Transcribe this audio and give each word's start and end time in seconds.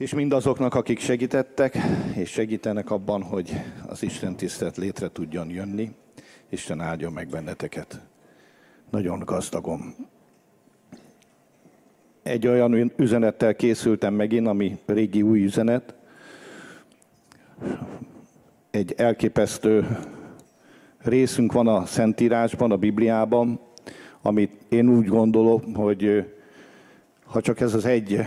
és 0.00 0.14
mindazoknak, 0.14 0.74
akik 0.74 0.98
segítettek, 0.98 1.78
és 2.14 2.30
segítenek 2.30 2.90
abban, 2.90 3.22
hogy 3.22 3.52
az 3.86 4.02
Isten 4.02 4.36
tisztelt 4.36 4.76
létre 4.76 5.08
tudjon 5.08 5.50
jönni. 5.50 5.90
Isten 6.48 6.80
áldjon 6.80 7.12
meg 7.12 7.28
benneteket. 7.28 8.00
Nagyon 8.90 9.18
gazdagom. 9.18 9.94
Egy 12.22 12.46
olyan 12.46 12.92
üzenettel 12.96 13.54
készültem 13.54 14.14
megint, 14.14 14.46
ami 14.46 14.78
régi 14.86 15.22
új 15.22 15.44
üzenet. 15.44 15.94
Egy 18.70 18.94
elképesztő 18.96 19.98
részünk 20.98 21.52
van 21.52 21.68
a 21.68 21.86
Szentírásban, 21.86 22.70
a 22.70 22.76
Bibliában, 22.76 23.60
amit 24.22 24.52
én 24.68 24.88
úgy 24.88 25.06
gondolom, 25.06 25.74
hogy 25.74 26.24
ha 27.24 27.40
csak 27.40 27.60
ez 27.60 27.74
az 27.74 27.84
egy 27.84 28.24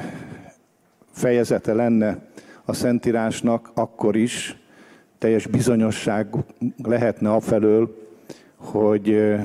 fejezete 1.13 1.73
lenne 1.73 2.17
a 2.65 2.73
Szentírásnak, 2.73 3.71
akkor 3.73 4.15
is 4.15 4.57
teljes 5.17 5.47
bizonyosság 5.47 6.27
lehetne 6.83 7.31
afelől, 7.31 8.07
hogy, 8.55 9.35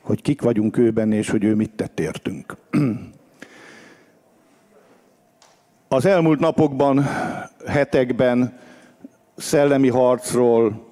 hogy 0.00 0.22
kik 0.22 0.42
vagyunk 0.42 0.76
őben, 0.76 1.12
és 1.12 1.30
hogy 1.30 1.44
ő 1.44 1.54
mit 1.54 1.70
tett 1.70 2.00
értünk. 2.00 2.56
Az 5.88 6.06
elmúlt 6.06 6.40
napokban, 6.40 7.04
hetekben 7.66 8.58
szellemi 9.36 9.88
harcról, 9.88 10.86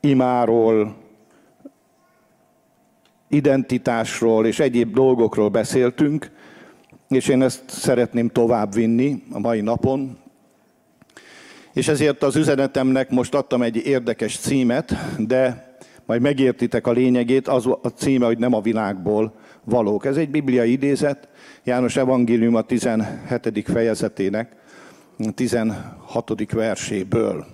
imáról, 0.00 0.96
identitásról 3.28 4.46
és 4.46 4.58
egyéb 4.58 4.94
dolgokról 4.94 5.48
beszéltünk, 5.48 6.30
és 7.08 7.28
én 7.28 7.42
ezt 7.42 7.62
szeretném 7.66 8.28
továbbvinni 8.28 9.22
a 9.32 9.38
mai 9.38 9.60
napon. 9.60 10.18
És 11.72 11.88
ezért 11.88 12.22
az 12.22 12.36
üzenetemnek 12.36 13.10
most 13.10 13.34
adtam 13.34 13.62
egy 13.62 13.76
érdekes 13.76 14.38
címet, 14.38 14.94
de 15.18 15.66
majd 16.06 16.20
megértitek 16.20 16.86
a 16.86 16.92
lényegét, 16.92 17.48
az 17.48 17.66
a 17.66 17.88
címe, 17.96 18.26
hogy 18.26 18.38
nem 18.38 18.54
a 18.54 18.60
világból 18.60 19.34
valók. 19.64 20.04
Ez 20.04 20.16
egy 20.16 20.30
bibliai 20.30 20.72
idézet, 20.72 21.28
János 21.64 21.96
Evangélium 21.96 22.54
a 22.54 22.62
17. 22.62 23.62
fejezetének 23.64 24.56
16. 25.34 26.52
verséből. 26.52 27.46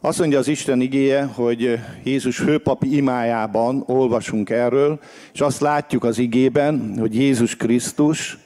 Azt 0.00 0.18
mondja 0.18 0.38
az 0.38 0.48
Isten 0.48 0.80
igéje, 0.80 1.24
hogy 1.24 1.78
Jézus 2.04 2.36
főpapi 2.36 2.96
imájában 2.96 3.82
olvasunk 3.86 4.50
erről, 4.50 5.00
és 5.32 5.40
azt 5.40 5.60
látjuk 5.60 6.04
az 6.04 6.18
igében, 6.18 6.94
hogy 6.98 7.14
Jézus 7.14 7.56
Krisztus 7.56 8.38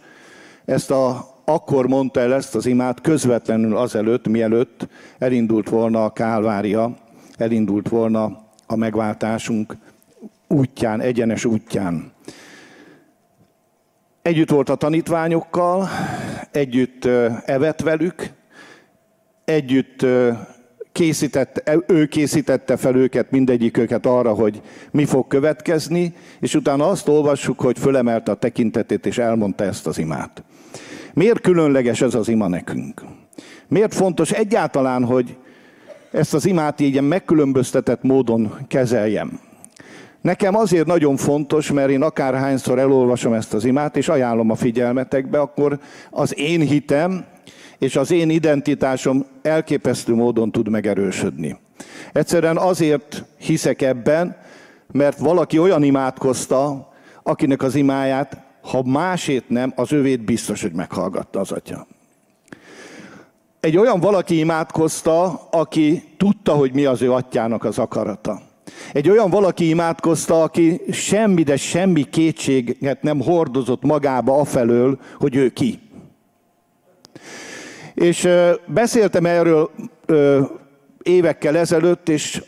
ezt 0.71 0.91
a, 0.91 1.35
akkor 1.45 1.87
mondta 1.87 2.21
el 2.21 2.35
ezt 2.35 2.55
az 2.55 2.67
imát 2.67 3.01
közvetlenül 3.01 3.77
azelőtt, 3.77 4.29
mielőtt 4.29 4.89
elindult 5.19 5.69
volna 5.69 6.05
a 6.05 6.13
Kálvária, 6.13 6.97
elindult 7.37 7.89
volna 7.89 8.43
a 8.67 8.77
megváltásunk 8.77 9.77
útján, 10.49 11.01
egyenes 11.01 11.45
útján. 11.45 12.13
Együtt 14.23 14.51
volt 14.51 14.69
a 14.69 14.75
tanítványokkal, 14.75 15.89
együtt 16.51 17.05
evett 17.45 17.81
velük, 17.81 18.31
együtt 19.45 20.07
készítette, 20.93 21.79
ő 21.87 22.07
készítette 22.07 22.77
fel 22.77 22.97
őket, 22.97 23.31
mindegyik 23.31 23.77
őket 23.77 24.07
arra, 24.07 24.33
hogy 24.35 24.63
mi 24.91 25.05
fog 25.05 25.27
következni, 25.27 26.15
és 26.41 26.55
utána 26.55 26.89
azt 26.89 27.09
olvassuk, 27.09 27.61
hogy 27.61 27.79
fölemelte 27.79 28.31
a 28.31 28.35
tekintetét, 28.35 29.07
és 29.07 29.19
elmondta 29.19 29.65
ezt 29.65 29.87
az 29.87 29.99
imát. 29.99 30.43
Miért 31.15 31.41
különleges 31.41 32.01
ez 32.01 32.15
az 32.15 32.29
ima 32.29 32.49
nekünk? 32.49 33.03
Miért 33.69 33.95
fontos 33.95 34.31
egyáltalán, 34.31 35.05
hogy 35.05 35.37
ezt 36.11 36.35
az 36.35 36.47
imát 36.47 36.81
így 36.81 37.01
megkülönböztetett 37.01 38.03
módon 38.03 38.55
kezeljem? 38.69 39.41
Nekem 40.21 40.57
azért 40.57 40.87
nagyon 40.87 41.17
fontos, 41.17 41.73
mert 41.73 41.91
én 41.91 42.03
akárhányszor 42.03 42.79
elolvasom 42.79 43.33
ezt 43.33 43.55
az 43.55 43.65
imát, 43.65 43.97
és 43.97 44.09
ajánlom 44.09 44.51
a 44.51 44.55
figyelmetekbe, 44.55 45.41
akkor 45.41 45.79
az 46.11 46.39
én 46.39 46.61
hitem 46.61 47.25
és 47.79 47.97
az 47.97 48.11
én 48.11 48.31
identitásom 48.31 49.27
elképesztő 49.43 50.15
módon 50.15 50.53
tud 50.53 50.69
megerősödni. 50.69 51.59
Egyszerűen 52.13 52.57
azért 52.57 53.25
hiszek 53.39 53.83
ebben, 53.83 54.37
mert 54.93 55.19
valaki 55.19 55.59
olyan 55.59 55.83
imádkozta, 55.83 56.89
akinek 57.23 57.63
az 57.63 57.75
imáját 57.75 58.43
ha 58.63 58.83
másét 58.83 59.49
nem, 59.49 59.73
az 59.77 59.93
övét 59.93 60.25
biztos, 60.25 60.63
hogy 60.63 60.73
meghallgatta 60.73 61.41
az 61.41 61.53
atya. 61.53 61.87
Egy 63.61 63.77
olyan 63.77 64.01
valaki 64.01 64.39
imádkozta, 64.39 65.49
aki 65.51 66.03
tudta, 66.17 66.53
hogy 66.53 66.73
mi 66.73 66.85
az 66.85 67.03
ő 67.03 67.13
atyának 67.13 67.65
az 67.65 67.79
akarata. 67.79 68.41
Egy 68.93 69.09
olyan 69.09 69.31
valaki 69.31 69.69
imádkozta, 69.69 70.43
aki 70.43 70.81
semmi, 70.91 71.43
de 71.43 71.57
semmi 71.57 72.03
kétséget 72.03 73.03
nem 73.03 73.21
hordozott 73.21 73.83
magába 73.83 74.39
afelől, 74.39 74.99
hogy 75.19 75.37
ő 75.37 75.49
ki. 75.49 75.79
És 77.95 78.29
beszéltem 78.67 79.27
erről 79.27 79.71
évekkel 81.03 81.57
ezelőtt, 81.57 82.09
és 82.09 82.43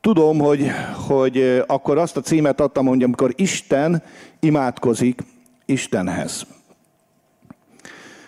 tudom, 0.00 0.38
hogy, 0.38 0.70
hogy 1.08 1.62
akkor 1.66 1.98
azt 1.98 2.16
a 2.16 2.20
címet 2.20 2.60
adtam, 2.60 2.86
hogy 2.86 3.02
amikor 3.02 3.32
Isten 3.36 4.02
imádkozik, 4.40 5.22
Istenhez. 5.64 6.46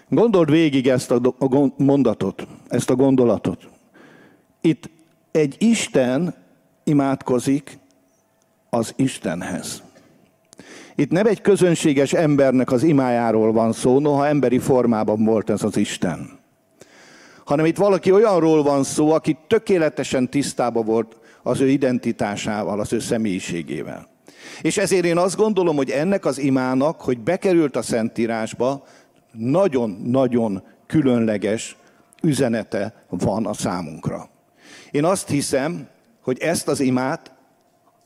Gondold 0.08 0.50
végig 0.50 0.88
ezt 0.88 1.10
a 1.10 1.20
mondatot, 1.76 2.46
ezt 2.68 2.90
a 2.90 2.94
gondolatot. 2.94 3.68
Itt 4.60 4.90
egy 5.30 5.56
Isten 5.58 6.34
imádkozik 6.84 7.78
az 8.70 8.92
Istenhez. 8.96 9.82
Itt 10.94 11.10
nem 11.10 11.26
egy 11.26 11.40
közönséges 11.40 12.12
embernek 12.12 12.72
az 12.72 12.82
imájáról 12.82 13.52
van 13.52 13.72
szó, 13.72 13.98
noha 13.98 14.26
emberi 14.26 14.58
formában 14.58 15.24
volt 15.24 15.50
ez 15.50 15.62
az 15.62 15.76
Isten. 15.76 16.38
Hanem 17.44 17.64
itt 17.64 17.76
valaki 17.76 18.12
olyanról 18.12 18.62
van 18.62 18.84
szó, 18.84 19.10
aki 19.10 19.36
tökéletesen 19.46 20.28
tisztában 20.28 20.84
volt 20.84 21.16
az 21.42 21.60
ő 21.60 21.68
identitásával, 21.68 22.80
az 22.80 22.92
ő 22.92 22.98
személyiségével. 22.98 24.08
És 24.60 24.78
ezért 24.78 25.04
én 25.04 25.18
azt 25.18 25.36
gondolom, 25.36 25.76
hogy 25.76 25.90
ennek 25.90 26.24
az 26.24 26.38
imának, 26.38 27.00
hogy 27.00 27.18
bekerült 27.18 27.76
a 27.76 27.82
Szentírásba, 27.82 28.86
nagyon-nagyon 29.32 30.62
különleges 30.86 31.76
üzenete 32.22 33.04
van 33.08 33.46
a 33.46 33.52
számunkra. 33.52 34.28
Én 34.90 35.04
azt 35.04 35.28
hiszem, 35.28 35.88
hogy 36.20 36.38
ezt 36.38 36.68
az 36.68 36.80
imát 36.80 37.32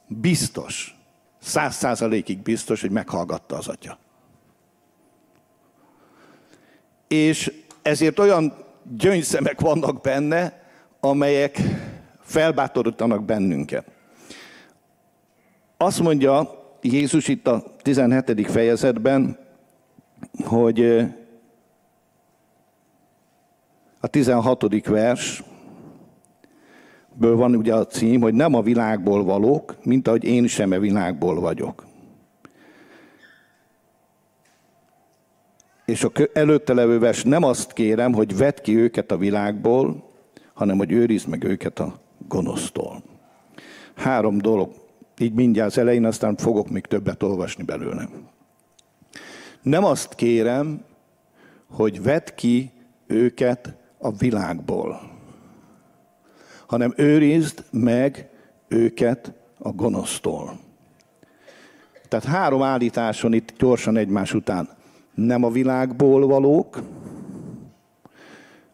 biztos, 0.07 0.97
száz 1.43 1.75
százalékig 1.75 2.39
biztos, 2.39 2.81
hogy 2.81 2.91
meghallgatta 2.91 3.57
az 3.57 3.69
atya. 3.69 3.99
És 7.09 7.53
ezért 7.83 8.19
olyan 8.19 8.55
gyöngyszemek 8.97 9.61
vannak 9.61 10.01
benne, 10.01 10.63
amelyek 11.01 11.61
felbátorítanak 12.21 13.25
bennünket. 13.25 13.85
Azt 15.83 16.01
mondja 16.01 16.51
Jézus 16.81 17.29
itt 17.29 17.47
a 17.47 17.65
17. 17.83 18.51
fejezetben, 18.51 19.39
hogy 20.45 20.81
a 24.01 24.07
16. 24.07 24.87
vers, 24.87 25.43
ből 27.15 27.37
van 27.37 27.55
ugye 27.55 27.75
a 27.75 27.87
cím, 27.87 28.21
hogy 28.21 28.35
nem 28.35 28.55
a 28.55 28.63
világból 28.63 29.25
valók, 29.25 29.77
mint 29.85 30.09
ahogy 30.09 30.25
én 30.25 30.47
sem 30.47 30.73
a 30.73 30.79
világból 30.79 31.41
vagyok. 31.41 31.87
És 35.85 36.05
a 36.05 36.11
előtte 36.33 36.73
levő 36.75 36.99
vers 36.99 37.25
nem 37.25 37.43
azt 37.43 37.73
kérem, 37.73 38.13
hogy 38.13 38.37
vedd 38.37 38.63
ki 38.63 38.77
őket 38.77 39.11
a 39.11 39.17
világból, 39.17 40.11
hanem 40.53 40.77
hogy 40.77 40.93
őrizd 40.93 41.29
meg 41.29 41.45
őket 41.45 41.79
a 41.79 42.01
gonosztól. 42.29 43.03
Három 43.95 44.39
dolog 44.39 44.80
így 45.21 45.33
mindjárt 45.33 45.71
az 45.71 45.79
elején, 45.79 46.05
aztán 46.05 46.37
fogok 46.37 46.71
még 46.71 46.87
többet 46.87 47.23
olvasni 47.23 47.63
belőle. 47.63 48.09
Nem 49.63 49.85
azt 49.85 50.15
kérem, 50.15 50.85
hogy 51.71 52.03
vedd 52.03 52.35
ki 52.35 52.71
őket 53.07 53.75
a 53.99 54.11
világból, 54.11 55.01
hanem 56.67 56.93
őrizd 56.97 57.65
meg 57.71 58.29
őket 58.69 59.33
a 59.59 59.71
gonosztól. 59.71 60.59
Tehát 62.09 62.27
három 62.27 62.63
állításon 62.63 63.33
itt 63.33 63.55
gyorsan 63.59 63.97
egymás 63.97 64.35
után. 64.35 64.69
Nem 65.15 65.45
a 65.45 65.51
világból 65.51 66.27
valók, 66.27 66.83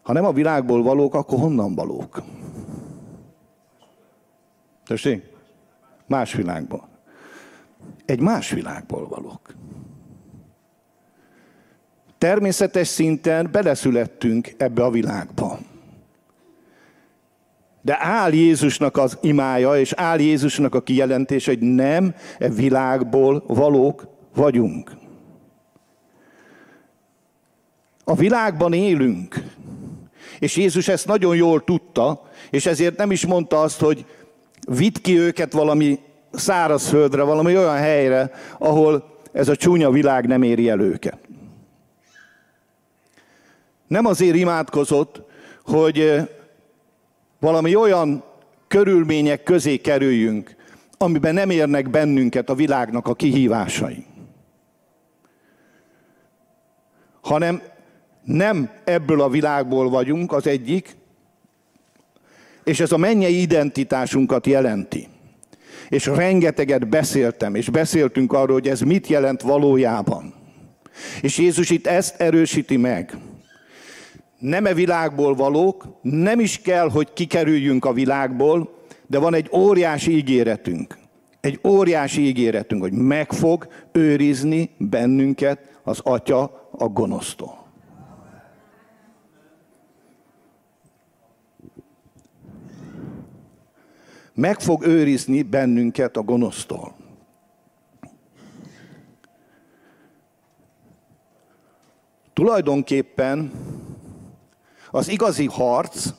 ha 0.01 0.13
nem 0.13 0.25
a 0.25 0.31
világból 0.31 0.83
valók, 0.83 1.13
akkor 1.13 1.39
honnan 1.39 1.75
valók? 1.75 2.23
Tessék? 4.85 5.36
Más 6.07 6.33
világból. 6.33 6.87
Egy 8.05 8.19
más 8.19 8.49
világból 8.49 9.07
valók. 9.07 9.55
Természetes 12.17 12.87
szinten 12.87 13.49
beleszülettünk 13.51 14.53
ebbe 14.57 14.83
a 14.83 14.89
világba. 14.89 15.59
De 17.81 17.97
áll 17.99 18.31
Jézusnak 18.31 18.97
az 18.97 19.17
imája, 19.21 19.79
és 19.79 19.93
áll 19.93 20.19
Jézusnak 20.19 20.75
a 20.75 20.81
kijelentése, 20.81 21.51
hogy 21.51 21.59
nem 21.59 22.15
e 22.39 22.49
világból 22.49 23.43
valók 23.47 24.07
vagyunk. 24.35 24.91
A 28.03 28.15
világban 28.15 28.73
élünk. 28.73 29.43
És 30.39 30.55
Jézus 30.55 30.87
ezt 30.87 31.07
nagyon 31.07 31.35
jól 31.35 31.63
tudta, 31.63 32.21
és 32.49 32.65
ezért 32.65 32.97
nem 32.97 33.11
is 33.11 33.25
mondta 33.25 33.61
azt, 33.61 33.79
hogy 33.79 34.05
vitt 34.67 35.01
ki 35.01 35.19
őket 35.19 35.53
valami 35.53 35.99
szárazföldre, 36.31 37.21
valami 37.21 37.57
olyan 37.57 37.75
helyre, 37.75 38.31
ahol 38.57 39.19
ez 39.31 39.47
a 39.47 39.55
csúnya 39.55 39.91
világ 39.91 40.27
nem 40.27 40.43
éri 40.43 40.69
el 40.69 40.79
őket. 40.79 41.17
Nem 43.87 44.05
azért 44.05 44.35
imádkozott, 44.35 45.21
hogy 45.63 45.99
eh, 45.99 46.27
valami 47.39 47.75
olyan 47.75 48.23
körülmények 48.67 49.43
közé 49.43 49.77
kerüljünk, 49.77 50.55
amiben 50.97 51.33
nem 51.33 51.49
érnek 51.49 51.89
bennünket 51.89 52.49
a 52.49 52.55
világnak 52.55 53.07
a 53.07 53.13
kihívásai. 53.13 54.05
Hanem 57.21 57.61
nem 58.23 58.69
ebből 58.83 59.21
a 59.21 59.29
világból 59.29 59.89
vagyunk, 59.89 60.31
az 60.31 60.47
egyik, 60.47 60.95
és 62.67 62.79
ez 62.79 62.91
a 62.91 62.97
mennyei 62.97 63.41
identitásunkat 63.41 64.47
jelenti. 64.47 65.07
És 65.89 66.05
rengeteget 66.05 66.89
beszéltem, 66.89 67.55
és 67.55 67.69
beszéltünk 67.69 68.33
arról, 68.33 68.53
hogy 68.53 68.67
ez 68.67 68.81
mit 68.81 69.07
jelent 69.07 69.41
valójában. 69.41 70.33
És 71.21 71.37
Jézus 71.37 71.69
itt 71.69 71.87
ezt 71.87 72.21
erősíti 72.21 72.77
meg. 72.77 73.17
Nem 74.39 74.65
e 74.65 74.73
világból 74.73 75.35
valók, 75.35 75.85
nem 76.01 76.39
is 76.39 76.61
kell, 76.61 76.89
hogy 76.89 77.13
kikerüljünk 77.13 77.85
a 77.85 77.93
világból, 77.93 78.85
de 79.07 79.17
van 79.17 79.33
egy 79.33 79.49
óriási 79.51 80.15
ígéretünk. 80.15 80.97
Egy 81.41 81.59
óriási 81.63 82.21
ígéretünk, 82.21 82.81
hogy 82.81 82.93
meg 82.93 83.31
fog 83.31 83.67
őrizni 83.91 84.69
bennünket 84.77 85.59
az 85.83 85.99
Atya 86.03 86.69
a 86.71 86.87
gonosztól. 86.87 87.66
Meg 94.37 94.59
fog 94.59 94.85
őrizni 94.85 95.41
bennünket 95.41 96.17
a 96.17 96.21
gonosztól. 96.21 96.95
Tulajdonképpen 102.33 103.51
az 104.91 105.07
igazi 105.07 105.45
harc, 105.45 106.09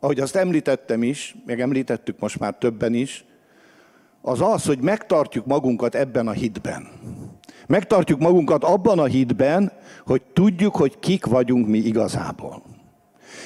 ahogy 0.00 0.20
azt 0.20 0.36
említettem 0.36 1.02
is, 1.02 1.36
meg 1.46 1.60
említettük 1.60 2.18
most 2.18 2.38
már 2.38 2.54
többen 2.54 2.94
is, 2.94 3.24
az 4.20 4.40
az, 4.40 4.64
hogy 4.64 4.78
megtartjuk 4.78 5.46
magunkat 5.46 5.94
ebben 5.94 6.28
a 6.28 6.32
hitben. 6.32 6.88
Megtartjuk 7.66 8.20
magunkat 8.20 8.64
abban 8.64 8.98
a 8.98 9.04
hitben, 9.04 9.72
hogy 10.06 10.22
tudjuk, 10.22 10.76
hogy 10.76 10.98
kik 10.98 11.26
vagyunk 11.26 11.66
mi 11.66 11.78
igazából. 11.78 12.62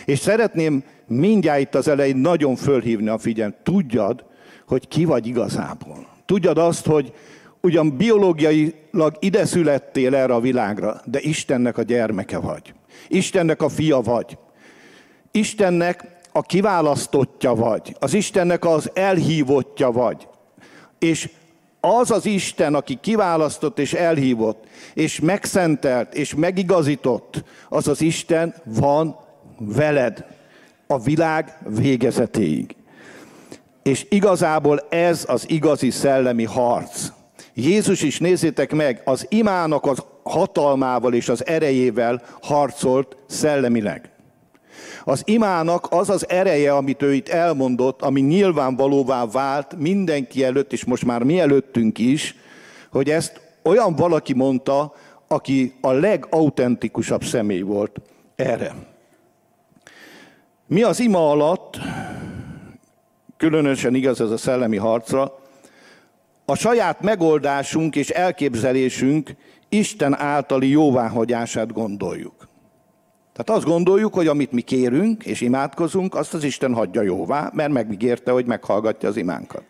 És 0.05 0.19
szeretném 0.19 0.85
mindjárt 1.09 1.61
itt 1.61 1.75
az 1.75 1.89
elején 1.89 2.17
nagyon 2.17 2.57
fölhívni 2.57 3.09
a 3.09 3.19
figyelmet. 3.19 3.59
Tudjad, 3.63 4.25
hogy 4.67 4.89
ki 4.89 5.05
vagy 5.05 5.27
igazából. 5.27 6.07
Tudjad 6.27 6.59
azt, 6.59 6.87
hogy 6.87 7.13
ugyan 7.61 7.97
biológiailag 7.97 9.17
ide 9.19 9.45
születtél 9.45 10.15
erre 10.15 10.35
a 10.35 10.41
világra, 10.41 11.01
de 11.05 11.21
Istennek 11.21 11.79
a 11.79 11.83
gyermeke 11.83 12.39
vagy. 12.39 12.75
Istennek 13.09 13.63
a 13.63 13.69
fia 13.69 14.01
vagy. 14.01 14.39
Istennek 15.31 16.05
a 16.33 16.43
kiválasztottja 16.43 17.55
vagy. 17.55 17.97
Az 17.99 18.15
Istennek 18.15 18.65
az 18.65 18.91
elhívottja 18.95 19.91
vagy. 19.91 20.29
És 20.99 21.31
az 21.81 22.11
az 22.11 22.27
Isten, 22.27 22.75
aki 22.75 22.99
kiválasztott 23.01 23.79
és 23.79 23.93
elhívott, 23.93 24.65
és 24.95 25.21
megszentelt, 25.21 26.15
és 26.15 26.35
megigazított, 26.35 27.45
az 27.69 27.89
az 27.89 28.01
Isten 28.01 28.55
van 28.65 29.17
veled 29.59 30.25
a 30.91 30.99
világ 30.99 31.59
végezetéig. 31.67 32.77
És 33.83 34.07
igazából 34.09 34.81
ez 34.89 35.25
az 35.29 35.45
igazi 35.49 35.91
szellemi 35.91 36.45
harc. 36.45 37.09
Jézus 37.55 38.03
is, 38.03 38.19
nézzétek 38.19 38.73
meg, 38.73 39.03
az 39.05 39.27
imának 39.29 39.87
az 39.87 40.05
hatalmával 40.23 41.15
és 41.15 41.29
az 41.29 41.47
erejével 41.47 42.23
harcolt 42.43 43.17
szellemileg. 43.27 44.11
Az 45.05 45.23
imának 45.25 45.87
az 45.91 46.11
az 46.11 46.29
ereje, 46.29 46.77
amit 46.77 47.03
ő 47.03 47.15
itt 47.15 47.29
elmondott, 47.29 48.03
ami 48.03 48.21
nyilvánvalóvá 48.21 49.27
vált 49.27 49.77
mindenki 49.79 50.45
előtt, 50.45 50.73
és 50.73 50.85
most 50.85 51.05
már 51.05 51.23
mi 51.23 51.41
előttünk 51.41 51.99
is, 51.99 52.35
hogy 52.91 53.11
ezt 53.11 53.41
olyan 53.63 53.95
valaki 53.97 54.35
mondta, 54.35 54.95
aki 55.29 55.75
a 55.81 55.93
legautentikusabb 55.93 57.25
személy 57.25 57.61
volt 57.61 58.01
erre. 58.37 58.88
Mi 60.71 60.83
az 60.83 61.01
ima 61.01 61.31
alatt, 61.31 61.79
különösen 63.37 63.95
igaz 63.95 64.21
ez 64.21 64.31
a 64.31 64.37
szellemi 64.37 64.77
harcra, 64.77 65.39
a 66.45 66.55
saját 66.55 67.03
megoldásunk 67.03 67.97
és 67.97 68.11
elképzelésünk 68.11 69.31
Isten 69.69 70.19
általi 70.19 70.69
jóváhagyását 70.69 71.73
gondoljuk. 71.73 72.49
Tehát 73.33 73.61
azt 73.61 73.65
gondoljuk, 73.67 74.15
hogy 74.15 74.27
amit 74.27 74.53
mi 74.53 74.61
kérünk 74.61 75.25
és 75.25 75.41
imádkozunk, 75.41 76.15
azt 76.15 76.35
az 76.35 76.45
Isten 76.45 76.75
hagyja 76.75 77.03
jóvá, 77.03 77.51
mert 77.55 77.73
megígérte, 77.73 78.31
hogy 78.31 78.47
meghallgatja 78.47 79.09
az 79.09 79.17
imánkat. 79.17 79.63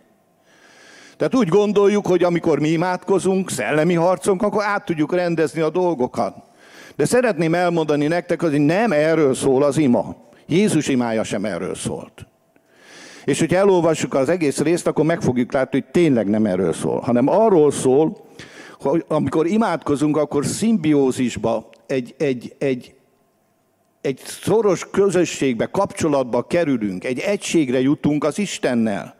Tehát 1.17 1.35
úgy 1.35 1.49
gondoljuk, 1.49 2.07
hogy 2.07 2.23
amikor 2.23 2.59
mi 2.59 2.69
imádkozunk, 2.69 3.51
szellemi 3.51 3.95
harcunk, 3.95 4.43
akkor 4.43 4.65
át 4.65 4.85
tudjuk 4.85 5.15
rendezni 5.15 5.61
a 5.61 5.71
dolgokat. 5.71 6.37
De 6.97 7.05
szeretném 7.05 7.55
elmondani 7.55 8.07
nektek, 8.07 8.41
hogy 8.43 8.61
nem 8.61 8.93
erről 8.93 9.35
szól 9.35 9.63
az 9.63 9.77
ima. 9.77 10.27
Jézus 10.49 10.89
imája 10.89 11.25
sem 11.25 11.45
erről 11.45 11.75
szólt. 11.75 12.27
És 13.25 13.39
hogyha 13.39 13.57
elolvassuk 13.57 14.15
az 14.15 14.29
egész 14.29 14.59
részt, 14.59 14.87
akkor 14.87 15.05
meg 15.05 15.21
fogjuk 15.21 15.53
látni, 15.53 15.81
hogy 15.81 15.91
tényleg 15.91 16.29
nem 16.29 16.47
erről 16.47 16.73
szól, 16.73 17.01
hanem 17.01 17.29
arról 17.29 17.71
szól, 17.71 18.27
hogy 18.81 19.05
amikor 19.09 19.47
imádkozunk, 19.47 20.17
akkor 20.17 20.47
szimbiózisba, 20.47 21.71
egy, 21.87 22.15
egy, 22.19 22.55
egy, 22.59 22.95
egy 24.01 24.21
szoros 24.25 24.91
közösségbe, 24.91 25.67
kapcsolatba 25.67 26.43
kerülünk, 26.43 27.05
egy 27.05 27.19
egységre 27.19 27.81
jutunk 27.81 28.25
az 28.25 28.39
Istennel. 28.39 29.17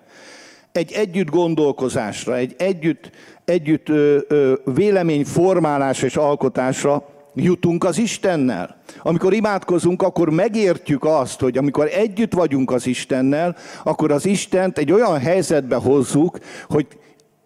Egy 0.73 0.93
együtt 0.93 1.31
gondolkozásra, 1.31 2.37
egy 2.37 2.55
együtt, 2.59 3.11
együtt 3.45 3.89
ö, 3.89 4.19
ö, 4.29 4.55
véleményformálásra 4.65 6.07
és 6.07 6.17
alkotásra, 6.17 7.18
jutunk 7.39 7.85
az 7.85 7.99
Istennel. 7.99 8.77
Amikor 9.03 9.33
imádkozunk, 9.33 10.03
akkor 10.03 10.31
megértjük 10.31 11.05
azt, 11.05 11.41
hogy 11.41 11.59
amikor 11.59 11.87
együtt 11.87 12.33
vagyunk 12.33 12.71
az 12.71 12.87
Istennel, 12.87 13.57
akkor 13.85 14.13
az 14.13 14.27
Istent 14.27 14.79
egy 14.79 14.93
olyan 14.93 15.19
helyzetbe 15.19 15.77
hozzuk, 15.77 16.39
hogy 16.69 16.87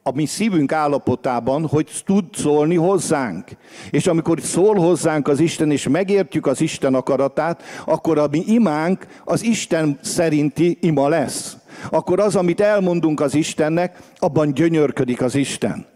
a 0.02 0.12
mi 0.14 0.26
szívünk 0.26 0.72
állapotában, 0.72 1.66
hogy 1.66 2.02
tud 2.04 2.24
szólni 2.32 2.74
hozzánk. 2.74 3.48
És 3.90 4.06
amikor 4.06 4.40
szól 4.40 4.74
hozzánk 4.74 5.28
az 5.28 5.40
Isten, 5.40 5.70
és 5.70 5.88
megértjük 5.88 6.46
az 6.46 6.60
Isten 6.60 6.94
akaratát, 6.94 7.62
akkor 7.84 8.18
a 8.18 8.26
mi 8.30 8.42
imánk 8.46 9.06
az 9.24 9.42
Isten 9.42 9.98
szerinti 10.02 10.78
ima 10.80 11.08
lesz. 11.08 11.56
Akkor 11.90 12.20
az, 12.20 12.36
amit 12.36 12.60
elmondunk 12.60 13.20
az 13.20 13.34
Istennek, 13.34 13.98
abban 14.18 14.54
gyönyörködik 14.54 15.22
az 15.22 15.34
Isten. 15.34 15.86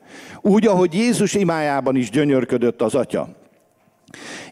Úgy, 0.40 0.66
ahogy 0.66 0.94
Jézus 0.94 1.34
imájában 1.34 1.96
is 1.96 2.10
gyönyörködött 2.10 2.82
az 2.82 2.94
Atya. 2.94 3.45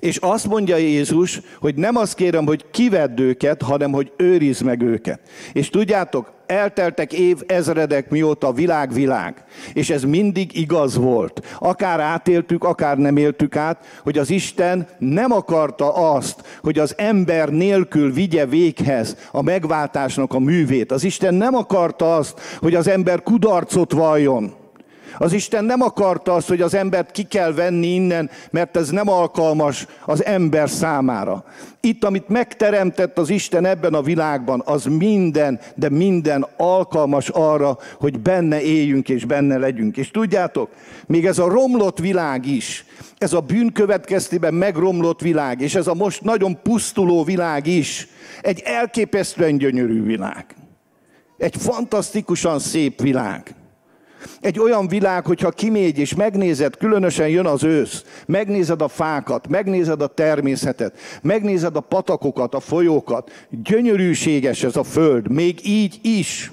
És 0.05 0.17
azt 0.17 0.47
mondja 0.47 0.77
Jézus, 0.77 1.41
hogy 1.61 1.75
nem 1.75 1.97
azt 1.97 2.15
kérem, 2.15 2.47
hogy 2.47 2.65
kivedd 2.71 3.21
őket, 3.21 3.63
hanem 3.63 3.93
hogy 3.93 4.13
őriz 4.17 4.61
meg 4.61 4.83
őket. 4.83 5.21
És 5.53 5.71
tudjátok, 5.71 6.33
elteltek 6.47 7.13
év 7.13 7.43
ezredek 7.47 8.11
mióta 8.11 8.53
világ 8.53 8.93
világ. 8.93 9.45
És 9.73 9.91
ez 9.91 10.03
mindig 10.03 10.59
igaz 10.59 10.97
volt. 10.97 11.57
Akár 11.59 12.01
átéltük, 12.01 12.65
akár 12.65 12.99
nem 12.99 13.17
éltük 13.17 13.57
át, 13.57 14.01
hogy 14.03 14.19
az 14.19 14.31
Isten 14.31 14.89
nem 14.99 15.33
akarta 15.33 16.13
azt, 16.13 16.59
hogy 16.63 16.79
az 16.79 16.95
ember 16.97 17.49
nélkül 17.49 18.13
vigye 18.13 18.47
véghez 18.47 19.17
a 19.33 19.43
megváltásnak 19.43 20.35
a 20.35 20.39
művét. 20.39 20.93
Az 20.93 21.05
Isten 21.05 21.35
nem 21.35 21.55
akarta 21.55 22.17
azt, 22.17 22.41
hogy 22.59 22.75
az 22.75 22.89
ember 22.89 23.23
kudarcot 23.23 23.93
valljon 23.93 24.63
Az 25.19 25.33
Isten 25.33 25.65
nem 25.65 25.81
akarta 25.81 26.35
azt, 26.35 26.49
hogy 26.49 26.61
az 26.61 26.75
embert 26.75 27.11
ki 27.11 27.23
kell 27.23 27.53
venni 27.53 27.87
innen, 27.87 28.31
mert 28.51 28.77
ez 28.77 28.91
nem 28.91 29.09
alkalmas 29.09 29.87
az 30.07 30.25
ember 30.25 30.71
számára. 30.71 31.45
Itt, 31.81 32.05
amit 32.05 32.29
megteremtett 32.29 33.19
az 33.19 33.31
Isten 33.31 33.65
ebben 33.65 33.95
a 33.95 34.03
világban, 34.03 34.63
az 34.65 34.85
minden, 34.85 35.61
de 35.75 35.89
minden 35.89 36.47
alkalmas 36.57 37.29
arra, 37.29 37.79
hogy 37.99 38.21
benne 38.21 38.63
éljünk 38.63 39.09
és 39.09 39.25
benne 39.25 39.59
legyünk. 39.59 39.97
És 39.97 40.11
tudjátok, 40.11 40.71
még 41.07 41.27
ez 41.27 41.39
a 41.39 41.49
romlott 41.49 41.99
világ 41.99 42.47
is, 42.47 42.85
ez 43.19 43.33
a 43.33 43.41
bűn 43.41 43.73
következtében 43.73 44.55
megromlott 44.55 45.21
világ, 45.21 45.61
és 45.61 45.75
ez 45.75 45.87
a 45.87 45.95
most 45.95 46.23
nagyon 46.23 46.63
pusztuló 46.63 47.25
világ 47.25 47.67
is, 47.67 48.09
egy 48.43 48.63
elképesztően 48.65 49.57
gyönyörű 49.57 50.03
világ. 50.03 50.47
Egy 51.39 51.55
fantasztikusan 51.59 52.59
szép 52.59 53.01
világ. 53.01 53.55
Egy 54.41 54.59
olyan 54.59 54.89
világ, 54.89 55.27
hogyha 55.27 55.51
kimégy 55.51 55.99
és 55.99 56.15
megnézed, 56.15 56.77
különösen 56.77 57.29
jön 57.29 57.47
az 57.47 57.65
ősz, 57.65 58.05
megnézed 58.27 58.83
a 58.83 58.89
fákat, 58.89 59.49
megnézed 59.49 60.03
a 60.03 60.07
természetet, 60.07 60.99
megnézed 61.23 61.77
a 61.77 61.81
patakokat, 61.81 62.55
a 62.55 62.61
folyókat, 62.61 63.31
gyönyörűséges 63.51 64.63
ez 64.63 64.77
a 64.77 64.83
föld, 64.83 65.31
még 65.31 65.67
így 65.67 65.99
is. 66.03 66.53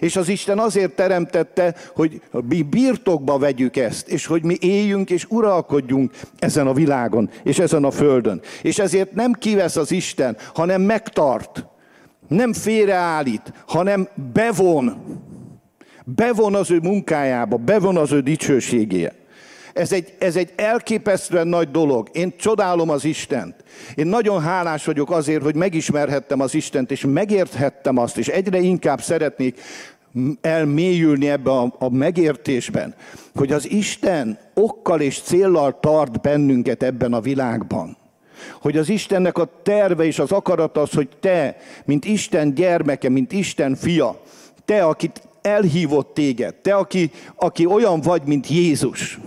És 0.00 0.16
az 0.16 0.28
Isten 0.28 0.58
azért 0.58 0.92
teremtette, 0.92 1.74
hogy 1.94 2.20
mi 2.48 2.62
birtokba 2.62 3.38
vegyük 3.38 3.76
ezt, 3.76 4.08
és 4.08 4.26
hogy 4.26 4.42
mi 4.42 4.56
éljünk 4.60 5.10
és 5.10 5.26
uralkodjunk 5.28 6.12
ezen 6.38 6.66
a 6.66 6.72
világon, 6.72 7.30
és 7.42 7.58
ezen 7.58 7.84
a 7.84 7.90
földön. 7.90 8.40
És 8.62 8.78
ezért 8.78 9.12
nem 9.12 9.32
kivesz 9.32 9.76
az 9.76 9.90
Isten, 9.90 10.36
hanem 10.54 10.82
megtart. 10.82 11.64
Nem 12.28 12.52
félreállít, 12.52 13.52
hanem 13.66 14.08
bevon. 14.32 14.96
Bevon 16.04 16.54
az 16.54 16.70
ő 16.70 16.78
munkájába, 16.78 17.56
bevon 17.56 17.96
az 17.96 18.12
ő 18.12 18.20
dicsőségébe. 18.20 19.12
Ez 19.72 19.92
egy, 19.92 20.14
ez 20.18 20.36
egy 20.36 20.52
elképesztően 20.56 21.46
nagy 21.46 21.70
dolog. 21.70 22.08
Én 22.12 22.34
csodálom 22.36 22.90
az 22.90 23.04
Istent. 23.04 23.54
Én 23.94 24.06
nagyon 24.06 24.40
hálás 24.40 24.84
vagyok 24.84 25.10
azért, 25.10 25.42
hogy 25.42 25.54
megismerhettem 25.54 26.40
az 26.40 26.54
Istent, 26.54 26.90
és 26.90 27.04
megérthettem 27.08 27.98
azt, 27.98 28.18
és 28.18 28.28
egyre 28.28 28.58
inkább 28.58 29.00
szeretnék 29.00 29.60
elmélyülni 30.40 31.28
ebbe 31.28 31.50
a, 31.50 31.74
a 31.78 31.88
megértésben, 31.88 32.94
hogy 33.34 33.52
az 33.52 33.70
Isten 33.70 34.38
okkal 34.54 35.00
és 35.00 35.20
céllal 35.20 35.80
tart 35.80 36.20
bennünket 36.20 36.82
ebben 36.82 37.12
a 37.12 37.20
világban. 37.20 37.96
Hogy 38.60 38.76
az 38.76 38.88
Istennek 38.88 39.38
a 39.38 39.60
terve 39.62 40.04
és 40.04 40.18
az 40.18 40.32
akarat 40.32 40.76
az, 40.76 40.90
hogy 40.90 41.08
te, 41.20 41.56
mint 41.84 42.04
Isten 42.04 42.54
gyermeke, 42.54 43.08
mint 43.08 43.32
Isten 43.32 43.74
fia, 43.74 44.20
te, 44.64 44.84
akit 44.84 45.22
elhívott 45.44 46.14
téged, 46.14 46.54
te, 46.54 46.74
aki, 46.74 47.10
aki 47.36 47.66
olyan 47.66 48.00
vagy, 48.00 48.22
mint 48.24 48.48
Jézus, 48.48 49.18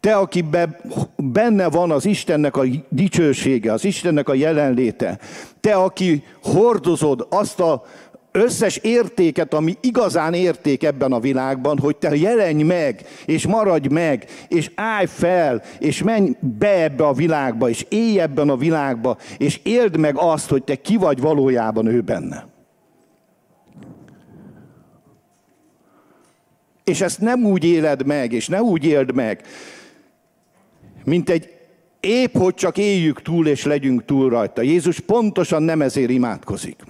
te, 0.00 0.14
aki 0.14 0.42
be, 0.42 0.80
benne 1.16 1.68
van 1.68 1.90
az 1.90 2.04
Istennek 2.04 2.56
a 2.56 2.64
dicsősége, 2.88 3.72
az 3.72 3.84
Istennek 3.84 4.28
a 4.28 4.34
jelenléte, 4.34 5.18
te, 5.60 5.74
aki 5.74 6.24
hordozod 6.42 7.26
azt 7.30 7.60
a 7.60 7.84
összes 8.32 8.76
értéket, 8.76 9.54
ami 9.54 9.76
igazán 9.80 10.34
érték 10.34 10.82
ebben 10.82 11.12
a 11.12 11.20
világban, 11.20 11.78
hogy 11.78 11.96
te 11.96 12.16
jelenj 12.16 12.62
meg, 12.62 13.04
és 13.24 13.46
maradj 13.46 13.88
meg, 13.88 14.26
és 14.48 14.70
állj 14.74 15.06
fel, 15.06 15.62
és 15.78 16.02
menj 16.02 16.30
be 16.58 16.82
ebbe 16.82 17.06
a 17.06 17.12
világba, 17.12 17.68
és 17.68 17.86
élj 17.88 18.20
ebben 18.20 18.48
a 18.48 18.56
világba, 18.56 19.16
és 19.38 19.60
éld 19.62 19.96
meg 19.96 20.16
azt, 20.18 20.48
hogy 20.48 20.62
te 20.62 20.76
ki 20.76 20.96
vagy 20.96 21.20
valójában 21.20 21.86
ő 21.86 22.00
benne. 22.00 22.51
És 26.84 27.00
ezt 27.00 27.20
nem 27.20 27.44
úgy 27.44 27.64
éled 27.64 28.06
meg, 28.06 28.32
és 28.32 28.48
ne 28.48 28.62
úgy 28.62 28.84
éld 28.84 29.14
meg, 29.14 29.46
mint 31.04 31.30
egy 31.30 31.52
épp, 32.00 32.36
hogy 32.36 32.54
csak 32.54 32.78
éljük 32.78 33.22
túl, 33.22 33.46
és 33.46 33.64
legyünk 33.64 34.04
túl 34.04 34.28
rajta. 34.28 34.62
Jézus 34.62 35.00
pontosan 35.00 35.62
nem 35.62 35.82
ezért 35.82 36.10
imádkozik, 36.10 36.82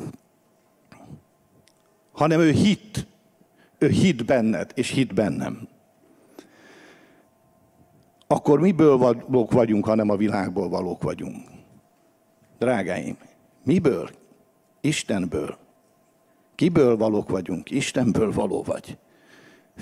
hanem 2.13 2.41
ő 2.41 2.51
hit. 2.51 3.07
Ő 3.79 3.89
hit 3.89 4.25
benned, 4.25 4.71
és 4.75 4.91
hit 4.91 5.15
bennem. 5.15 5.69
Akkor 8.27 8.61
miből 8.61 8.97
valók 8.97 9.53
vagyunk, 9.53 9.85
hanem 9.85 10.11
a 10.11 10.17
világból 10.17 10.69
valók 10.69 11.03
vagyunk? 11.03 11.37
Drágáim, 12.59 13.17
miből? 13.65 14.11
Istenből. 14.81 15.59
Kiből 16.55 16.97
valók 16.97 17.29
vagyunk? 17.29 17.71
Istenből 17.71 18.33
való 18.33 18.63
vagy. 18.63 18.99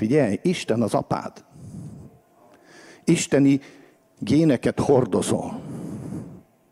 Figyelj, 0.00 0.38
Isten 0.42 0.82
az 0.82 0.94
apád. 0.94 1.44
Isteni 3.04 3.60
géneket 4.18 4.80
hordozol. 4.80 5.60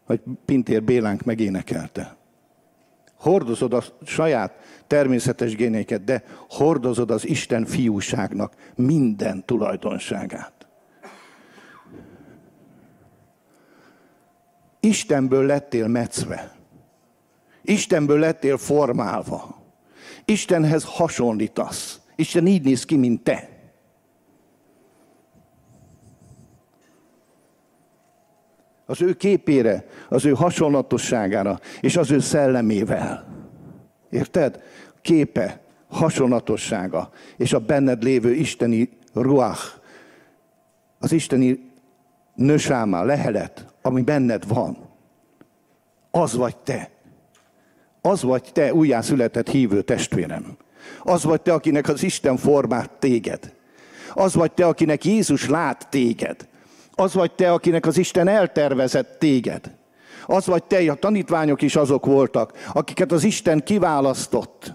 Hogy 0.04 0.20
Pintér 0.44 0.82
Bélánk 0.82 1.24
megénekelte. 1.24 2.16
Hordozod 3.14 3.72
a 3.72 3.82
saját 4.04 4.52
természetes 4.86 5.54
généket, 5.54 6.04
de 6.04 6.24
hordozod 6.48 7.10
az 7.10 7.26
Isten 7.26 7.64
fiúságnak 7.64 8.54
minden 8.74 9.44
tulajdonságát. 9.44 10.66
Istenből 14.80 15.46
lettél 15.46 15.86
metszve. 15.86 16.56
Istenből 17.62 18.18
lettél 18.18 18.56
formálva. 18.56 19.62
Istenhez 20.24 20.84
hasonlítasz. 20.84 22.06
Isten 22.18 22.46
így 22.46 22.64
néz 22.64 22.84
ki, 22.84 22.96
mint 22.96 23.22
te. 23.22 23.48
Az 28.86 29.02
ő 29.02 29.12
képére, 29.12 29.86
az 30.08 30.24
ő 30.24 30.30
hasonlatosságára, 30.32 31.60
és 31.80 31.96
az 31.96 32.10
ő 32.10 32.18
szellemével. 32.18 33.26
Érted? 34.10 34.62
Képe, 35.00 35.60
hasonlatossága, 35.88 37.10
és 37.36 37.52
a 37.52 37.58
benned 37.58 38.02
lévő 38.02 38.32
isteni 38.32 38.88
ruach, 39.12 39.80
az 40.98 41.12
isteni 41.12 41.70
nösáma, 42.34 43.04
lehelet, 43.04 43.74
ami 43.82 44.02
benned 44.02 44.48
van. 44.48 44.88
Az 46.10 46.36
vagy 46.36 46.56
te. 46.56 46.90
Az 48.00 48.22
vagy 48.22 48.50
te 48.52 48.74
újjászületett 48.74 49.48
hívő 49.48 49.82
testvérem. 49.82 50.56
Az 51.02 51.24
vagy 51.24 51.40
te, 51.40 51.52
akinek 51.52 51.88
az 51.88 52.02
Isten 52.02 52.36
formát 52.36 52.90
téged. 52.90 53.52
Az 54.14 54.34
vagy 54.34 54.52
te, 54.52 54.66
akinek 54.66 55.04
Jézus 55.04 55.48
lát 55.48 55.86
téged. 55.90 56.48
Az 56.92 57.14
vagy 57.14 57.32
te, 57.32 57.52
akinek 57.52 57.86
az 57.86 57.98
Isten 57.98 58.28
eltervezett 58.28 59.18
téged. 59.18 59.76
Az 60.26 60.46
vagy 60.46 60.64
te, 60.64 60.90
a 60.90 60.94
tanítványok 60.94 61.62
is 61.62 61.76
azok 61.76 62.06
voltak, 62.06 62.52
akiket 62.72 63.12
az 63.12 63.24
Isten 63.24 63.62
kiválasztott. 63.64 64.74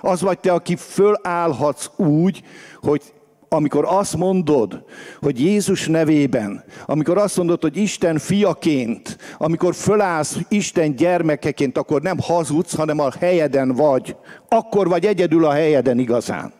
Az 0.00 0.20
vagy 0.20 0.38
te, 0.38 0.52
aki 0.52 0.76
fölállhatsz 0.76 1.90
úgy, 1.96 2.42
hogy 2.80 3.02
amikor 3.52 3.84
azt 3.88 4.16
mondod, 4.16 4.84
hogy 5.20 5.40
Jézus 5.40 5.86
nevében, 5.86 6.64
amikor 6.86 7.18
azt 7.18 7.36
mondod, 7.36 7.62
hogy 7.62 7.76
Isten 7.76 8.18
fiaként, 8.18 9.18
amikor 9.38 9.74
fölállsz 9.74 10.36
Isten 10.48 10.96
gyermekeként, 10.96 11.78
akkor 11.78 12.02
nem 12.02 12.18
hazudsz, 12.20 12.74
hanem 12.74 12.98
a 13.00 13.10
helyeden 13.18 13.74
vagy. 13.74 14.16
Akkor 14.48 14.88
vagy 14.88 15.06
egyedül 15.06 15.44
a 15.44 15.52
helyeden 15.52 15.98
igazán. 15.98 16.52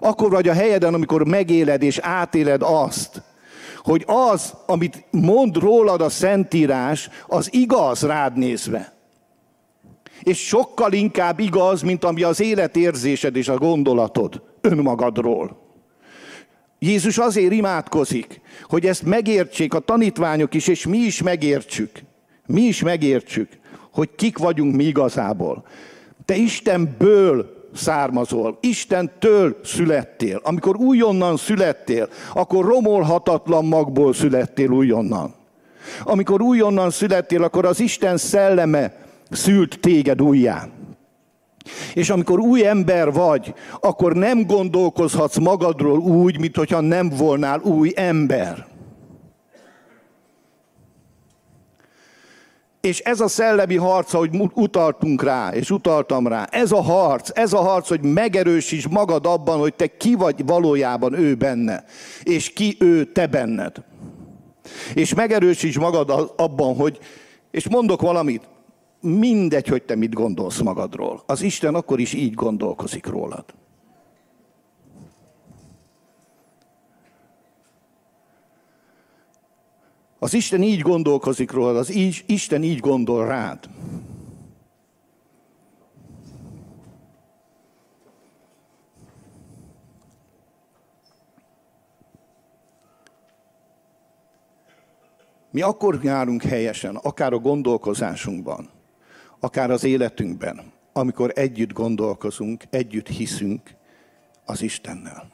Akkor 0.00 0.30
vagy 0.30 0.48
a 0.48 0.52
helyeden, 0.52 0.94
amikor 0.94 1.26
megéled 1.26 1.82
és 1.82 1.98
átéled 1.98 2.62
azt, 2.64 3.22
hogy 3.82 4.04
az, 4.06 4.54
amit 4.66 5.04
mond 5.10 5.56
rólad 5.56 6.00
a 6.00 6.08
Szentírás, 6.08 7.08
az 7.26 7.48
igaz 7.52 8.02
rád 8.02 8.36
nézve. 8.36 8.92
És 10.22 10.46
sokkal 10.46 10.92
inkább 10.92 11.38
igaz, 11.38 11.82
mint 11.82 12.04
ami 12.04 12.22
az 12.22 12.40
életérzésed 12.40 13.36
és 13.36 13.48
a 13.48 13.58
gondolatod 13.58 14.42
önmagadról. 14.66 15.64
Jézus 16.78 17.18
azért 17.18 17.52
imádkozik, 17.52 18.40
hogy 18.62 18.86
ezt 18.86 19.02
megértsék 19.02 19.74
a 19.74 19.78
tanítványok 19.78 20.54
is, 20.54 20.66
és 20.68 20.86
mi 20.86 20.98
is 20.98 21.22
megértsük. 21.22 21.90
Mi 22.46 22.60
is 22.60 22.82
megértsük, 22.82 23.48
hogy 23.92 24.08
kik 24.16 24.38
vagyunk 24.38 24.74
mi 24.74 24.84
igazából. 24.84 25.64
Te 26.24 26.34
Istenből 26.36 27.56
származol, 27.74 28.58
Istentől 28.60 29.60
születtél. 29.64 30.40
Amikor 30.42 30.76
újonnan 30.76 31.36
születtél, 31.36 32.08
akkor 32.34 32.64
romolhatatlan 32.64 33.64
magból 33.64 34.14
születtél 34.14 34.70
újonnan. 34.70 35.34
Amikor 36.04 36.40
újonnan 36.40 36.90
születtél, 36.90 37.42
akkor 37.42 37.64
az 37.64 37.80
Isten 37.80 38.16
szelleme 38.16 38.94
szült 39.30 39.80
téged 39.80 40.22
újján. 40.22 40.75
És 41.94 42.10
amikor 42.10 42.38
új 42.38 42.66
ember 42.66 43.12
vagy, 43.12 43.54
akkor 43.80 44.12
nem 44.12 44.46
gondolkozhatsz 44.46 45.36
magadról 45.36 45.98
úgy, 45.98 46.38
mintha 46.40 46.80
nem 46.80 47.08
volnál 47.08 47.60
új 47.60 47.92
ember. 47.94 48.66
És 52.86 52.98
ez 52.98 53.20
a 53.20 53.28
szellemi 53.28 53.76
harc, 53.76 54.14
ahogy 54.14 54.30
utaltunk 54.54 55.22
rá, 55.22 55.50
és 55.50 55.70
utaltam 55.70 56.26
rá, 56.26 56.44
ez 56.50 56.72
a 56.72 56.82
harc, 56.82 57.30
ez 57.38 57.52
a 57.52 57.58
harc, 57.58 57.88
hogy 57.88 58.02
megerősíts 58.02 58.88
magad 58.88 59.26
abban, 59.26 59.58
hogy 59.58 59.74
te 59.74 59.96
ki 59.96 60.14
vagy 60.14 60.46
valójában 60.46 61.12
ő 61.12 61.34
benne, 61.34 61.84
és 62.22 62.52
ki 62.52 62.76
ő 62.80 63.04
te 63.04 63.26
benned. 63.26 63.76
És 64.94 65.14
megerősíts 65.14 65.78
magad 65.78 66.32
abban, 66.36 66.76
hogy, 66.76 66.98
és 67.50 67.68
mondok 67.68 68.00
valamit, 68.00 68.48
mindegy, 69.06 69.68
hogy 69.68 69.82
te 69.82 69.94
mit 69.94 70.14
gondolsz 70.14 70.60
magadról. 70.60 71.22
Az 71.26 71.42
Isten 71.42 71.74
akkor 71.74 72.00
is 72.00 72.12
így 72.12 72.34
gondolkozik 72.34 73.06
rólad. 73.06 73.44
Az 80.18 80.34
Isten 80.34 80.62
így 80.62 80.80
gondolkozik 80.80 81.50
rólad, 81.50 81.76
az 81.76 81.94
így, 81.94 82.24
Isten 82.26 82.62
így 82.62 82.80
gondol 82.80 83.26
rád. 83.26 83.68
Mi 95.50 95.62
akkor 95.62 96.00
járunk 96.02 96.42
helyesen, 96.42 96.96
akár 96.96 97.32
a 97.32 97.38
gondolkozásunkban, 97.38 98.75
akár 99.46 99.70
az 99.70 99.84
életünkben, 99.84 100.72
amikor 100.92 101.32
együtt 101.34 101.72
gondolkozunk, 101.72 102.64
együtt 102.70 103.08
hiszünk 103.08 103.74
az 104.44 104.62
Istennel. 104.62 105.28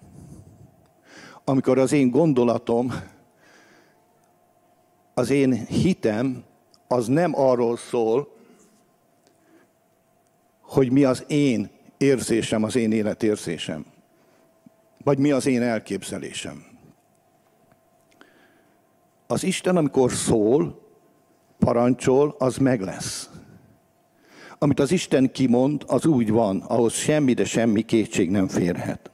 Amikor 1.45 1.79
az 1.79 1.93
én 1.93 2.11
gondolatom, 2.11 2.93
az 5.15 5.31
én 5.31 5.53
hitem, 5.67 6.45
az 6.89 7.07
nem 7.07 7.33
arról 7.35 7.77
szól, 7.77 8.37
hogy 10.61 10.93
mi 10.93 11.05
az 11.05 11.25
én 11.29 11.71
érzésem, 11.97 12.63
az 12.63 12.77
én 12.77 12.93
életérzésem, 12.93 13.85
vagy 15.05 15.19
mi 15.19 15.31
az 15.31 15.47
én 15.47 15.63
elképzelésem. 15.63 16.65
Az 19.27 19.43
Isten, 19.43 19.77
amikor 19.77 20.13
szól, 20.13 20.81
parancsol, 21.59 22.35
az 22.39 22.57
meg 22.57 22.81
lesz. 22.81 23.32
Amit 24.63 24.81
az 24.81 24.93
Isten 24.93 25.33
kimond, 25.33 25.85
az 25.87 26.07
úgy 26.07 26.31
van, 26.31 26.61
ahhoz 26.61 26.93
semmi, 26.93 27.33
de 27.33 27.45
semmi 27.45 27.83
kétség 27.83 28.31
nem 28.31 28.49
férhet. 28.49 29.11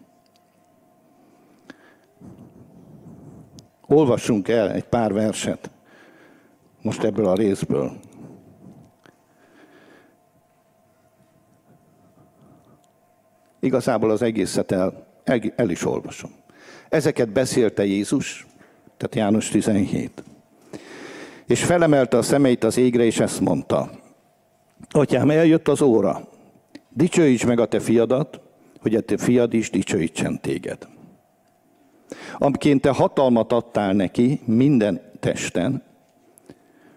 Olvassunk 3.87 4.49
el 4.49 4.71
egy 4.71 4.85
pár 4.85 5.12
verset 5.12 5.71
most 6.83 7.02
ebből 7.02 7.26
a 7.26 7.35
részből. 7.35 7.97
Igazából 13.61 14.11
az 14.11 14.23
egészet 14.23 14.73
el, 14.73 15.07
el, 15.57 15.71
is 15.71 15.85
olvasom. 15.85 16.31
Ezeket 16.88 17.28
beszélte 17.28 17.85
Jézus, 17.85 18.47
tehát 18.97 19.14
János 19.14 19.49
17. 19.49 20.23
És 21.47 21.64
felemelte 21.64 22.17
a 22.17 22.23
szemeit 22.23 22.64
az 22.64 22.76
égre, 22.76 23.05
és 23.05 23.21
ezt 23.21 23.40
mondta. 23.40 24.07
Atyám, 24.90 25.30
eljött 25.30 25.68
az 25.68 25.82
óra. 25.82 26.28
Dicsőíts 26.88 27.47
meg 27.47 27.58
a 27.58 27.66
te 27.66 27.80
fiadat, 27.80 28.40
hogy 28.80 28.94
a 28.94 29.00
te 29.00 29.16
fiad 29.16 29.54
is 29.54 29.70
dicsőítsen 29.70 30.40
téged. 30.40 30.88
Amiként 32.38 32.80
te 32.80 32.90
hatalmat 32.90 33.52
adtál 33.52 33.92
neki 33.92 34.40
minden 34.44 35.00
testen, 35.20 35.82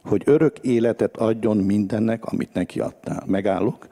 hogy 0.04 0.22
örök 0.26 0.60
életet 0.60 1.18
adjon 1.18 1.58
mindennek, 1.58 2.26
amit 2.26 2.54
neki 2.54 2.80
adtál. 2.80 3.24
Megállok. 3.26 3.88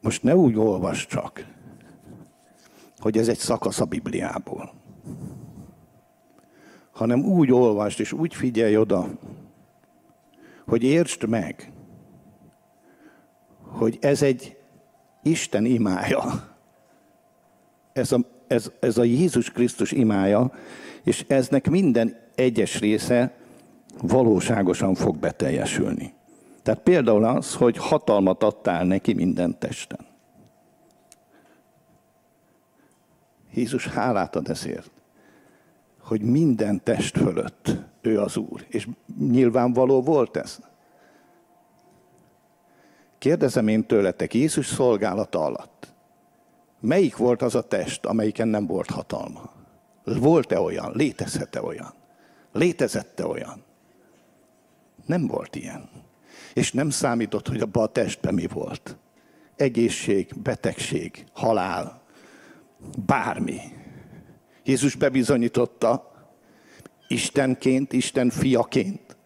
Most 0.00 0.22
ne 0.22 0.36
úgy 0.36 0.56
olvas 0.56 1.06
csak, 1.06 1.46
hogy 2.98 3.18
ez 3.18 3.28
egy 3.28 3.38
szakasz 3.38 3.80
a 3.80 3.84
Bibliából, 3.84 4.72
hanem 6.92 7.24
úgy 7.24 7.52
olvast 7.52 8.00
és 8.00 8.12
úgy 8.12 8.34
figyelj 8.34 8.76
oda, 8.76 9.08
hogy 10.66 10.82
értsd 10.82 11.28
meg, 11.28 11.72
hogy 13.74 13.98
ez 14.00 14.22
egy 14.22 14.56
Isten 15.22 15.64
imája. 15.64 16.22
Ez 17.92 18.12
a, 18.12 18.18
ez, 18.46 18.70
ez 18.80 18.98
a 18.98 19.04
Jézus 19.04 19.50
Krisztus 19.50 19.92
imája, 19.92 20.52
és 21.02 21.24
eznek 21.28 21.70
minden 21.70 22.16
egyes 22.34 22.80
része 22.80 23.34
valóságosan 24.02 24.94
fog 24.94 25.16
beteljesülni. 25.16 26.12
Tehát 26.62 26.80
például 26.80 27.24
az, 27.24 27.54
hogy 27.54 27.76
hatalmat 27.76 28.42
adtál 28.42 28.84
neki 28.84 29.12
minden 29.12 29.58
testen. 29.58 30.06
Jézus 33.54 33.86
hálát 33.86 34.36
ad 34.36 34.48
ezért, 34.48 34.90
hogy 36.00 36.20
minden 36.20 36.82
test 36.82 37.18
fölött 37.18 37.76
ő 38.00 38.20
az 38.20 38.36
Úr. 38.36 38.64
És 38.68 38.88
nyilvánvaló 39.18 40.02
volt 40.02 40.36
ez. 40.36 40.58
Kérdezem 43.24 43.68
én 43.68 43.86
tőletek, 43.86 44.34
Jézus 44.34 44.66
szolgálata 44.66 45.44
alatt, 45.44 45.94
melyik 46.80 47.16
volt 47.16 47.42
az 47.42 47.54
a 47.54 47.62
test, 47.62 48.04
amelyiken 48.06 48.48
nem 48.48 48.66
volt 48.66 48.90
hatalma? 48.90 49.52
Volt-e 50.04 50.60
olyan? 50.60 50.92
Létezhet-e 50.96 51.62
olyan? 51.62 51.94
Létezette 52.52 53.26
olyan? 53.26 53.64
Nem 55.06 55.26
volt 55.26 55.56
ilyen. 55.56 55.88
És 56.54 56.72
nem 56.72 56.90
számított, 56.90 57.48
hogy 57.48 57.60
abban 57.60 57.82
a 57.82 57.86
testben 57.86 58.34
mi 58.34 58.46
volt. 58.46 58.96
Egészség, 59.56 60.30
betegség, 60.42 61.24
halál, 61.32 62.02
bármi. 63.06 63.60
Jézus 64.64 64.94
bebizonyította 64.94 66.12
Istenként, 67.08 67.92
Isten 67.92 68.30
fiaként, 68.30 69.16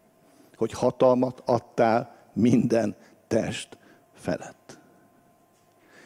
hogy 0.57 0.73
hatalmat 0.73 1.43
adtál 1.47 2.17
minden 2.33 2.97
test 3.27 3.78
felett. 4.19 4.79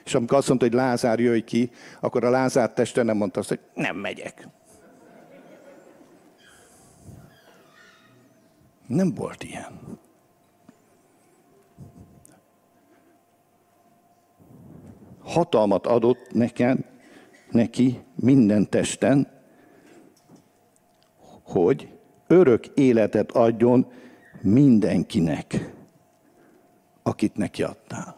És 0.05 0.15
amikor 0.15 0.39
azt 0.39 0.49
mondta, 0.49 0.67
hogy 0.67 0.75
Lázár 0.75 1.21
jöjj 1.21 1.41
ki, 1.41 1.71
akkor 2.01 2.25
a 2.25 2.31
Lázár 2.31 2.73
teste 2.73 3.03
nem 3.03 3.17
mondta 3.17 3.41
azt, 3.41 3.49
hogy 3.49 3.61
nem 3.75 3.97
megyek. 3.97 4.49
Nem 8.87 9.15
volt 9.15 9.43
ilyen. 9.43 9.99
Hatalmat 15.23 15.87
adott 15.87 16.33
nekem, 16.33 16.85
neki 17.51 18.01
minden 18.15 18.69
testen, 18.69 19.29
hogy 21.43 21.89
örök 22.27 22.67
életet 22.67 23.33
adjon 23.33 23.93
mindenkinek, 24.41 25.73
akit 27.03 27.37
neki 27.37 27.63
adtál. 27.63 28.17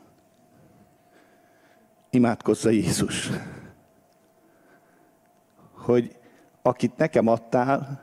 Imádkozza 2.11 2.71
Jézus, 2.71 3.31
hogy 5.73 6.17
akit 6.63 6.97
nekem 6.97 7.27
adtál, 7.27 8.03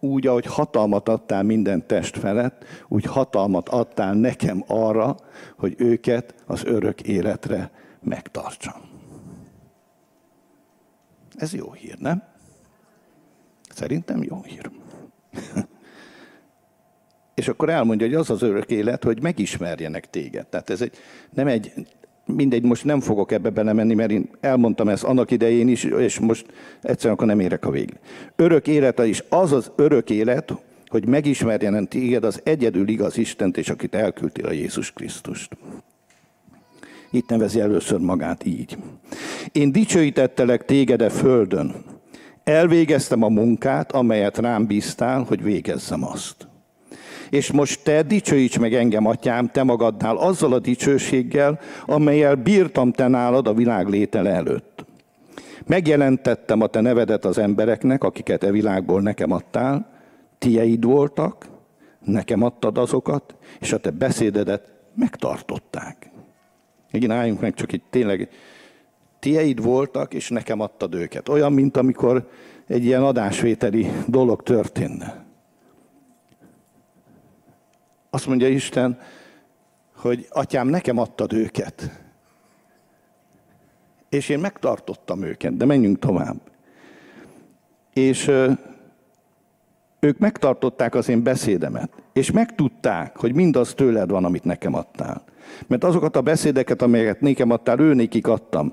úgy, 0.00 0.26
ahogy 0.26 0.46
hatalmat 0.46 1.08
adtál 1.08 1.42
minden 1.42 1.86
test 1.86 2.18
felett, 2.18 2.64
úgy 2.88 3.04
hatalmat 3.04 3.68
adtál 3.68 4.14
nekem 4.14 4.64
arra, 4.66 5.16
hogy 5.58 5.74
őket 5.78 6.34
az 6.46 6.64
örök 6.64 7.00
életre 7.00 7.70
megtartsam. 8.00 8.80
Ez 11.36 11.54
jó 11.54 11.72
hír, 11.72 11.98
nem? 11.98 12.22
Szerintem 13.68 14.22
jó 14.22 14.42
hír. 14.42 14.70
És 17.40 17.48
akkor 17.48 17.68
elmondja, 17.68 18.06
hogy 18.06 18.14
az 18.16 18.30
az 18.30 18.42
örök 18.42 18.70
élet, 18.70 19.04
hogy 19.04 19.22
megismerjenek 19.22 20.10
téged. 20.10 20.46
Tehát 20.46 20.70
ez 20.70 20.80
egy, 20.80 20.92
nem 21.34 21.46
egy 21.46 21.72
mindegy, 22.24 22.62
most 22.62 22.84
nem 22.84 23.00
fogok 23.00 23.32
ebbe 23.32 23.50
belemenni, 23.50 23.94
mert 23.94 24.10
én 24.10 24.28
elmondtam 24.40 24.88
ezt 24.88 25.04
annak 25.04 25.30
idején 25.30 25.68
is, 25.68 25.84
és 25.84 26.18
most 26.18 26.46
egyszerűen 26.82 27.14
akkor 27.14 27.26
nem 27.26 27.40
érek 27.40 27.64
a 27.64 27.70
végre. 27.70 27.98
Örök 28.36 28.66
élete 28.66 29.06
is 29.06 29.24
az 29.28 29.52
az 29.52 29.70
örök 29.76 30.10
élet, 30.10 30.54
hogy 30.88 31.06
megismerjen 31.06 31.88
téged 31.88 32.24
az 32.24 32.40
egyedül 32.44 32.88
igaz 32.88 33.18
Istent, 33.18 33.56
és 33.56 33.68
akit 33.68 33.94
elküldtél 33.94 34.46
a 34.46 34.52
Jézus 34.52 34.92
Krisztust. 34.92 35.56
Itt 37.10 37.28
nevezi 37.28 37.60
először 37.60 37.98
magát 37.98 38.46
így. 38.46 38.76
Én 39.52 39.72
dicsőítettelek 39.72 40.64
téged 40.64 41.02
a 41.02 41.10
földön. 41.10 41.74
Elvégeztem 42.44 43.22
a 43.22 43.28
munkát, 43.28 43.92
amelyet 43.92 44.38
rám 44.38 44.66
bíztál, 44.66 45.22
hogy 45.22 45.42
végezzem 45.42 46.04
azt. 46.04 46.49
És 47.30 47.52
most 47.52 47.84
te 47.84 48.02
dicsőíts 48.02 48.58
meg 48.58 48.74
engem, 48.74 49.06
atyám, 49.06 49.48
te 49.48 49.62
magadnál 49.62 50.16
azzal 50.16 50.52
a 50.52 50.58
dicsőséggel, 50.58 51.60
amelyel 51.86 52.34
bírtam 52.34 52.92
te 52.92 53.08
nálad 53.08 53.46
a 53.46 53.54
világ 53.54 53.88
létele 53.88 54.30
előtt. 54.30 54.84
Megjelentettem 55.66 56.60
a 56.60 56.66
te 56.66 56.80
nevedet 56.80 57.24
az 57.24 57.38
embereknek, 57.38 58.04
akiket 58.04 58.44
e 58.44 58.50
világból 58.50 59.00
nekem 59.00 59.30
adtál, 59.30 59.90
tieid 60.38 60.84
voltak, 60.84 61.46
nekem 62.04 62.42
adtad 62.42 62.78
azokat, 62.78 63.34
és 63.60 63.72
a 63.72 63.78
te 63.78 63.90
beszédedet 63.90 64.72
megtartották. 64.94 66.10
Igen, 66.90 67.10
álljunk 67.10 67.40
meg, 67.40 67.54
csak 67.54 67.72
itt 67.72 67.84
tényleg 67.90 68.28
tieid 69.18 69.62
voltak, 69.62 70.14
és 70.14 70.28
nekem 70.28 70.60
adtad 70.60 70.94
őket. 70.94 71.28
Olyan, 71.28 71.52
mint 71.52 71.76
amikor 71.76 72.28
egy 72.66 72.84
ilyen 72.84 73.02
adásvételi 73.02 73.90
dolog 74.06 74.42
történne. 74.42 75.29
Azt 78.10 78.26
mondja 78.26 78.48
Isten, 78.48 78.98
hogy 79.96 80.26
atyám, 80.30 80.68
nekem 80.68 80.98
adtad 80.98 81.32
őket. 81.32 82.00
És 84.08 84.28
én 84.28 84.38
megtartottam 84.38 85.22
őket, 85.22 85.56
de 85.56 85.64
menjünk 85.64 85.98
tovább. 85.98 86.40
És 87.92 88.30
ők 90.00 90.18
megtartották 90.18 90.94
az 90.94 91.08
én 91.08 91.22
beszédemet, 91.22 91.90
és 92.12 92.30
megtudták, 92.30 93.16
hogy 93.16 93.34
mindaz 93.34 93.74
tőled 93.74 94.10
van, 94.10 94.24
amit 94.24 94.44
nekem 94.44 94.74
adtál. 94.74 95.24
Mert 95.66 95.84
azokat 95.84 96.16
a 96.16 96.20
beszédeket, 96.20 96.82
amelyeket 96.82 97.20
nékem 97.20 97.50
adtál, 97.50 97.80
ő 97.80 97.94
nékik 97.94 98.26
adtam. 98.26 98.72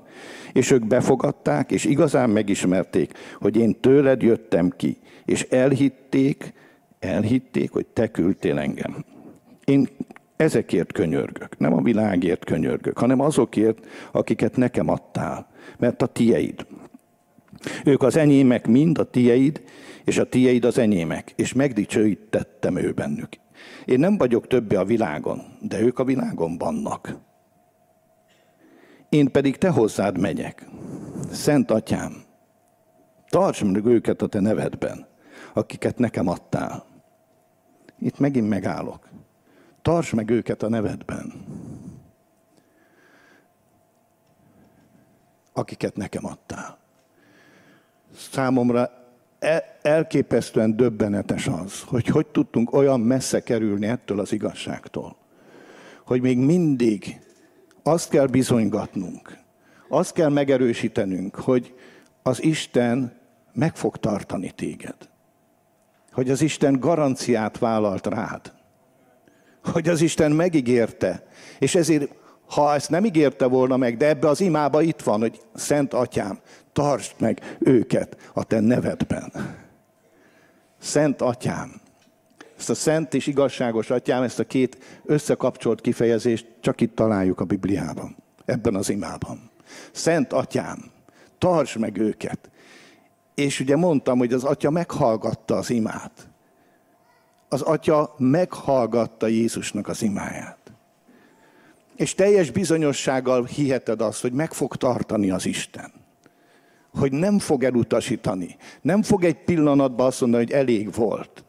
És 0.52 0.70
ők 0.70 0.86
befogadták, 0.86 1.70
és 1.70 1.84
igazán 1.84 2.30
megismerték, 2.30 3.12
hogy 3.40 3.56
én 3.56 3.80
tőled 3.80 4.22
jöttem 4.22 4.72
ki. 4.76 4.98
És 5.24 5.42
elhitték, 5.42 6.52
elhitték, 6.98 7.72
hogy 7.72 7.86
te 7.86 8.10
küldtél 8.10 8.58
engem. 8.58 9.04
Én 9.68 9.88
ezekért 10.36 10.92
könyörgök, 10.92 11.58
nem 11.58 11.72
a 11.72 11.82
világért 11.82 12.44
könyörgök, 12.44 12.98
hanem 12.98 13.20
azokért, 13.20 13.86
akiket 14.12 14.56
nekem 14.56 14.88
adtál, 14.88 15.46
mert 15.78 16.02
a 16.02 16.06
tieid. 16.06 16.66
Ők 17.84 18.02
az 18.02 18.16
enyémek 18.16 18.66
mind, 18.66 18.98
a 18.98 19.10
tieid, 19.10 19.62
és 20.04 20.18
a 20.18 20.28
tieid 20.28 20.64
az 20.64 20.78
enyémek, 20.78 21.32
és 21.36 21.52
megdicsőítettem 21.52 22.76
ő 22.76 22.92
bennük. 22.92 23.28
Én 23.84 23.98
nem 23.98 24.16
vagyok 24.16 24.46
többi 24.46 24.74
a 24.74 24.84
világon, 24.84 25.42
de 25.60 25.80
ők 25.80 25.98
a 25.98 26.04
világon 26.04 26.58
vannak. 26.58 27.16
Én 29.08 29.30
pedig 29.30 29.56
te 29.56 29.68
hozzád 29.68 30.18
megyek. 30.18 30.66
Szent 31.32 31.70
atyám, 31.70 32.12
tarts 33.28 33.64
meg 33.64 33.84
őket 33.84 34.22
a 34.22 34.26
te 34.26 34.40
nevedben, 34.40 35.06
akiket 35.54 35.98
nekem 35.98 36.28
adtál. 36.28 36.84
Itt 37.98 38.18
megint 38.18 38.48
megállok. 38.48 39.08
Tarts 39.88 40.12
meg 40.12 40.30
őket 40.30 40.62
a 40.62 40.68
nevedben. 40.68 41.32
Akiket 45.52 45.96
nekem 45.96 46.26
adtál. 46.26 46.78
Számomra 48.16 48.90
elképesztően 49.82 50.76
döbbenetes 50.76 51.46
az, 51.46 51.82
hogy 51.82 52.06
hogy 52.06 52.26
tudtunk 52.26 52.72
olyan 52.72 53.00
messze 53.00 53.42
kerülni 53.42 53.86
ettől 53.86 54.20
az 54.20 54.32
igazságtól, 54.32 55.16
hogy 56.04 56.20
még 56.20 56.38
mindig 56.38 57.20
azt 57.82 58.08
kell 58.08 58.26
bizonygatnunk, 58.26 59.38
azt 59.88 60.12
kell 60.12 60.30
megerősítenünk, 60.30 61.34
hogy 61.34 61.74
az 62.22 62.42
Isten 62.42 63.18
meg 63.52 63.76
fog 63.76 63.96
tartani 63.96 64.50
téged. 64.50 64.96
Hogy 66.12 66.30
az 66.30 66.40
Isten 66.40 66.78
garanciát 66.78 67.58
vállalt 67.58 68.06
rád. 68.06 68.56
Hogy 69.64 69.88
az 69.88 70.00
Isten 70.00 70.32
megígérte. 70.32 71.26
És 71.58 71.74
ezért, 71.74 72.10
ha 72.46 72.74
ezt 72.74 72.90
nem 72.90 73.04
ígérte 73.04 73.46
volna 73.46 73.76
meg, 73.76 73.96
de 73.96 74.08
ebbe 74.08 74.28
az 74.28 74.40
imába 74.40 74.82
itt 74.82 75.02
van, 75.02 75.20
hogy 75.20 75.40
Szent 75.54 75.94
Atyám, 75.94 76.38
tartsd 76.72 77.12
meg 77.18 77.56
őket 77.58 78.16
a 78.34 78.44
te 78.44 78.60
nevedben. 78.60 79.32
Szent 80.78 81.22
Atyám. 81.22 81.80
Ezt 82.58 82.70
a 82.70 82.74
szent 82.74 83.14
és 83.14 83.26
igazságos 83.26 83.90
atyám, 83.90 84.22
ezt 84.22 84.38
a 84.38 84.44
két 84.44 85.00
összekapcsolt 85.04 85.80
kifejezést 85.80 86.46
csak 86.60 86.80
itt 86.80 86.94
találjuk 86.94 87.40
a 87.40 87.44
Bibliában, 87.44 88.16
ebben 88.44 88.74
az 88.74 88.90
imában. 88.90 89.50
Szent 89.92 90.32
atyám, 90.32 90.90
tartsd 91.38 91.78
meg 91.78 91.96
őket. 91.96 92.50
És 93.34 93.60
ugye 93.60 93.76
mondtam, 93.76 94.18
hogy 94.18 94.32
az 94.32 94.44
atya 94.44 94.70
meghallgatta 94.70 95.56
az 95.56 95.70
imát. 95.70 96.27
Az 97.48 97.60
atya 97.60 98.14
meghallgatta 98.18 99.26
Jézusnak 99.26 99.88
az 99.88 100.02
imáját. 100.02 100.58
És 101.96 102.14
teljes 102.14 102.50
bizonyossággal 102.50 103.44
hiheted 103.44 104.00
azt, 104.00 104.20
hogy 104.20 104.32
meg 104.32 104.52
fog 104.52 104.76
tartani 104.76 105.30
az 105.30 105.46
Isten 105.46 105.98
hogy 106.98 107.12
nem 107.12 107.38
fog 107.38 107.64
elutasítani. 107.64 108.56
Nem 108.82 109.02
fog 109.02 109.24
egy 109.24 109.44
pillanatban 109.44 110.06
azt 110.06 110.20
mondani, 110.20 110.44
hogy 110.44 110.52
elég 110.52 110.94
volt. 110.94 111.44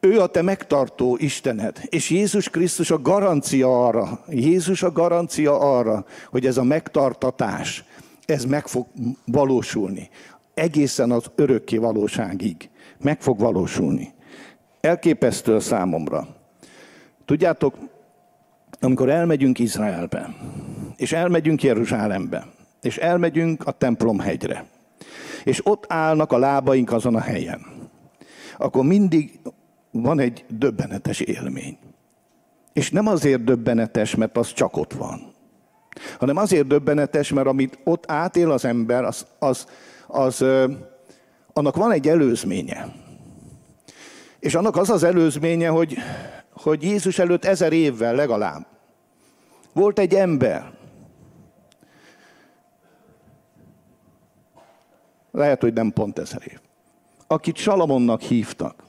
Ő 0.00 0.20
a 0.20 0.26
te 0.26 0.42
megtartó 0.42 1.16
Istened, 1.20 1.80
és 1.88 2.10
Jézus 2.10 2.48
Krisztus 2.48 2.90
a 2.90 2.98
garancia 2.98 3.86
arra, 3.86 4.24
Jézus 4.28 4.82
a 4.82 4.92
garancia 4.92 5.60
arra, 5.60 6.04
hogy 6.30 6.46
ez 6.46 6.56
a 6.56 6.62
megtartatás, 6.62 7.84
ez 8.26 8.44
meg 8.44 8.66
fog 8.66 8.86
valósulni. 9.24 10.10
Egészen 10.54 11.10
az 11.10 11.24
örökké 11.34 11.76
valóságig. 11.76 12.68
Meg 12.98 13.20
fog 13.20 13.38
valósulni. 13.38 14.12
Elképesztő 14.80 15.54
a 15.54 15.60
számomra. 15.60 16.26
Tudjátok, 17.24 17.74
amikor 18.80 19.08
elmegyünk 19.08 19.58
Izraelbe, 19.58 20.34
és 20.96 21.12
elmegyünk 21.12 21.62
Jeruzsálembe, 21.62 22.46
és 22.82 22.96
elmegyünk 22.96 23.66
a 23.66 23.70
templomhegyre, 23.70 24.64
és 25.44 25.66
ott 25.66 25.84
állnak 25.88 26.32
a 26.32 26.38
lábaink 26.38 26.92
azon 26.92 27.14
a 27.14 27.20
helyen, 27.20 27.66
akkor 28.58 28.84
mindig 28.84 29.40
van 29.90 30.18
egy 30.18 30.44
döbbenetes 30.48 31.20
élmény. 31.20 31.78
És 32.72 32.90
nem 32.90 33.06
azért 33.06 33.44
döbbenetes, 33.44 34.14
mert 34.14 34.36
az 34.36 34.52
csak 34.52 34.76
ott 34.76 34.92
van, 34.92 35.32
hanem 36.18 36.36
azért 36.36 36.66
döbbenetes, 36.66 37.32
mert 37.32 37.46
amit 37.46 37.78
ott 37.84 38.10
átél 38.10 38.50
az 38.50 38.64
ember, 38.64 39.04
az, 39.04 39.26
az, 39.38 39.66
az, 40.06 40.44
annak 41.52 41.76
van 41.76 41.92
egy 41.92 42.08
előzménye. 42.08 43.08
És 44.40 44.54
annak 44.54 44.76
az 44.76 44.90
az 44.90 45.02
előzménye, 45.02 45.68
hogy, 45.68 45.96
hogy 46.52 46.82
Jézus 46.82 47.18
előtt 47.18 47.44
ezer 47.44 47.72
évvel 47.72 48.14
legalább 48.14 48.66
volt 49.72 49.98
egy 49.98 50.14
ember, 50.14 50.78
Lehet, 55.32 55.60
hogy 55.60 55.72
nem 55.72 55.92
pont 55.92 56.18
ezer 56.18 56.42
év. 56.50 56.58
Akit 57.26 57.56
Salamonnak 57.56 58.20
hívtak. 58.20 58.84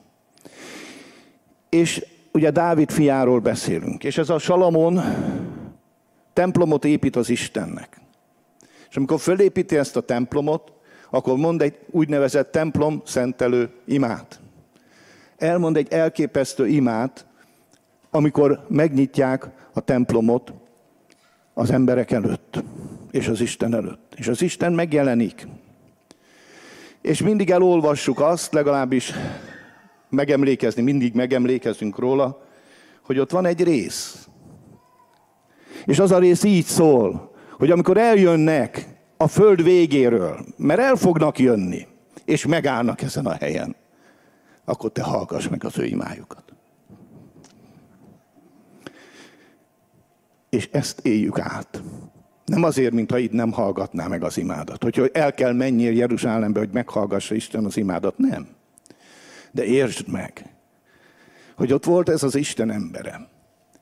És 1.69 2.05
ugye 2.31 2.51
Dávid 2.51 2.91
fiáról 2.91 3.39
beszélünk. 3.39 4.03
És 4.03 4.17
ez 4.17 4.29
a 4.29 4.37
Salamon 4.37 5.01
templomot 6.33 6.85
épít 6.85 7.15
az 7.15 7.29
Istennek. 7.29 8.01
És 8.89 8.97
amikor 8.97 9.19
fölépíti 9.19 9.77
ezt 9.77 9.95
a 9.95 10.01
templomot, 10.01 10.71
akkor 11.09 11.37
mond 11.37 11.61
egy 11.61 11.77
úgynevezett 11.89 12.51
templom 12.51 13.01
szentelő 13.05 13.69
imát. 13.85 14.39
Elmond 15.41 15.77
egy 15.77 15.93
elképesztő 15.93 16.67
imát, 16.67 17.25
amikor 18.09 18.65
megnyitják 18.67 19.49
a 19.73 19.79
templomot 19.79 20.53
az 21.53 21.71
emberek 21.71 22.11
előtt, 22.11 22.63
és 23.11 23.27
az 23.27 23.41
Isten 23.41 23.75
előtt. 23.75 24.13
És 24.15 24.27
az 24.27 24.41
Isten 24.41 24.73
megjelenik. 24.73 25.47
És 27.01 27.21
mindig 27.21 27.49
elolvassuk 27.49 28.19
azt, 28.19 28.53
legalábbis 28.53 29.13
megemlékezni, 30.09 30.81
mindig 30.81 31.13
megemlékezünk 31.13 31.99
róla, 31.99 32.45
hogy 33.01 33.19
ott 33.19 33.31
van 33.31 33.45
egy 33.45 33.63
rész. 33.63 34.27
És 35.85 35.99
az 35.99 36.11
a 36.11 36.19
rész 36.19 36.43
így 36.43 36.65
szól, 36.65 37.31
hogy 37.51 37.71
amikor 37.71 37.97
eljönnek 37.97 38.87
a 39.17 39.27
föld 39.27 39.63
végéről, 39.63 40.45
mert 40.57 40.79
el 40.79 40.95
fognak 40.95 41.39
jönni, 41.39 41.87
és 42.25 42.45
megállnak 42.45 43.01
ezen 43.01 43.25
a 43.25 43.33
helyen, 43.33 43.75
akkor 44.65 44.91
te 44.91 45.03
hallgass 45.03 45.47
meg 45.47 45.63
az 45.63 45.77
ő 45.77 45.85
imájukat. 45.85 46.43
És 50.49 50.69
ezt 50.71 50.99
éljük 50.99 51.39
át. 51.39 51.81
Nem 52.45 52.63
azért, 52.63 52.93
mintha 52.93 53.17
itt 53.17 53.31
nem 53.31 53.51
hallgatná 53.51 54.07
meg 54.07 54.23
az 54.23 54.37
imádat. 54.37 54.83
Hogy 54.83 55.09
el 55.13 55.33
kell 55.33 55.53
menjél 55.53 55.95
Jeruzsálembe, 55.95 56.59
hogy 56.59 56.71
meghallgassa 56.71 57.35
Isten 57.35 57.65
az 57.65 57.77
imádat. 57.77 58.17
Nem. 58.17 58.47
De 59.51 59.63
értsd 59.63 60.07
meg, 60.07 60.55
hogy 61.55 61.73
ott 61.73 61.85
volt 61.85 62.09
ez 62.09 62.23
az 62.23 62.35
Isten 62.35 62.71
embere. 62.71 63.29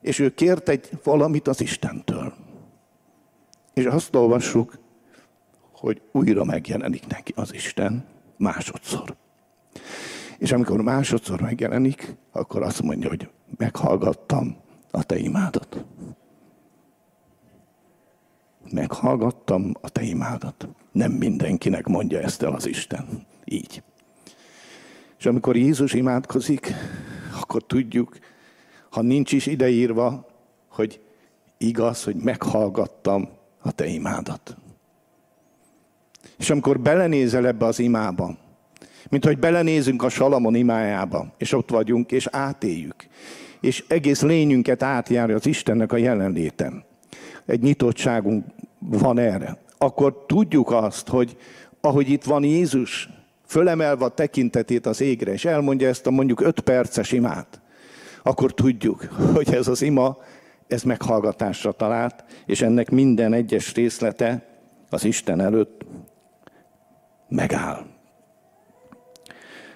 És 0.01 0.19
ő 0.19 0.33
kért 0.33 0.69
egy 0.69 0.89
valamit 1.03 1.47
az 1.47 1.61
Istentől. 1.61 2.33
És 3.73 3.85
azt 3.85 4.15
olvassuk, 4.15 4.79
hogy 5.71 6.01
újra 6.11 6.43
megjelenik 6.43 7.07
neki 7.07 7.33
az 7.35 7.53
Isten 7.53 8.05
másodszor. 8.37 9.15
És 10.39 10.51
amikor 10.51 10.81
másodszor 10.81 11.41
megjelenik, 11.41 12.15
akkor 12.31 12.63
azt 12.63 12.81
mondja, 12.81 13.09
hogy 13.09 13.29
meghallgattam 13.57 14.55
a 14.91 15.03
te 15.03 15.17
imádat 15.17 15.85
meghallgattam 18.71 19.73
a 19.81 19.89
te 19.89 20.01
imádat. 20.01 20.67
Nem 20.91 21.11
mindenkinek 21.11 21.87
mondja 21.87 22.19
ezt 22.19 22.43
el 22.43 22.53
az 22.53 22.67
Isten. 22.67 23.25
Így. 23.45 23.83
És 25.17 25.25
amikor 25.25 25.55
Jézus 25.55 25.93
imádkozik, 25.93 26.73
akkor 27.41 27.65
tudjuk, 27.65 28.17
ha 28.89 29.01
nincs 29.01 29.31
is 29.31 29.45
ideírva, 29.45 30.27
hogy 30.67 31.01
igaz, 31.57 32.03
hogy 32.03 32.15
meghallgattam 32.15 33.29
a 33.61 33.71
te 33.71 33.85
imádat. 33.85 34.57
És 36.37 36.49
amikor 36.49 36.79
belenézel 36.79 37.47
ebbe 37.47 37.65
az 37.65 37.79
imába, 37.79 38.37
mint 39.09 39.25
hogy 39.25 39.39
belenézünk 39.39 40.03
a 40.03 40.09
Salamon 40.09 40.55
imájába, 40.55 41.33
és 41.37 41.53
ott 41.53 41.69
vagyunk, 41.69 42.11
és 42.11 42.27
átéljük, 42.31 42.95
és 43.61 43.83
egész 43.87 44.21
lényünket 44.21 44.83
átjárja 44.83 45.35
az 45.35 45.45
Istennek 45.45 45.91
a 45.91 45.97
jelenlétem. 45.97 46.83
Egy 47.45 47.61
nyitottságunk 47.61 48.45
van 48.79 49.19
erre. 49.19 49.57
Akkor 49.77 50.25
tudjuk 50.27 50.71
azt, 50.71 51.07
hogy 51.07 51.37
ahogy 51.81 52.09
itt 52.09 52.23
van 52.23 52.43
Jézus, 52.43 53.09
fölemelve 53.45 54.05
a 54.05 54.09
tekintetét 54.09 54.85
az 54.85 55.01
égre, 55.01 55.31
és 55.31 55.45
elmondja 55.45 55.87
ezt 55.87 56.07
a 56.07 56.11
mondjuk 56.11 56.41
öt 56.41 56.59
perces 56.59 57.11
imát, 57.11 57.61
akkor 58.23 58.53
tudjuk, 58.53 59.03
hogy 59.33 59.53
ez 59.53 59.67
az 59.67 59.81
ima, 59.81 60.17
ez 60.67 60.83
meghallgatásra 60.83 61.71
talált, 61.71 62.23
és 62.45 62.61
ennek 62.61 62.89
minden 62.89 63.33
egyes 63.33 63.73
részlete 63.73 64.45
az 64.89 65.03
Isten 65.03 65.41
előtt 65.41 65.85
megáll. 67.27 67.85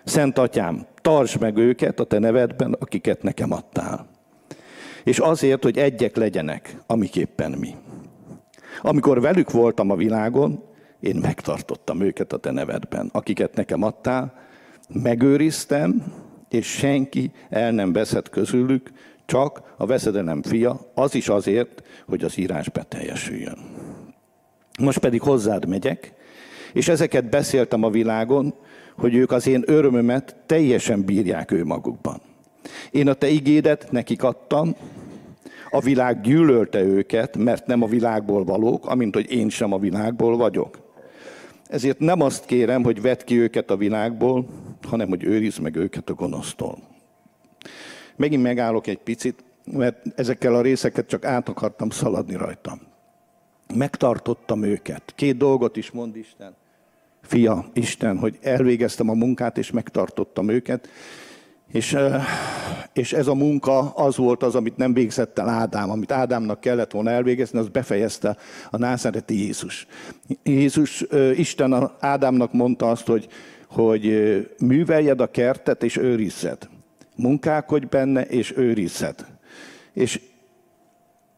Szent 0.03 0.37
Atyám, 0.37 0.85
tartsd 1.01 1.39
meg 1.41 1.57
őket 1.57 1.99
a 1.99 2.03
te 2.03 2.19
nevedben, 2.19 2.73
akiket 2.79 3.23
nekem 3.23 3.51
adtál. 3.51 4.07
És 5.03 5.19
azért, 5.19 5.63
hogy 5.63 5.77
egyek 5.77 6.15
legyenek, 6.15 6.77
amiképpen 6.87 7.51
mi. 7.51 7.75
Amikor 8.81 9.21
velük 9.21 9.51
voltam 9.51 9.89
a 9.89 9.95
világon, 9.95 10.63
én 10.99 11.15
megtartottam 11.15 12.01
őket 12.01 12.33
a 12.33 12.37
te 12.37 12.51
nevedben, 12.51 13.09
akiket 13.11 13.55
nekem 13.55 13.83
adtál, 13.83 14.33
megőriztem, 14.89 16.03
és 16.49 16.67
senki 16.67 17.31
el 17.49 17.71
nem 17.71 17.93
veszett 17.93 18.29
közülük, 18.29 18.91
csak 19.25 19.73
a 19.77 19.85
veszedelem 19.85 20.41
fia, 20.41 20.79
az 20.93 21.15
is 21.15 21.29
azért, 21.29 21.83
hogy 22.05 22.23
az 22.23 22.37
írás 22.37 22.69
beteljesüljön. 22.69 23.57
Most 24.79 24.97
pedig 24.97 25.21
hozzád 25.21 25.67
megyek, 25.67 26.13
és 26.73 26.87
ezeket 26.87 27.29
beszéltem 27.29 27.83
a 27.83 27.89
világon, 27.89 28.53
hogy 28.97 29.15
ők 29.15 29.31
az 29.31 29.47
én 29.47 29.63
örömömet 29.65 30.35
teljesen 30.45 31.05
bírják 31.05 31.51
ő 31.51 31.65
magukban. 31.65 32.21
Én 32.91 33.07
a 33.07 33.13
te 33.13 33.27
igédet 33.27 33.87
nekik 33.91 34.23
adtam, 34.23 34.75
a 35.69 35.79
világ 35.79 36.21
gyűlölte 36.21 36.81
őket, 36.81 37.37
mert 37.37 37.65
nem 37.65 37.81
a 37.81 37.87
világból 37.87 38.43
valók, 38.43 38.85
amint 38.85 39.15
hogy 39.15 39.31
én 39.31 39.49
sem 39.49 39.73
a 39.73 39.77
világból 39.77 40.37
vagyok. 40.37 40.79
Ezért 41.67 41.99
nem 41.99 42.21
azt 42.21 42.45
kérem, 42.45 42.83
hogy 42.83 43.01
vedd 43.01 43.25
ki 43.25 43.39
őket 43.39 43.69
a 43.69 43.77
világból, 43.77 44.45
hanem 44.87 45.07
hogy 45.07 45.23
őrizd 45.23 45.61
meg 45.61 45.75
őket 45.75 46.09
a 46.09 46.13
gonosztól. 46.13 46.77
Megint 48.15 48.43
megállok 48.43 48.87
egy 48.87 48.97
picit, 48.97 49.43
mert 49.71 49.97
ezekkel 50.15 50.55
a 50.55 50.61
részeket 50.61 51.07
csak 51.07 51.25
át 51.25 51.49
akartam 51.49 51.89
szaladni 51.89 52.35
rajtam. 52.35 52.81
Megtartottam 53.75 54.63
őket. 54.63 55.13
Két 55.15 55.37
dolgot 55.37 55.77
is 55.77 55.91
mond 55.91 56.15
Isten. 56.15 56.55
Fia, 57.23 57.65
Isten, 57.73 58.17
hogy 58.17 58.37
elvégeztem 58.41 59.09
a 59.09 59.13
munkát, 59.13 59.57
és 59.57 59.71
megtartottam 59.71 60.49
őket. 60.49 60.89
És, 61.71 61.97
és 62.93 63.13
ez 63.13 63.27
a 63.27 63.33
munka 63.33 63.79
az 63.79 64.17
volt 64.17 64.43
az, 64.43 64.55
amit 64.55 64.77
nem 64.77 64.93
végzett 64.93 65.39
el 65.39 65.49
Ádám, 65.49 65.89
amit 65.89 66.11
Ádámnak 66.11 66.59
kellett 66.59 66.91
volna 66.91 67.09
elvégezni, 67.09 67.59
az 67.59 67.67
befejezte 67.67 68.37
a 68.71 68.77
názáreti 68.77 69.43
Jézus. 69.45 69.87
Jézus, 70.43 71.05
Isten 71.35 71.91
Ádámnak 71.99 72.53
mondta 72.53 72.89
azt, 72.89 73.07
hogy, 73.07 73.27
hogy 73.67 74.05
műveljed 74.59 75.21
a 75.21 75.31
kertet 75.31 75.83
és 75.83 75.97
őrizzed. 75.97 76.69
Munkálkodj 77.15 77.85
benne 77.85 78.21
és 78.21 78.53
őrizzed. 78.57 79.25
És 79.93 80.21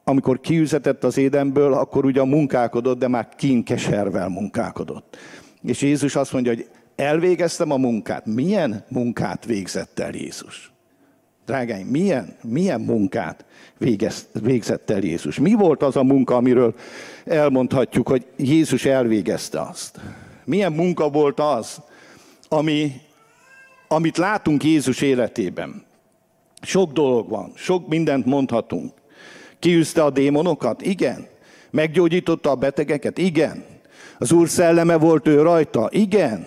amikor 0.04 0.40
kiüzetett 0.40 1.04
az 1.04 1.18
édenből, 1.18 1.74
akkor 1.74 2.06
ugyan 2.06 2.28
munkálkodott, 2.28 3.00
de 3.00 3.08
már 3.08 3.30
kínkeservel 3.36 4.30
munkálkodott. 4.30 5.18
És 5.66 5.82
Jézus 5.82 6.16
azt 6.16 6.34
mondja, 6.34 6.54
hogy 6.54 6.68
elvégeztem 6.96 7.72
a 7.72 7.78
munkát. 7.78 8.26
Milyen 8.26 8.86
munkát 8.90 9.46
végzett 9.46 10.00
el 10.00 10.14
Jézus? 10.14 10.72
Drágáim, 11.46 11.88
milyen, 11.88 12.36
milyen 12.42 12.82
munkát 12.82 13.46
végez, 13.78 14.28
végzett 14.34 14.90
el 14.90 15.02
Jézus? 15.02 15.40
Mi 15.40 15.54
volt 15.54 15.84
az 15.84 15.96
a 15.96 16.04
munka, 16.04 16.36
amiről 16.36 16.76
elmondhatjuk, 17.26 18.08
hogy 18.08 18.26
Jézus 18.38 18.86
elvégezte 18.86 19.62
azt? 19.62 20.00
Milyen 20.46 20.72
munka 20.72 21.10
volt 21.10 21.40
az, 21.40 21.82
ami, 22.50 23.02
amit 23.88 24.18
látunk 24.18 24.64
Jézus 24.64 25.02
életében? 25.02 25.84
Sok 26.62 26.92
dolog 26.92 27.30
van, 27.30 27.52
sok 27.56 27.88
mindent 27.88 28.26
mondhatunk. 28.26 28.94
Kiűzte 29.60 30.04
a 30.04 30.10
démonokat? 30.10 30.82
Igen. 30.82 31.28
Meggyógyította 31.70 32.50
a 32.50 32.56
betegeket? 32.56 33.18
Igen. 33.18 33.75
Az 34.20 34.32
Úr 34.32 34.50
szelleme 34.50 34.96
volt 34.96 35.28
ő 35.28 35.42
rajta? 35.42 35.90
Igen. 35.92 36.46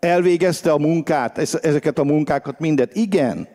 Elvégezte 0.00 0.72
a 0.72 0.78
munkát, 0.78 1.38
ezeket 1.38 1.98
a 1.98 2.04
munkákat, 2.04 2.58
mindet? 2.58 2.94
Igen. 2.96 3.48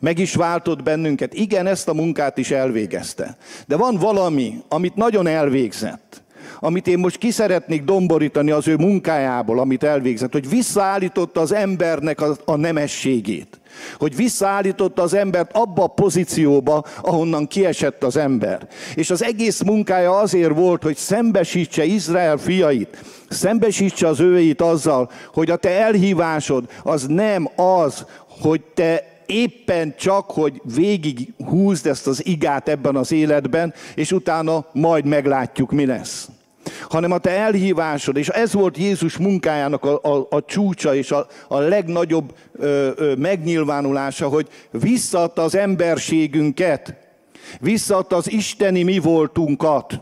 Meg 0.00 0.18
is 0.18 0.34
váltott 0.34 0.82
bennünket? 0.82 1.34
Igen, 1.34 1.66
ezt 1.66 1.88
a 1.88 1.94
munkát 1.94 2.38
is 2.38 2.50
elvégezte. 2.50 3.36
De 3.66 3.76
van 3.76 3.96
valami, 3.96 4.62
amit 4.68 4.94
nagyon 4.94 5.26
elvégzett, 5.26 6.21
amit 6.64 6.86
én 6.86 6.98
most 6.98 7.18
ki 7.18 7.30
szeretnék 7.30 7.84
domborítani 7.84 8.50
az 8.50 8.68
ő 8.68 8.76
munkájából, 8.76 9.58
amit 9.58 9.82
elvégzett, 9.82 10.32
hogy 10.32 10.48
visszaállította 10.48 11.40
az 11.40 11.52
embernek 11.52 12.20
a, 12.20 12.36
a 12.44 12.56
nemességét. 12.56 13.60
Hogy 13.98 14.16
visszaállította 14.16 15.02
az 15.02 15.14
embert 15.14 15.50
abba 15.52 15.82
a 15.82 15.86
pozícióba, 15.86 16.84
ahonnan 17.00 17.46
kiesett 17.46 18.04
az 18.04 18.16
ember. 18.16 18.68
És 18.94 19.10
az 19.10 19.22
egész 19.22 19.62
munkája 19.62 20.18
azért 20.18 20.54
volt, 20.54 20.82
hogy 20.82 20.96
szembesítse 20.96 21.84
Izrael 21.84 22.36
fiait, 22.36 23.04
szembesítse 23.28 24.06
az 24.06 24.20
őit 24.20 24.60
azzal, 24.60 25.10
hogy 25.32 25.50
a 25.50 25.56
te 25.56 25.70
elhívásod 25.70 26.64
az 26.82 27.06
nem 27.06 27.48
az, 27.56 28.06
hogy 28.40 28.60
te 28.74 29.04
éppen 29.26 29.94
csak, 29.98 30.30
hogy 30.30 30.60
végig 30.74 31.32
húzd 31.48 31.86
ezt 31.86 32.06
az 32.06 32.26
igát 32.26 32.68
ebben 32.68 32.96
az 32.96 33.12
életben, 33.12 33.74
és 33.94 34.12
utána 34.12 34.66
majd 34.72 35.04
meglátjuk, 35.04 35.70
mi 35.70 35.86
lesz 35.86 36.28
hanem 36.88 37.12
a 37.12 37.18
te 37.18 37.30
elhívásod, 37.30 38.16
és 38.16 38.28
ez 38.28 38.52
volt 38.52 38.76
Jézus 38.76 39.16
munkájának 39.16 39.84
a, 39.84 40.00
a, 40.02 40.26
a 40.30 40.44
csúcsa 40.44 40.94
és 40.94 41.10
a, 41.10 41.26
a 41.48 41.58
legnagyobb 41.58 42.34
ö, 42.52 42.90
ö, 42.96 43.14
megnyilvánulása, 43.14 44.28
hogy 44.28 44.48
visszaadta 44.70 45.42
az 45.42 45.54
emberségünket, 45.54 46.94
visszaadta 47.60 48.16
az 48.16 48.30
isteni 48.30 48.82
mi 48.82 48.98
voltunkat, 48.98 50.00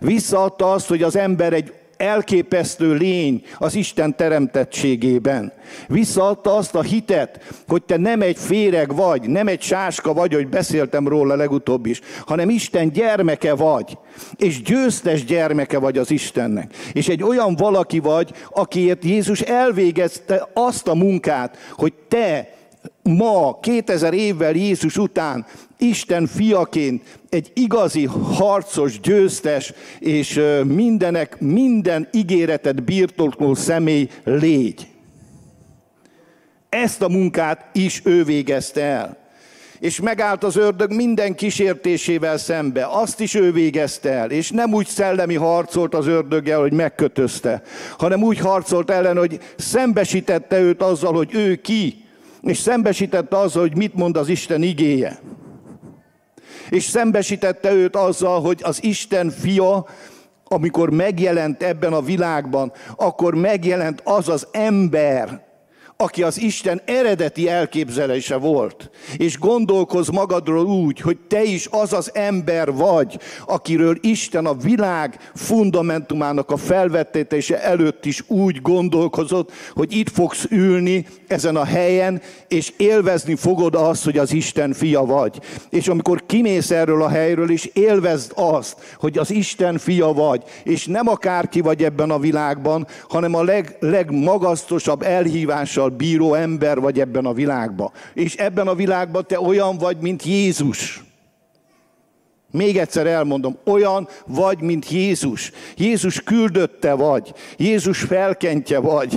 visszaadta 0.00 0.72
azt, 0.72 0.88
hogy 0.88 1.02
az 1.02 1.16
ember 1.16 1.52
egy 1.52 1.72
elképesztő 1.98 2.94
lény 2.94 3.42
az 3.58 3.74
Isten 3.74 4.16
teremtettségében. 4.16 5.52
Visszaadta 5.88 6.56
azt 6.56 6.74
a 6.74 6.82
hitet, 6.82 7.54
hogy 7.68 7.82
te 7.82 7.96
nem 7.96 8.20
egy 8.20 8.38
féreg 8.38 8.94
vagy, 8.94 9.28
nem 9.28 9.48
egy 9.48 9.62
sáska 9.62 10.12
vagy, 10.12 10.34
hogy 10.34 10.48
beszéltem 10.48 11.08
róla 11.08 11.34
legutóbb 11.34 11.86
is, 11.86 12.00
hanem 12.26 12.50
Isten 12.50 12.92
gyermeke 12.92 13.54
vagy, 13.54 13.98
és 14.36 14.62
győztes 14.62 15.24
gyermeke 15.24 15.78
vagy 15.78 15.98
az 15.98 16.10
Istennek. 16.10 16.74
És 16.92 17.08
egy 17.08 17.22
olyan 17.22 17.56
valaki 17.56 17.98
vagy, 17.98 18.30
akiért 18.50 19.04
Jézus 19.04 19.40
elvégezte 19.40 20.48
azt 20.54 20.88
a 20.88 20.94
munkát, 20.94 21.56
hogy 21.76 21.92
te 22.08 22.57
ma, 23.16 23.58
2000 23.60 24.14
évvel 24.14 24.52
Jézus 24.52 24.96
után 24.96 25.46
Isten 25.78 26.26
fiaként 26.26 27.02
egy 27.28 27.50
igazi 27.54 28.04
harcos, 28.34 29.00
győztes 29.00 29.72
és 29.98 30.40
mindenek, 30.64 31.40
minden 31.40 32.08
ígéretet 32.12 32.84
birtokló 32.84 33.54
személy 33.54 34.08
légy. 34.24 34.86
Ezt 36.68 37.02
a 37.02 37.08
munkát 37.08 37.64
is 37.72 38.00
ő 38.04 38.24
végezte 38.24 38.82
el. 38.82 39.16
És 39.80 40.00
megállt 40.00 40.44
az 40.44 40.56
ördög 40.56 40.92
minden 40.94 41.34
kísértésével 41.34 42.38
szembe. 42.38 42.86
Azt 42.90 43.20
is 43.20 43.34
ő 43.34 43.52
végezte 43.52 44.10
el. 44.10 44.30
És 44.30 44.50
nem 44.50 44.74
úgy 44.74 44.86
szellemi 44.86 45.34
harcolt 45.34 45.94
az 45.94 46.06
ördöggel, 46.06 46.60
hogy 46.60 46.72
megkötözte, 46.72 47.62
hanem 47.98 48.22
úgy 48.22 48.38
harcolt 48.38 48.90
ellen, 48.90 49.16
hogy 49.16 49.40
szembesítette 49.56 50.60
őt 50.60 50.82
azzal, 50.82 51.12
hogy 51.12 51.34
ő 51.34 51.54
ki, 51.54 52.07
és 52.42 52.58
szembesítette 52.58 53.38
azzal, 53.38 53.62
hogy 53.62 53.76
mit 53.76 53.94
mond 53.94 54.16
az 54.16 54.28
Isten 54.28 54.62
igéje. 54.62 55.18
És 56.70 56.84
szembesítette 56.84 57.72
őt 57.72 57.96
azzal, 57.96 58.40
hogy 58.40 58.60
az 58.62 58.82
Isten 58.82 59.30
fia, 59.30 59.86
amikor 60.44 60.90
megjelent 60.90 61.62
ebben 61.62 61.92
a 61.92 62.02
világban, 62.02 62.72
akkor 62.96 63.34
megjelent 63.34 64.00
az 64.04 64.28
az 64.28 64.46
ember, 64.50 65.47
aki 66.00 66.22
az 66.22 66.40
Isten 66.40 66.80
eredeti 66.84 67.48
elképzelése 67.48 68.36
volt, 68.36 68.90
és 69.16 69.38
gondolkoz 69.38 70.08
magadról 70.08 70.64
úgy, 70.64 71.00
hogy 71.00 71.18
te 71.28 71.42
is 71.42 71.68
az 71.70 71.92
az 71.92 72.10
ember 72.14 72.72
vagy, 72.72 73.18
akiről 73.46 73.98
Isten 74.00 74.46
a 74.46 74.54
világ 74.54 75.30
fundamentumának 75.34 76.50
a 76.50 76.56
felvettése 76.56 77.62
előtt 77.62 78.04
is 78.04 78.22
úgy 78.26 78.62
gondolkozott, 78.62 79.52
hogy 79.74 79.96
itt 79.96 80.10
fogsz 80.10 80.46
ülni 80.50 81.06
ezen 81.26 81.56
a 81.56 81.64
helyen, 81.64 82.22
és 82.48 82.72
élvezni 82.76 83.34
fogod 83.34 83.74
azt, 83.74 84.04
hogy 84.04 84.18
az 84.18 84.32
Isten 84.32 84.72
fia 84.72 85.04
vagy. 85.04 85.40
És 85.70 85.88
amikor 85.88 86.26
kimész 86.26 86.70
erről 86.70 87.02
a 87.02 87.08
helyről, 87.08 87.50
és 87.50 87.70
élvezd 87.72 88.32
azt, 88.34 88.76
hogy 88.98 89.18
az 89.18 89.30
Isten 89.30 89.78
fia 89.78 90.12
vagy, 90.12 90.42
és 90.62 90.86
nem 90.86 91.08
akárki 91.08 91.60
vagy 91.60 91.84
ebben 91.84 92.10
a 92.10 92.18
világban, 92.18 92.86
hanem 93.08 93.34
a 93.34 93.42
leg, 93.42 93.76
legmagasztosabb 93.80 95.02
elhívással 95.02 95.86
által 95.88 95.96
bíró 95.96 96.34
ember 96.34 96.80
vagy 96.80 97.00
ebben 97.00 97.26
a 97.26 97.32
világban. 97.32 97.90
És 98.14 98.34
ebben 98.36 98.68
a 98.68 98.74
világban 98.74 99.26
te 99.26 99.40
olyan 99.40 99.76
vagy, 99.78 99.96
mint 100.00 100.22
Jézus. 100.22 101.02
Még 102.50 102.78
egyszer 102.78 103.06
elmondom, 103.06 103.58
olyan 103.64 104.08
vagy, 104.26 104.60
mint 104.60 104.90
Jézus. 104.90 105.52
Jézus 105.76 106.22
küldötte 106.22 106.94
vagy, 106.94 107.34
Jézus 107.56 108.00
felkentje 108.00 108.78
vagy, 108.78 109.14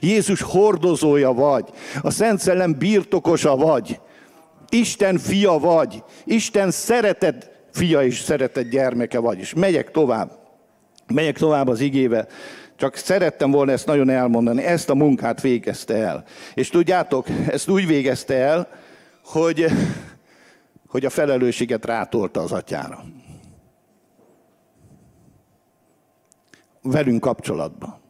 Jézus 0.00 0.40
hordozója 0.40 1.32
vagy, 1.32 1.68
a 2.02 2.10
Szent 2.10 2.40
Szellem 2.40 2.78
birtokosa 2.78 3.56
vagy, 3.56 4.00
Isten 4.68 5.18
fia 5.18 5.58
vagy, 5.58 6.02
Isten 6.24 6.70
szeretett 6.70 7.50
fia 7.72 8.02
és 8.02 8.20
szeretett 8.20 8.68
gyermeke 8.68 9.18
vagy. 9.18 9.38
És 9.38 9.54
megyek 9.54 9.90
tovább, 9.90 10.30
megyek 11.06 11.38
tovább 11.38 11.68
az 11.68 11.80
igével. 11.80 12.28
Csak 12.82 12.96
szerettem 12.96 13.50
volna 13.50 13.72
ezt 13.72 13.86
nagyon 13.86 14.08
elmondani. 14.08 14.62
Ezt 14.62 14.90
a 14.90 14.94
munkát 14.94 15.40
végezte 15.40 15.94
el. 15.94 16.24
És 16.54 16.68
tudjátok, 16.68 17.28
ezt 17.28 17.68
úgy 17.68 17.86
végezte 17.86 18.34
el, 18.34 18.68
hogy, 19.24 19.66
hogy 20.86 21.04
a 21.04 21.10
felelősséget 21.10 21.84
rátolta 21.84 22.40
az 22.40 22.52
atyára. 22.52 23.04
Velünk 26.80 27.20
kapcsolatban. 27.20 28.00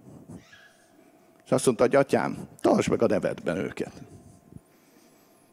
És 1.45 1.51
azt 1.51 1.67
mondta, 1.67 1.85
hogy 1.85 1.95
atyám, 1.95 2.49
tartsd 2.61 2.91
meg 2.91 3.03
a 3.03 3.07
nevedben 3.07 3.57
őket. 3.57 3.93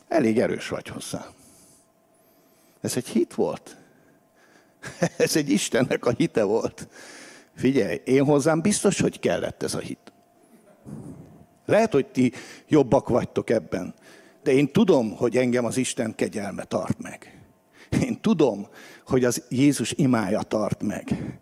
Elég 0.08 0.40
erős 0.40 0.68
vagy 0.68 0.88
hozzá. 0.88 1.26
Ez 2.82 2.96
egy 2.96 3.08
hit 3.08 3.34
volt. 3.34 3.78
Ez 5.18 5.36
egy 5.36 5.50
Istennek 5.50 6.06
a 6.06 6.12
hite 6.18 6.44
volt. 6.44 6.88
Figyelj, 7.60 8.02
én 8.04 8.26
hozzám 8.26 8.62
biztos, 8.62 9.02
hogy 9.02 9.20
kellett 9.20 9.64
ez 9.64 9.74
a 9.74 9.80
hit. 9.80 10.14
Lehet, 11.66 11.94
hogy 11.94 12.06
ti 12.06 12.32
jobbak 12.68 13.10
vagytok 13.10 13.50
ebben, 13.50 13.94
de 14.44 14.52
én 14.52 14.72
tudom, 14.72 15.16
hogy 15.16 15.38
engem 15.38 15.66
az 15.66 15.78
Isten 15.78 16.16
kegyelme 16.16 16.64
tart 16.64 17.02
meg. 17.02 17.42
Én 18.02 18.22
tudom, 18.22 18.68
hogy 19.06 19.24
az 19.24 19.44
Jézus 19.50 19.94
imája 19.96 20.42
tart 20.42 20.84
meg. 20.84 21.38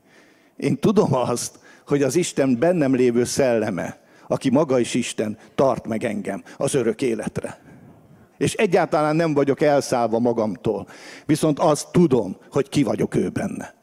Én 0.55 0.79
tudom 0.79 1.13
azt, 1.13 1.59
hogy 1.87 2.03
az 2.03 2.15
Isten 2.15 2.59
bennem 2.59 2.95
lévő 2.95 3.23
szelleme, 3.23 3.99
aki 4.27 4.49
maga 4.49 4.79
is 4.79 4.93
Isten, 4.93 5.37
tart 5.55 5.87
meg 5.87 6.03
engem 6.03 6.43
az 6.57 6.73
örök 6.73 7.01
életre. 7.01 7.61
És 8.37 8.53
egyáltalán 8.53 9.15
nem 9.15 9.33
vagyok 9.33 9.61
elszállva 9.61 10.19
magamtól. 10.19 10.87
Viszont 11.25 11.59
azt 11.59 11.91
tudom, 11.91 12.37
hogy 12.51 12.69
ki 12.69 12.83
vagyok 12.83 13.15
ő 13.15 13.29
benne 13.29 13.76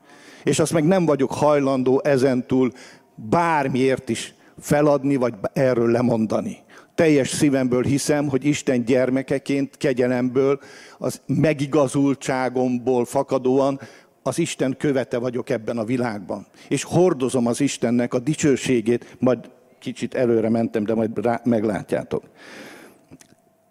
és 0.45 0.59
azt 0.59 0.73
meg 0.73 0.85
nem 0.85 1.05
vagyok 1.05 1.33
hajlandó 1.33 2.01
ezentúl 2.05 2.73
bármiért 3.15 4.09
is 4.09 4.35
feladni, 4.59 5.17
vagy 5.17 5.35
erről 5.53 5.91
lemondani. 5.91 6.57
Teljes 6.95 7.29
szívemből 7.29 7.83
hiszem, 7.83 8.29
hogy 8.29 8.45
Isten 8.45 8.85
gyermekeként, 8.85 9.77
kegyelemből, 9.77 10.61
az 10.99 11.21
megigazultságomból 11.27 13.05
fakadóan 13.05 13.81
az 14.23 14.39
Isten 14.39 14.77
követe 14.79 15.19
vagyok 15.19 15.51
ebben 15.51 15.79
a 15.79 15.85
világban. 15.85 16.47
És 16.69 16.83
hordozom 16.83 17.47
az 17.47 17.61
Istennek 17.61 18.15
a 18.15 18.19
dicsőségét, 18.19 19.17
majd 19.19 19.39
kicsit 19.79 20.15
előre 20.15 20.49
mentem, 20.49 20.85
de 20.85 20.95
majd 20.95 21.25
rá, 21.25 21.41
meglátjátok. 21.45 22.23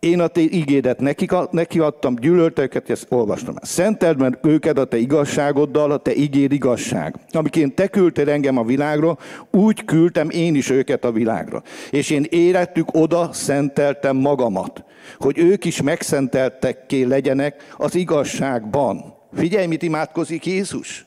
Én 0.04 0.20
a 0.20 0.28
te 0.28 0.42
igédet 0.42 1.00
neki, 1.00 1.28
neki 1.52 1.80
adtam, 1.80 2.16
gyűlölte 2.16 2.62
őket, 2.62 2.90
ezt 2.90 3.06
olvastam. 3.10 3.56
Szenteld 3.62 4.20
meg 4.20 4.38
őket 4.42 4.78
a 4.78 4.86
te 4.86 4.98
igazságoddal, 4.98 5.92
a 5.92 5.98
te 5.98 6.14
igéd 6.14 6.52
igazság. 6.52 7.16
Amiként 7.32 7.76
te 7.76 7.88
küldtél 7.88 8.30
engem 8.30 8.58
a 8.58 8.64
világra, 8.64 9.18
úgy 9.52 9.86
küldtem 9.86 10.30
én 10.30 10.56
is 10.56 10.70
őket 10.70 11.06
a 11.06 11.12
világra. 11.12 11.64
És 11.92 12.10
én 12.10 12.26
érettük 12.30 12.94
oda 12.94 13.34
szenteltem 13.34 14.16
magamat, 14.16 14.84
hogy 15.18 15.38
ők 15.38 15.66
is 15.66 15.82
megszenteltekké 15.82 17.04
legyenek 17.04 17.74
az 17.78 17.96
igazságban. 17.96 19.16
Figyelj, 19.34 19.66
mit 19.66 19.84
imádkozik 19.84 20.46
Jézus. 20.46 21.06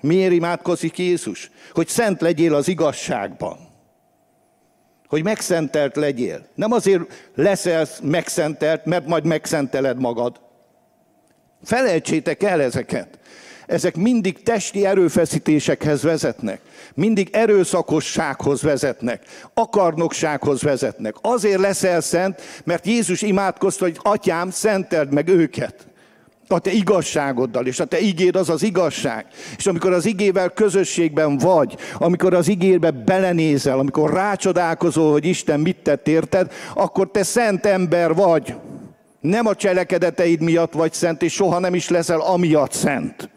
Miért 0.00 0.32
imádkozik 0.32 0.98
Jézus? 0.98 1.50
Hogy 1.72 1.86
szent 1.86 2.20
legyél 2.20 2.54
az 2.54 2.68
igazságban 2.68 3.69
hogy 5.10 5.22
megszentelt 5.22 5.96
legyél. 5.96 6.46
Nem 6.54 6.72
azért 6.72 7.30
leszel 7.34 7.86
megszentelt, 8.02 8.84
mert 8.84 9.06
majd 9.06 9.24
megszenteled 9.24 10.00
magad. 10.00 10.40
Felejtsétek 11.64 12.42
el 12.42 12.62
ezeket. 12.62 13.18
Ezek 13.66 13.96
mindig 13.96 14.42
testi 14.42 14.86
erőfeszítésekhez 14.86 16.02
vezetnek. 16.02 16.60
Mindig 16.94 17.28
erőszakossághoz 17.32 18.62
vezetnek. 18.62 19.22
Akarnoksághoz 19.54 20.62
vezetnek. 20.62 21.14
Azért 21.20 21.60
leszel 21.60 22.00
szent, 22.00 22.40
mert 22.64 22.86
Jézus 22.86 23.22
imádkozta, 23.22 23.84
hogy 23.84 23.98
atyám, 24.02 24.50
szenteld 24.50 25.12
meg 25.12 25.28
őket 25.28 25.89
a 26.52 26.58
te 26.58 26.72
igazságoddal, 26.72 27.66
és 27.66 27.80
a 27.80 27.84
te 27.84 27.98
igéd 27.98 28.36
az 28.36 28.48
az 28.48 28.62
igazság. 28.62 29.26
És 29.56 29.66
amikor 29.66 29.92
az 29.92 30.06
igével 30.06 30.50
közösségben 30.50 31.38
vagy, 31.38 31.76
amikor 31.94 32.34
az 32.34 32.48
igébe 32.48 32.90
belenézel, 32.90 33.78
amikor 33.78 34.12
rácsodálkozol, 34.12 35.12
hogy 35.12 35.24
Isten 35.24 35.60
mit 35.60 35.76
tett 35.76 36.08
érted, 36.08 36.52
akkor 36.74 37.10
te 37.10 37.22
szent 37.22 37.66
ember 37.66 38.14
vagy. 38.14 38.54
Nem 39.20 39.46
a 39.46 39.54
cselekedeteid 39.54 40.40
miatt 40.40 40.72
vagy 40.72 40.92
szent, 40.92 41.22
és 41.22 41.32
soha 41.32 41.58
nem 41.58 41.74
is 41.74 41.88
leszel 41.88 42.20
amiatt 42.20 42.72
szent. 42.72 43.30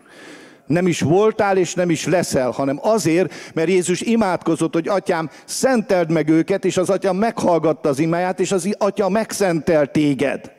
Nem 0.65 0.87
is 0.87 1.01
voltál, 1.01 1.57
és 1.57 1.73
nem 1.73 1.89
is 1.89 2.05
leszel, 2.05 2.49
hanem 2.49 2.79
azért, 2.81 3.33
mert 3.53 3.69
Jézus 3.69 4.01
imádkozott, 4.01 4.73
hogy 4.73 4.87
atyám, 4.87 5.29
szenteld 5.45 6.11
meg 6.11 6.29
őket, 6.29 6.65
és 6.65 6.77
az 6.77 6.89
atyám 6.89 7.15
meghallgatta 7.15 7.89
az 7.89 7.99
imáját, 7.99 8.39
és 8.39 8.51
az 8.51 8.75
atya 8.77 9.09
megszentel 9.09 9.91
téged, 9.91 10.51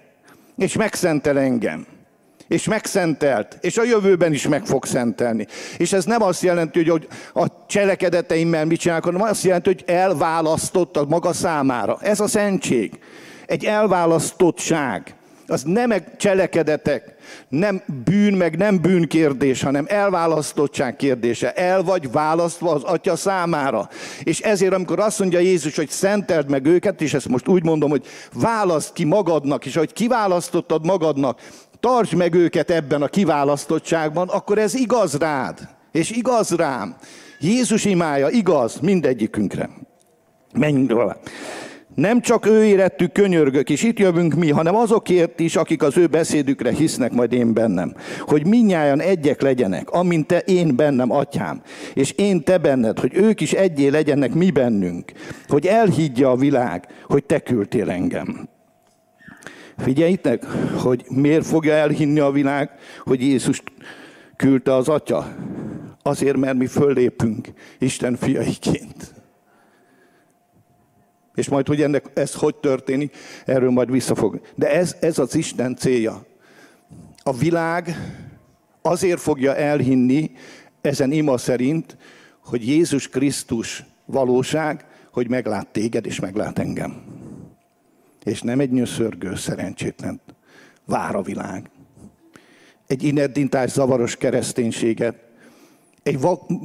és 0.57 0.77
megszentel 0.77 1.39
engem 1.39 1.94
és 2.49 2.65
megszentelt, 2.65 3.59
és 3.61 3.79
a 3.79 3.85
jövőben 3.85 4.33
is 4.33 4.49
meg 4.49 4.67
fog 4.67 4.85
szentelni. 4.85 5.47
És 5.77 5.93
ez 5.93 6.05
nem 6.05 6.23
azt 6.23 6.43
jelenti, 6.43 6.89
hogy 6.89 7.09
a 7.35 7.67
cselekedeteimmel 7.67 8.65
mit 8.65 8.81
csinálok, 8.81 9.05
hanem 9.05 9.23
azt 9.23 9.45
jelenti, 9.45 9.69
hogy 9.69 9.83
elválasztott 9.87 10.97
a 10.97 11.05
maga 11.09 11.33
számára. 11.33 11.99
Ez 12.01 12.21
a 12.21 12.27
szentség. 12.27 12.99
Egy 13.47 13.65
elválasztottság. 13.65 15.15
Az 15.47 15.63
nem 15.63 15.93
cselekedetek, 16.17 17.15
nem 17.49 17.83
bűn, 18.05 18.35
meg 18.35 18.57
nem 18.57 18.81
bűn 18.81 19.07
kérdés, 19.07 19.63
hanem 19.63 19.85
elválasztottság 19.89 20.97
kérdése. 20.97 21.53
El 21.53 21.83
vagy 21.83 22.13
választva 22.13 22.71
az 22.71 22.83
atya 22.83 23.17
számára. 23.17 23.89
És 24.23 24.41
ezért, 24.41 24.73
amikor 24.73 24.99
azt 24.99 25.19
mondja 25.19 25.39
Jézus, 25.39 25.77
hogy 25.77 25.89
szenteld 25.89 26.51
meg 26.51 26.67
őket, 26.67 27.01
és 27.01 27.15
ezt 27.15 27.29
most 27.29 27.49
úgy 27.49 27.65
mondom, 27.65 27.91
hogy 27.91 28.07
választ 28.33 28.93
ki 28.93 29.05
magadnak, 29.05 29.67
és 29.67 29.77
hogy 29.77 29.93
kiválasztottad 29.93 30.87
magadnak, 30.87 31.41
tartsd 31.85 32.15
meg 32.15 32.35
őket 32.35 32.71
ebben 32.71 33.03
a 33.03 33.07
kiválasztottságban, 33.07 34.29
akkor 34.29 34.59
ez 34.59 34.75
igaz 34.75 35.19
rád, 35.19 35.69
és 35.93 36.11
igaz 36.11 36.51
rám. 36.57 36.97
Jézus 37.41 37.85
imája 37.85 38.29
igaz 38.29 38.79
mindegyikünkre. 38.81 39.71
Menjünk 40.55 40.89
tovább. 40.89 41.19
Nem 41.95 42.21
csak 42.21 42.47
ő 42.47 42.65
érettük 42.65 43.13
könyörgök, 43.13 43.71
és 43.71 43.83
itt 43.83 43.99
jövünk 43.99 44.35
mi, 44.35 44.51
hanem 44.51 44.75
azokért 44.75 45.41
is, 45.41 45.57
akik 45.57 45.83
az 45.83 45.97
ő 45.97 46.07
beszédükre 46.07 46.73
hisznek 46.73 47.13
majd 47.13 47.33
én 47.33 47.55
bennem. 47.55 47.95
Hogy 48.21 48.47
minnyáján 48.47 49.01
egyek 49.01 49.41
legyenek, 49.41 49.91
amint 49.91 50.27
te 50.27 50.39
én 50.39 50.77
bennem, 50.77 51.11
atyám, 51.11 51.63
és 51.95 52.11
én 52.11 52.45
te 52.45 52.59
benned, 52.59 52.99
hogy 52.99 53.15
ők 53.15 53.41
is 53.41 53.53
egyé 53.53 53.89
legyenek 53.89 54.35
mi 54.35 54.51
bennünk, 54.51 55.13
hogy 55.49 55.67
elhiggye 55.67 56.27
a 56.27 56.37
világ, 56.37 56.87
hogy 57.07 57.25
te 57.25 57.39
küldtél 57.39 57.91
engem. 57.91 58.53
Figyeljétek, 59.77 60.45
hogy 60.83 61.05
miért 61.09 61.47
fogja 61.47 61.73
elhinni 61.73 62.21
a 62.21 62.31
világ, 62.31 62.71
hogy 63.05 63.21
Jézus 63.21 63.63
küldte 64.37 64.75
az 64.75 64.89
Atya. 64.89 65.37
Azért, 66.03 66.37
mert 66.37 66.57
mi 66.57 66.67
föllépünk 66.67 67.49
Isten 67.79 68.17
fiaiként. 68.17 69.15
És 71.35 71.49
majd, 71.49 71.67
hogy 71.67 71.83
ennek 71.83 72.05
ez 72.15 72.35
hogy 72.35 72.55
történik, 72.55 73.17
erről 73.45 73.71
majd 73.71 73.91
visszafog. 73.91 74.41
De 74.55 74.71
ez, 74.71 74.97
ez 75.01 75.19
az 75.19 75.35
Isten 75.35 75.77
célja. 75.77 76.27
A 77.23 77.33
világ 77.33 77.97
azért 78.83 79.21
fogja 79.21 79.57
elhinni 79.57 80.31
ezen 80.81 81.13
ima 81.13 81.39
szerint, 81.39 81.97
hogy 82.45 82.69
Jézus 82.69 83.09
Krisztus 83.09 83.85
valóság, 84.05 84.85
hogy 85.13 85.29
meglát 85.29 85.67
téged 85.67 86.07
és 86.07 86.21
meglát 86.21 86.59
engem. 86.59 87.14
És 88.25 88.43
nem 88.43 88.61
egy 88.61 88.71
nyöszörgő 88.71 89.35
szerencsétlen 89.35 90.21
vár 90.85 91.15
a 91.15 91.23
világ. 91.23 91.71
Egy 92.87 93.03
ineddintás 93.03 93.71
zavaros 93.71 94.17
kereszténységet, 94.17 95.17
egy 96.03 96.19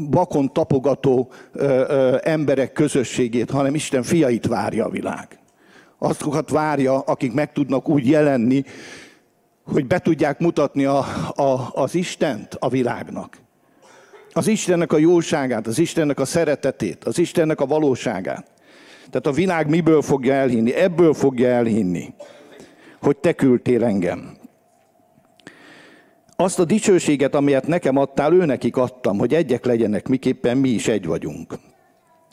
vakon 0.10 0.54
tapogató 0.54 1.32
ö, 1.52 1.86
ö, 1.88 2.18
emberek 2.24 2.72
közösségét, 2.72 3.50
hanem 3.50 3.76
Isten 3.76 4.04
fiait 4.04 4.48
várja 4.48 4.86
a 4.86 4.90
világ. 4.90 5.40
Azokat 5.98 6.50
várja, 6.50 7.00
akik 7.00 7.34
meg 7.34 7.52
tudnak 7.52 7.90
úgy 7.90 8.08
jelenni, 8.08 8.64
hogy 9.64 9.88
be 9.88 10.00
tudják 10.00 10.40
mutatni 10.40 10.86
a, 10.86 10.98
a, 11.36 11.70
az 11.74 11.96
Istent 11.96 12.56
a 12.60 12.70
világnak. 12.70 13.38
Az 14.32 14.48
Istennek 14.48 14.94
a 14.94 14.98
jóságát, 14.98 15.68
az 15.68 15.80
Istennek 15.80 16.20
a 16.20 16.26
szeretetét, 16.26 17.04
az 17.04 17.18
Istennek 17.18 17.62
a 17.62 17.66
valóságát. 17.66 18.52
Tehát 19.10 19.28
a 19.28 19.32
világ 19.32 19.70
miből 19.70 20.02
fogja 20.02 20.34
elhinni? 20.34 20.76
Ebből 20.76 21.14
fogja 21.14 21.48
elhinni, 21.48 22.14
hogy 23.02 23.18
te 23.18 23.34
küldtél 23.34 23.84
engem. 23.84 24.38
Azt 26.36 26.60
a 26.60 26.66
dicsőséget, 26.66 27.36
amelyet 27.36 27.68
nekem 27.68 27.98
adtál, 27.98 28.34
ő 28.34 28.46
nekik 28.46 28.78
adtam, 28.78 29.18
hogy 29.18 29.34
egyek 29.34 29.66
legyenek, 29.66 30.08
miképpen 30.08 30.58
mi 30.58 30.70
is 30.70 30.88
egy 30.88 31.06
vagyunk. 31.06 31.54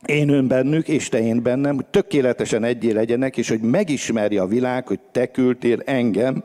Én 0.05 0.29
ön 0.29 0.49
bennük, 0.49 0.89
és 0.89 1.09
te 1.09 1.21
én 1.21 1.43
bennem, 1.43 1.75
hogy 1.75 1.87
tökéletesen 1.87 2.65
egyé 2.65 2.91
legyenek, 2.91 3.37
és 3.37 3.49
hogy 3.49 3.61
megismerje 3.61 4.41
a 4.41 4.47
világ, 4.47 4.87
hogy 4.87 5.01
te 5.13 5.27
küldtél 5.27 5.83
engem, 5.85 6.45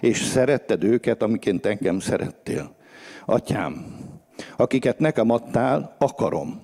és 0.00 0.18
szeretted 0.18 0.84
őket, 0.84 1.22
amiként 1.22 1.66
engem 1.66 1.98
szerettél. 1.98 2.74
Atyám, 3.26 3.96
akiket 4.56 4.98
nekem 4.98 5.30
adtál, 5.30 5.96
akarom. 5.98 6.60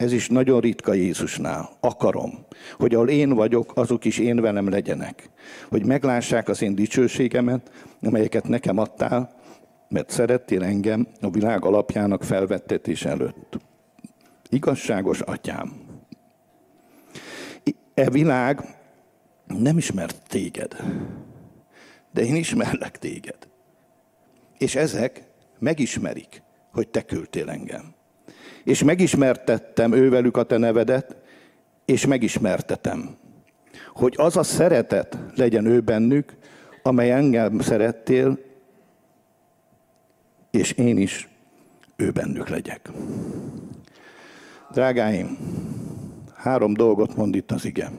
Ez 0.00 0.12
is 0.12 0.28
nagyon 0.28 0.60
ritka 0.60 0.92
Jézusnál. 0.92 1.70
Akarom, 1.80 2.46
hogy 2.78 2.94
ahol 2.94 3.08
én 3.08 3.34
vagyok, 3.34 3.72
azok 3.74 4.04
is 4.04 4.18
én 4.18 4.40
velem 4.40 4.68
legyenek. 4.68 5.30
Hogy 5.68 5.86
meglássák 5.86 6.48
az 6.48 6.62
én 6.62 6.74
dicsőségemet, 6.74 7.70
amelyeket 8.02 8.48
nekem 8.48 8.78
adtál, 8.78 9.34
mert 9.88 10.10
szerettél 10.10 10.62
engem 10.62 11.08
a 11.20 11.30
világ 11.30 11.64
alapjának 11.64 12.24
felvettetés 12.24 13.04
előtt. 13.04 13.58
Igazságos 14.48 15.20
atyám. 15.20 15.72
E 17.94 18.10
világ 18.10 18.60
nem 19.46 19.78
ismert 19.78 20.22
téged, 20.28 20.76
de 22.12 22.24
én 22.24 22.34
ismerlek 22.34 22.98
téged. 22.98 23.48
És 24.58 24.74
ezek 24.74 25.22
megismerik, 25.58 26.42
hogy 26.72 26.88
te 26.88 27.02
küldtél 27.02 27.50
engem. 27.50 27.98
És 28.64 28.82
megismertettem 28.82 29.92
ővelük 29.92 30.36
a 30.36 30.42
te 30.42 30.56
nevedet, 30.56 31.16
és 31.84 32.06
megismertetem, 32.06 33.16
hogy 33.92 34.14
az 34.16 34.36
a 34.36 34.42
szeretet 34.42 35.18
legyen 35.34 35.66
ő 35.66 35.80
bennük, 35.80 36.36
amely 36.82 37.12
engem 37.12 37.60
szerettél, 37.60 38.38
és 40.50 40.72
én 40.72 40.98
is 40.98 41.28
ő 41.96 42.10
bennük 42.10 42.48
legyek. 42.48 42.90
Drágáim, 44.72 45.38
három 46.34 46.74
dolgot 46.74 47.16
mond 47.16 47.34
itt 47.34 47.50
az 47.50 47.64
ige. 47.64 47.90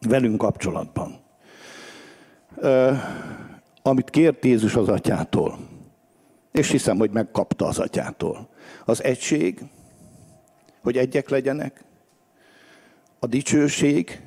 Velünk 0.00 0.38
kapcsolatban. 0.38 1.18
Ö, 2.56 2.92
amit 3.82 4.10
kért 4.10 4.44
Jézus 4.44 4.74
az 4.74 4.88
atyától, 4.88 5.58
és 6.52 6.70
hiszem, 6.70 6.98
hogy 6.98 7.10
megkapta 7.10 7.66
az 7.66 7.78
atyától. 7.78 8.48
Az 8.88 9.04
egység, 9.04 9.60
hogy 10.82 10.96
egyek 10.96 11.28
legyenek, 11.28 11.84
a 13.18 13.26
dicsőség, 13.26 14.20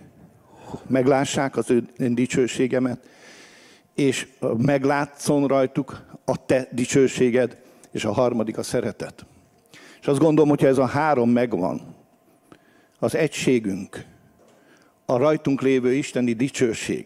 meglássák 0.88 1.58
az 1.58 1.72
ő 1.72 1.88
dicsőségemet, 1.98 3.10
és 3.96 4.28
meglátszon 4.58 5.48
rajtuk 5.48 6.06
a 6.26 6.46
te 6.46 6.68
dicsőséged, 6.72 7.58
és 7.92 8.06
a 8.06 8.12
harmadik 8.12 8.58
a 8.58 8.64
szeretet. 8.64 9.26
És 10.02 10.08
azt 10.08 10.20
gondolom, 10.20 10.50
hogyha 10.50 10.68
ez 10.68 10.78
a 10.78 10.86
három 10.86 11.30
megvan, 11.30 11.96
az 13.00 13.16
egységünk, 13.16 14.06
a 15.06 15.18
rajtunk 15.18 15.62
lévő 15.62 15.94
isteni 15.94 16.34
dicsőség, 16.34 17.06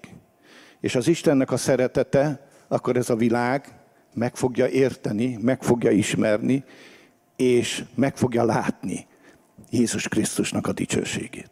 és 0.79 0.95
az 0.95 1.07
Istennek 1.07 1.51
a 1.51 1.57
szeretete, 1.57 2.47
akkor 2.67 2.97
ez 2.97 3.09
a 3.09 3.15
világ 3.15 3.79
meg 4.13 4.35
fogja 4.35 4.67
érteni, 4.67 5.37
meg 5.41 5.63
fogja 5.63 5.91
ismerni, 5.91 6.63
és 7.35 7.83
meg 7.95 8.17
fogja 8.17 8.43
látni 8.43 9.05
Jézus 9.69 10.07
Krisztusnak 10.07 10.67
a 10.67 10.73
dicsőségét. 10.73 11.51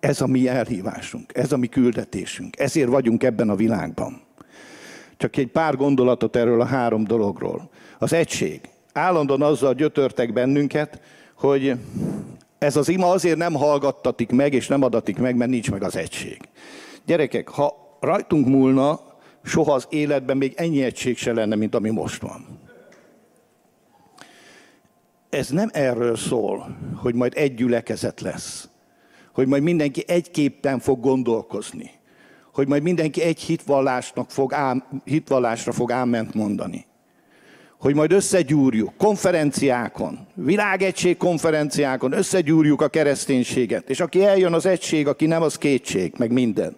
Ez 0.00 0.20
a 0.20 0.26
mi 0.26 0.48
elhívásunk, 0.48 1.32
ez 1.34 1.52
a 1.52 1.56
mi 1.56 1.66
küldetésünk, 1.66 2.58
ezért 2.58 2.88
vagyunk 2.88 3.22
ebben 3.22 3.48
a 3.48 3.56
világban. 3.56 4.22
Csak 5.16 5.36
egy 5.36 5.48
pár 5.48 5.76
gondolatot 5.76 6.36
erről 6.36 6.60
a 6.60 6.64
három 6.64 7.04
dologról. 7.04 7.70
Az 7.98 8.12
egység. 8.12 8.60
Állandóan 8.92 9.42
azzal 9.42 9.74
gyötörtek 9.74 10.32
bennünket, 10.32 11.00
hogy 11.34 11.76
ez 12.58 12.76
az 12.76 12.88
ima 12.88 13.10
azért 13.10 13.36
nem 13.36 13.54
hallgattatik 13.54 14.30
meg, 14.30 14.52
és 14.52 14.66
nem 14.66 14.82
adatik 14.82 15.18
meg, 15.18 15.36
mert 15.36 15.50
nincs 15.50 15.70
meg 15.70 15.82
az 15.82 15.96
egység. 15.96 16.38
Gyerekek, 17.06 17.48
ha 17.48 17.96
rajtunk 18.00 18.46
múlna, 18.46 19.00
soha 19.42 19.72
az 19.72 19.86
életben 19.90 20.36
még 20.36 20.52
ennyi 20.56 20.82
egység 20.82 21.16
se 21.16 21.32
lenne, 21.32 21.54
mint 21.54 21.74
ami 21.74 21.90
most 21.90 22.22
van. 22.22 22.63
Ez 25.34 25.48
nem 25.48 25.68
erről 25.72 26.16
szól, 26.16 26.76
hogy 26.96 27.14
majd 27.14 27.32
egy 27.36 27.54
gyülekezet 27.54 28.20
lesz, 28.20 28.68
hogy 29.32 29.46
majd 29.46 29.62
mindenki 29.62 30.04
egyképpen 30.06 30.78
fog 30.78 31.00
gondolkozni, 31.00 31.90
hogy 32.52 32.68
majd 32.68 32.82
mindenki 32.82 33.22
egy 33.22 33.40
hitvallásnak 33.40 34.30
fog 34.30 34.52
ám, 34.52 34.84
hitvallásra 35.04 35.72
fog 35.72 35.92
áment 35.92 36.34
mondani. 36.34 36.86
Hogy 37.78 37.94
majd 37.94 38.12
összegyúrjuk 38.12 38.96
konferenciákon, 38.96 40.26
világegység 40.34 41.16
konferenciákon, 41.16 42.12
összegyúrjuk 42.12 42.82
a 42.82 42.88
kereszténységet. 42.88 43.90
És 43.90 44.00
aki 44.00 44.24
eljön 44.24 44.52
az 44.52 44.66
egység, 44.66 45.06
aki 45.06 45.26
nem, 45.26 45.42
az 45.42 45.58
kétség, 45.58 46.14
meg 46.18 46.32
minden. 46.32 46.76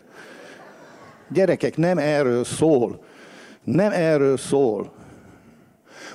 Gyerekek, 1.28 1.76
nem 1.76 1.98
erről 1.98 2.44
szól. 2.44 3.04
Nem 3.64 3.92
erről 3.92 4.36
szól. 4.36 4.92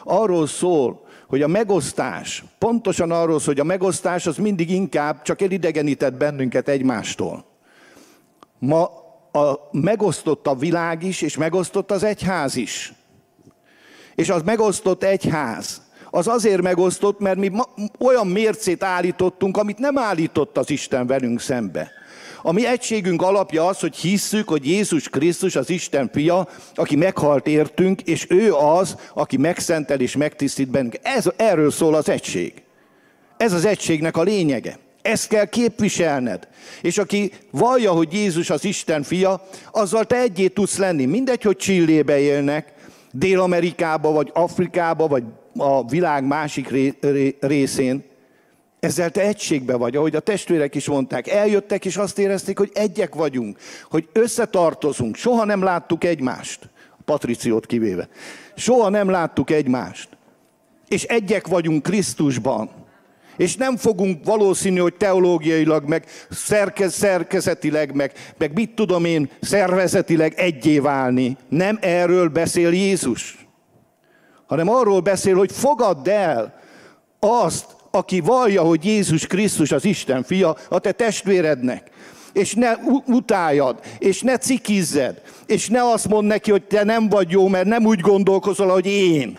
Arról 0.03 0.47
szól, 0.47 1.09
hogy 1.31 1.41
a 1.41 1.47
megosztás, 1.47 2.43
pontosan 2.57 3.11
arról 3.11 3.39
szól, 3.39 3.53
hogy 3.53 3.59
a 3.59 3.63
megosztás 3.63 4.27
az 4.27 4.37
mindig 4.37 4.69
inkább 4.69 5.21
csak 5.21 5.41
elidegenített 5.41 6.13
bennünket 6.13 6.67
egymástól. 6.67 7.45
Ma 8.59 8.83
a, 9.31 9.69
megosztott 9.71 10.47
a 10.47 10.55
világ 10.55 11.03
is, 11.03 11.21
és 11.21 11.37
megosztott 11.37 11.91
az 11.91 12.03
egyház 12.03 12.55
is. 12.55 12.93
És 14.15 14.29
az 14.29 14.41
megosztott 14.41 15.03
egyház, 15.03 15.81
az 16.09 16.27
azért 16.27 16.61
megosztott, 16.61 17.19
mert 17.19 17.37
mi 17.37 17.51
olyan 17.99 18.27
mércét 18.27 18.83
állítottunk, 18.83 19.57
amit 19.57 19.77
nem 19.77 19.97
állított 19.97 20.57
az 20.57 20.69
Isten 20.69 21.07
velünk 21.07 21.39
szembe. 21.39 21.91
A 22.41 22.51
mi 22.51 22.65
egységünk 22.65 23.21
alapja 23.21 23.67
az, 23.67 23.79
hogy 23.79 23.95
hisszük, 23.95 24.49
hogy 24.49 24.67
Jézus 24.67 25.09
Krisztus 25.09 25.55
az 25.55 25.69
Isten 25.69 26.09
fia, 26.13 26.47
aki 26.75 26.95
meghalt 26.95 27.47
értünk, 27.47 28.01
és 28.01 28.25
ő 28.29 28.53
az, 28.53 28.95
aki 29.13 29.37
megszentel 29.37 29.99
és 29.99 30.15
megtisztít 30.15 30.69
bennünket. 30.69 31.05
Ez, 31.05 31.25
erről 31.35 31.71
szól 31.71 31.95
az 31.95 32.09
egység. 32.09 32.53
Ez 33.37 33.53
az 33.53 33.65
egységnek 33.65 34.17
a 34.17 34.23
lényege. 34.23 34.79
Ezt 35.01 35.27
kell 35.27 35.45
képviselned. 35.45 36.47
És 36.81 36.97
aki 36.97 37.31
vallja, 37.51 37.91
hogy 37.91 38.13
Jézus 38.13 38.49
az 38.49 38.65
Isten 38.65 39.03
fia, 39.03 39.47
azzal 39.71 40.05
te 40.05 40.17
egyé 40.19 40.47
tudsz 40.47 40.77
lenni. 40.77 41.05
Mindegy, 41.05 41.41
hogy 41.41 41.55
Csillébe 41.55 42.19
élnek, 42.19 42.73
Dél-Amerikába, 43.11 44.11
vagy 44.11 44.29
Afrikába, 44.33 45.07
vagy 45.07 45.23
a 45.57 45.85
világ 45.85 46.23
másik 46.27 46.73
részén. 47.39 48.03
Ezzel 48.81 49.09
te 49.09 49.21
egységbe 49.21 49.75
vagy, 49.75 49.95
ahogy 49.95 50.15
a 50.15 50.19
testvérek 50.19 50.75
is 50.75 50.87
mondták. 50.87 51.27
Eljöttek, 51.27 51.85
és 51.85 51.97
azt 51.97 52.19
érezték, 52.19 52.57
hogy 52.57 52.71
egyek 52.73 53.15
vagyunk, 53.15 53.57
hogy 53.89 54.09
összetartozunk. 54.11 55.15
Soha 55.15 55.45
nem 55.45 55.63
láttuk 55.63 56.03
egymást, 56.03 56.69
a 56.97 57.01
Patriciót 57.05 57.65
kivéve. 57.65 58.09
Soha 58.55 58.89
nem 58.89 59.09
láttuk 59.09 59.49
egymást. 59.49 60.09
És 60.87 61.03
egyek 61.03 61.47
vagyunk 61.47 61.83
Krisztusban. 61.83 62.69
És 63.37 63.55
nem 63.55 63.77
fogunk 63.77 64.25
valószínű, 64.25 64.79
hogy 64.79 64.95
teológiailag, 64.95 65.87
meg 65.87 66.05
szerkez, 66.29 66.93
szerkezetileg, 66.93 67.95
meg, 67.95 68.13
meg 68.37 68.53
mit 68.53 68.75
tudom 68.75 69.05
én, 69.05 69.29
szervezetileg 69.41 70.33
egyé 70.33 70.79
válni. 70.79 71.37
Nem 71.49 71.77
erről 71.81 72.27
beszél 72.27 72.73
Jézus, 72.73 73.47
hanem 74.45 74.69
arról 74.69 74.99
beszél, 74.99 75.35
hogy 75.35 75.51
fogadd 75.51 76.09
el 76.09 76.59
azt, 77.19 77.79
aki 77.91 78.19
vallja, 78.19 78.61
hogy 78.61 78.85
Jézus 78.85 79.27
Krisztus 79.27 79.71
az 79.71 79.85
Isten 79.85 80.23
fia, 80.23 80.55
a 80.69 80.79
te 80.79 80.91
testvérednek. 80.91 81.89
És 82.33 82.53
ne 82.53 82.73
utáljad, 83.05 83.79
és 83.99 84.21
ne 84.21 84.37
cikizzed, 84.37 85.21
és 85.45 85.67
ne 85.67 85.83
azt 85.91 86.07
mond 86.07 86.27
neki, 86.27 86.51
hogy 86.51 86.63
te 86.63 86.83
nem 86.83 87.09
vagy 87.09 87.29
jó, 87.29 87.47
mert 87.47 87.65
nem 87.65 87.85
úgy 87.85 87.99
gondolkozol, 87.99 88.67
hogy 88.67 88.85
én. 88.85 89.37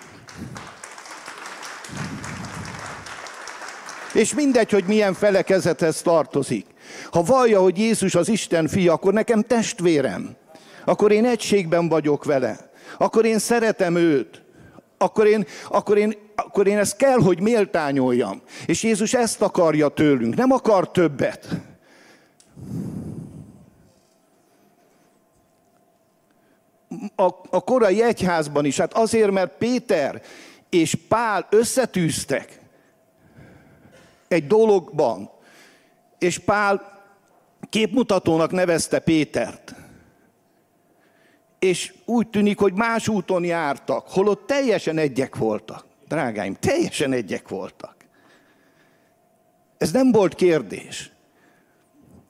És 4.15 4.35
mindegy, 4.35 4.71
hogy 4.71 4.85
milyen 4.87 5.15
felekezethez 5.15 6.03
tartozik. 6.03 6.67
Ha 7.11 7.23
vallja, 7.23 7.61
hogy 7.61 7.79
Jézus 7.79 8.15
az 8.15 8.29
Isten 8.29 8.69
fia, 8.69 8.93
akkor 8.93 9.13
nekem 9.13 9.43
testvérem. 9.43 10.37
Akkor 10.85 11.13
én 11.13 11.25
egységben 11.25 11.89
vagyok 11.89 12.25
vele. 12.25 12.71
Akkor 12.99 13.25
én 13.25 13.39
szeretem 13.39 13.97
őt. 13.97 14.43
Akkor 14.99 15.27
én, 15.27 15.47
akkor 15.69 15.99
én, 15.99 16.15
akkor 16.47 16.67
én 16.67 16.79
ezt 16.79 16.97
kell, 16.97 17.19
hogy 17.19 17.41
méltányoljam. 17.41 18.43
És 18.67 18.83
Jézus 18.83 19.15
ezt 19.15 19.43
akarja 19.43 19.89
tőlünk. 19.89 20.35
Nem 20.35 20.53
akar 20.53 20.91
többet. 20.91 21.49
a, 27.17 27.25
a 27.51 27.61
korai 27.65 28.03
egyházban 28.03 28.65
is. 28.65 28.79
Hát 28.79 28.95
azért, 28.95 29.31
mert 29.31 29.57
Péter 29.59 30.23
és 30.69 30.95
Pál 31.09 31.47
összetűztek 31.51 32.61
egy 34.29 34.47
dologban, 34.47 35.31
és 36.19 36.39
Pál 36.39 37.01
képmutatónak 37.69 38.51
nevezte 38.51 38.99
Pétert. 38.99 39.75
És 41.59 41.95
úgy 42.05 42.29
tűnik, 42.29 42.59
hogy 42.59 42.73
más 42.73 43.09
úton 43.09 43.45
jártak, 43.45 44.09
holott 44.09 44.47
teljesen 44.47 44.99
egyek 44.99 45.37
voltak. 45.37 45.85
Drágáim, 46.13 46.55
teljesen 46.61 47.13
egyek 47.13 47.49
voltak. 47.49 47.95
Ez 49.79 49.93
nem 49.93 50.13
volt 50.13 50.35
kérdés. 50.35 51.11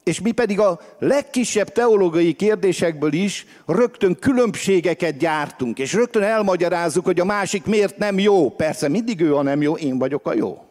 És 0.03 0.21
mi 0.21 0.31
pedig 0.31 0.59
a 0.59 0.79
legkisebb 0.99 1.71
teológiai 1.71 2.33
kérdésekből 2.33 3.13
is 3.13 3.45
rögtön 3.65 4.19
különbségeket 4.19 5.17
gyártunk, 5.17 5.79
és 5.79 5.93
rögtön 5.93 6.21
elmagyarázzuk, 6.21 7.05
hogy 7.05 7.19
a 7.19 7.25
másik 7.25 7.65
miért 7.65 7.97
nem 7.97 8.19
jó. 8.19 8.49
Persze 8.49 8.87
mindig 8.87 9.21
ő 9.21 9.35
a 9.35 9.41
nem 9.41 9.61
jó, 9.61 9.75
én 9.75 9.97
vagyok 9.97 10.27
a 10.27 10.33
jó. 10.33 10.63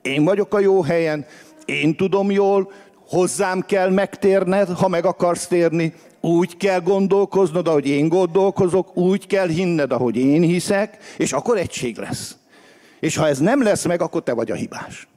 Én 0.00 0.24
vagyok 0.24 0.54
a 0.54 0.58
jó 0.58 0.82
helyen, 0.82 1.26
én 1.64 1.96
tudom 1.96 2.30
jól, 2.30 2.72
hozzám 3.08 3.60
kell 3.60 3.90
megtérned, 3.90 4.68
ha 4.68 4.88
meg 4.88 5.04
akarsz 5.04 5.46
térni, 5.46 5.94
úgy 6.24 6.56
kell 6.56 6.80
gondolkoznod, 6.80 7.68
ahogy 7.68 7.86
én 7.86 8.08
gondolkozok, 8.08 8.96
úgy 8.96 9.26
kell 9.26 9.48
hinned, 9.48 9.92
ahogy 9.92 10.16
én 10.16 10.42
hiszek, 10.42 10.96
és 11.18 11.32
akkor 11.32 11.58
egység 11.58 11.96
lesz. 11.96 12.36
És 13.00 13.16
ha 13.16 13.26
ez 13.26 13.38
nem 13.38 13.62
lesz 13.62 13.84
meg, 13.84 14.00
akkor 14.00 14.22
te 14.22 14.32
vagy 14.32 14.50
a 14.50 14.54
hibás. 14.54 15.08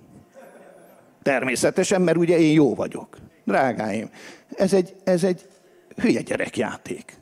Természetesen, 1.24 2.01
mert 2.01 2.18
ugye 2.18 2.38
én 2.38 2.53
jó 2.53 2.76
vagyok. 2.76 3.18
Drágáim, 3.43 4.10
ez 4.56 4.74
egy, 4.74 4.95
ez 5.03 5.24
egy 5.24 5.47
hülye 5.95 6.22
gyerekjáték. 6.22 7.18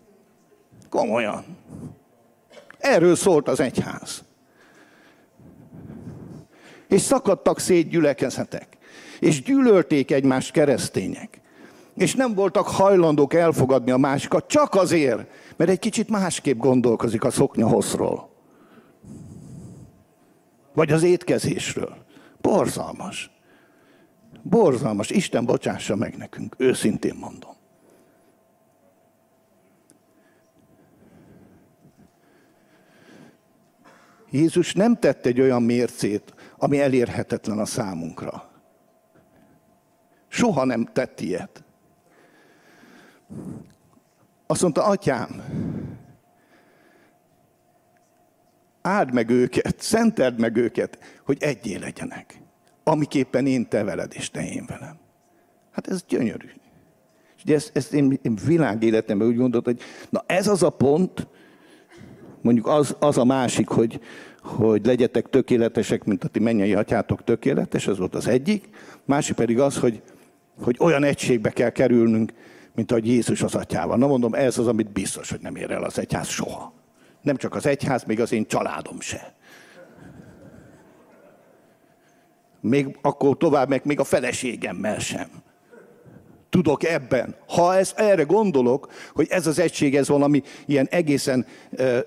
Komolyan. 0.90 1.46
Erről 2.78 3.16
szólt 3.16 3.48
az 3.48 3.60
egyház. 3.60 4.24
És 6.88 7.02
szakadtak 7.02 7.60
szét 7.60 7.90
gyülekezetek. 7.90 8.68
És 9.20 9.42
gyűlölték 9.42 10.12
egymást 10.12 10.52
keresztények. 10.52 11.42
És 11.96 12.16
nem 12.16 12.34
voltak 12.34 12.68
hajlandók 12.68 13.34
elfogadni 13.34 13.92
a 13.92 13.98
másikat, 13.98 14.48
csak 14.48 14.76
azért, 14.76 15.28
mert 15.56 15.70
egy 15.70 15.80
kicsit 15.80 16.10
másképp 16.10 16.58
gondolkozik 16.58 17.24
a 17.24 17.32
szoknya 17.32 17.68
hosszról. 17.68 18.30
Vagy 20.74 20.92
az 20.92 21.04
étkezésről. 21.04 21.98
Borzalmas. 22.42 23.32
Borzalmas. 24.42 25.10
Isten 25.10 25.46
bocsássa 25.46 25.96
meg 25.96 26.18
nekünk. 26.18 26.56
Őszintén 26.58 27.16
mondom. 27.20 27.52
Jézus 34.30 34.74
nem 34.74 34.96
tett 35.00 35.26
egy 35.26 35.42
olyan 35.42 35.64
mércét, 35.64 36.34
ami 36.58 36.80
elérhetetlen 36.80 37.60
a 37.60 37.66
számunkra. 37.66 38.50
Soha 40.28 40.64
nem 40.64 40.86
tett 40.86 41.20
ilyet. 41.20 41.64
Azt 44.48 44.62
mondta, 44.62 44.84
atyám, 44.84 45.44
áld 48.82 49.14
meg 49.14 49.30
őket, 49.30 49.82
szenteld 49.82 50.40
meg 50.40 50.56
őket, 50.56 50.98
hogy 51.24 51.38
egyé 51.40 51.76
legyenek 51.76 52.44
amiképpen 52.84 53.48
én 53.48 53.68
te 53.68 53.84
veled, 53.84 54.12
és 54.16 54.30
te 54.30 54.46
én 54.46 54.66
velem. 54.68 54.98
Hát 55.72 55.88
ez 55.88 56.04
gyönyörű. 56.08 56.48
És 57.38 57.44
ugye 57.44 57.56
ezt, 57.56 57.72
ezt 57.74 57.94
én, 57.94 58.20
én 58.22 58.38
világéletemben 58.46 59.28
úgy 59.28 59.38
gondoltam, 59.38 59.74
hogy 59.74 59.84
na 60.10 60.24
ez 60.26 60.48
az 60.48 60.64
a 60.64 60.70
pont, 60.70 61.28
mondjuk 62.42 62.68
az, 62.68 62.96
az 63.00 63.18
a 63.18 63.24
másik, 63.24 63.68
hogy, 63.68 64.00
hogy 64.42 64.86
legyetek 64.86 65.30
tökéletesek, 65.30 66.04
mint 66.04 66.24
a 66.24 66.28
ti 66.28 66.40
mennyei 66.40 66.74
atyátok 66.74 67.24
tökéletes, 67.24 67.88
ez 67.88 67.98
volt 67.98 68.16
az 68.16 68.28
egyik. 68.28 68.70
Másik 69.06 69.36
pedig 69.36 69.60
az, 69.60 69.78
hogy, 69.78 70.02
hogy 70.62 70.76
olyan 70.80 71.04
egységbe 71.04 71.50
kell 71.50 71.70
kerülnünk, 71.70 72.34
mint 72.76 72.92
ahogy 72.92 73.08
Jézus 73.08 73.42
az 73.42 73.56
atyával. 73.56 73.98
Na 73.98 74.08
mondom, 74.08 74.34
ez 74.34 74.58
az, 74.58 74.68
amit 74.68 74.92
biztos, 74.92 75.30
hogy 75.30 75.40
nem 75.40 75.56
ér 75.56 75.72
el 75.72 75.84
az 75.84 76.00
egyház 76.00 76.28
soha. 76.28 76.74
Nem 77.22 77.36
csak 77.36 77.56
az 77.56 77.66
egyház, 77.66 78.04
még 78.04 78.20
az 78.20 78.32
én 78.32 78.46
családom 78.46 79.00
se. 79.00 79.34
még 82.64 82.98
akkor 83.02 83.38
tovább 83.38 83.70
meg 83.70 83.82
még 83.86 84.00
a 84.00 84.04
feleségemmel 84.04 85.00
sem. 85.00 85.28
Tudok 86.50 86.84
ebben. 86.84 87.36
Ha 87.48 87.76
ez, 87.76 87.94
erre 87.96 88.24
gondolok, 88.24 88.92
hogy 89.14 89.28
ez 89.30 89.48
az 89.48 89.60
egység, 89.60 89.96
ez 89.96 90.08
valami 90.08 90.44
ilyen 90.66 90.88
egészen, 90.90 91.46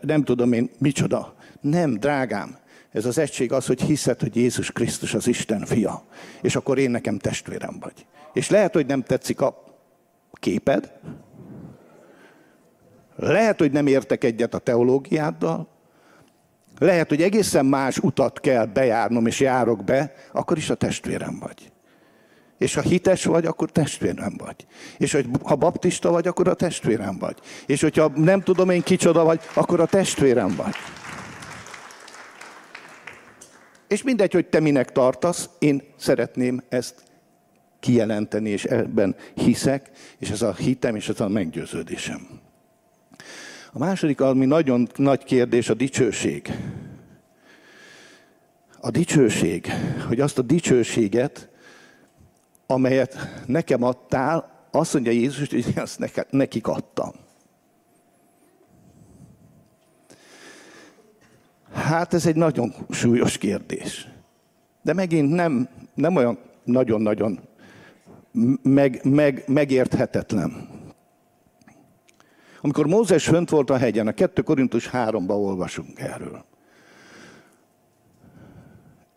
nem 0.00 0.24
tudom 0.24 0.52
én, 0.52 0.70
micsoda. 0.78 1.34
Nem, 1.60 1.94
drágám. 1.94 2.56
Ez 2.92 3.04
az 3.04 3.18
egység 3.18 3.52
az, 3.52 3.66
hogy 3.66 3.82
hiszed, 3.82 4.20
hogy 4.20 4.36
Jézus 4.36 4.70
Krisztus 4.72 5.14
az 5.14 5.26
Isten 5.26 5.64
fia. 5.64 6.04
És 6.42 6.56
akkor 6.56 6.78
én 6.78 6.90
nekem 6.90 7.18
testvérem 7.18 7.76
vagy. 7.80 8.06
És 8.32 8.50
lehet, 8.50 8.74
hogy 8.74 8.86
nem 8.86 9.02
tetszik 9.02 9.40
a 9.40 9.64
képed. 10.38 10.92
Lehet, 13.16 13.58
hogy 13.58 13.72
nem 13.72 13.86
értek 13.86 14.24
egyet 14.24 14.54
a 14.54 14.58
teológiáddal. 14.58 15.68
Lehet, 16.78 17.08
hogy 17.08 17.22
egészen 17.22 17.66
más 17.66 17.98
utat 17.98 18.40
kell 18.40 18.64
bejárnom, 18.64 19.26
és 19.26 19.40
járok 19.40 19.84
be, 19.84 20.14
akkor 20.32 20.56
is 20.56 20.70
a 20.70 20.74
testvérem 20.74 21.38
vagy. 21.38 21.72
És 22.58 22.74
ha 22.74 22.80
hites 22.80 23.24
vagy, 23.24 23.46
akkor 23.46 23.70
testvérem 23.70 24.34
vagy. 24.36 24.66
És 24.98 25.12
hogy 25.12 25.26
ha 25.42 25.56
baptista 25.56 26.10
vagy, 26.10 26.26
akkor 26.26 26.48
a 26.48 26.54
testvérem 26.54 27.18
vagy. 27.18 27.36
És 27.66 27.80
hogyha 27.80 28.12
nem 28.14 28.42
tudom 28.42 28.70
én 28.70 28.82
kicsoda 28.82 29.24
vagy, 29.24 29.40
akkor 29.54 29.80
a 29.80 29.86
testvérem 29.86 30.54
vagy. 30.56 30.74
És 33.88 34.02
mindegy, 34.02 34.32
hogy 34.32 34.46
te 34.46 34.60
minek 34.60 34.92
tartasz, 34.92 35.48
én 35.58 35.82
szeretném 35.96 36.62
ezt 36.68 37.02
kijelenteni, 37.86 38.50
és 38.50 38.64
ebben 38.64 39.16
hiszek, 39.34 39.90
és 40.18 40.30
ez 40.30 40.42
a 40.42 40.54
hitem, 40.54 40.96
és 40.96 41.08
ez 41.08 41.20
a 41.20 41.28
meggyőződésem. 41.28 42.28
A 43.72 43.78
második, 43.78 44.20
ami 44.20 44.44
nagyon 44.46 44.88
nagy 44.96 45.24
kérdés, 45.24 45.68
a 45.68 45.74
dicsőség. 45.74 46.52
A 48.80 48.90
dicsőség, 48.90 49.66
hogy 50.06 50.20
azt 50.20 50.38
a 50.38 50.42
dicsőséget, 50.42 51.48
amelyet 52.66 53.42
nekem 53.46 53.82
adtál, 53.82 54.68
azt 54.70 54.92
mondja 54.92 55.12
Jézus, 55.12 55.48
hogy 55.50 55.72
azt 55.76 56.26
nekik 56.30 56.66
adtam. 56.66 57.12
Hát 61.72 62.14
ez 62.14 62.26
egy 62.26 62.36
nagyon 62.36 62.74
súlyos 62.90 63.38
kérdés. 63.38 64.08
De 64.82 64.92
megint 64.92 65.30
nem, 65.30 65.68
nem 65.94 66.16
olyan 66.16 66.38
nagyon-nagyon 66.64 67.40
meg, 68.62 69.00
meg, 69.04 69.42
megérthetetlen. 69.46 70.68
Amikor 72.60 72.86
Mózes 72.86 73.24
fönt 73.24 73.50
volt 73.50 73.70
a 73.70 73.76
hegyen, 73.76 74.06
a 74.06 74.12
2 74.12 74.42
Korintus 74.42 74.90
3-ba 74.92 75.30
olvasunk 75.30 76.00
erről. 76.00 76.44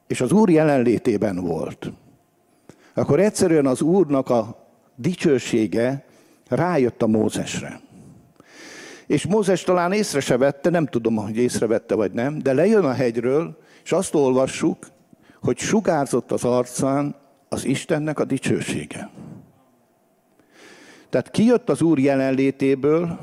És 0.08 0.22
az 0.22 0.32
Úr 0.32 0.50
jelenlétében 0.50 1.36
volt. 1.36 1.92
Akkor 2.94 3.20
egyszerűen 3.20 3.66
az 3.66 3.82
Úrnak 3.82 4.30
a 4.30 4.68
dicsősége 4.96 6.06
rájött 6.48 7.02
a 7.02 7.08
Mózesre. 7.08 7.82
És 9.08 9.28
Mózes 9.28 9.64
talán 9.64 9.92
észre 9.92 10.20
se 10.20 10.38
vette, 10.38 10.70
nem 10.70 10.86
tudom, 10.86 11.16
hogy 11.16 11.38
észrevette 11.38 11.96
vagy 11.96 12.12
nem, 12.12 12.40
de 12.40 12.54
lejön 12.54 12.84
a 12.84 12.94
hegyről, 12.94 13.58
és 13.84 13.92
azt 13.92 14.16
olvassuk, 14.16 14.78
hogy 15.42 15.58
sugárzott 15.58 16.32
az 16.32 16.44
arcán 16.44 17.16
az 17.50 17.66
Istennek 17.66 18.20
a 18.20 18.26
dicsősége. 18.26 19.10
Tehát 21.10 21.32
kijött 21.32 21.70
az 21.70 21.82
Úr 21.82 22.00
jelenlétéből, 22.00 23.20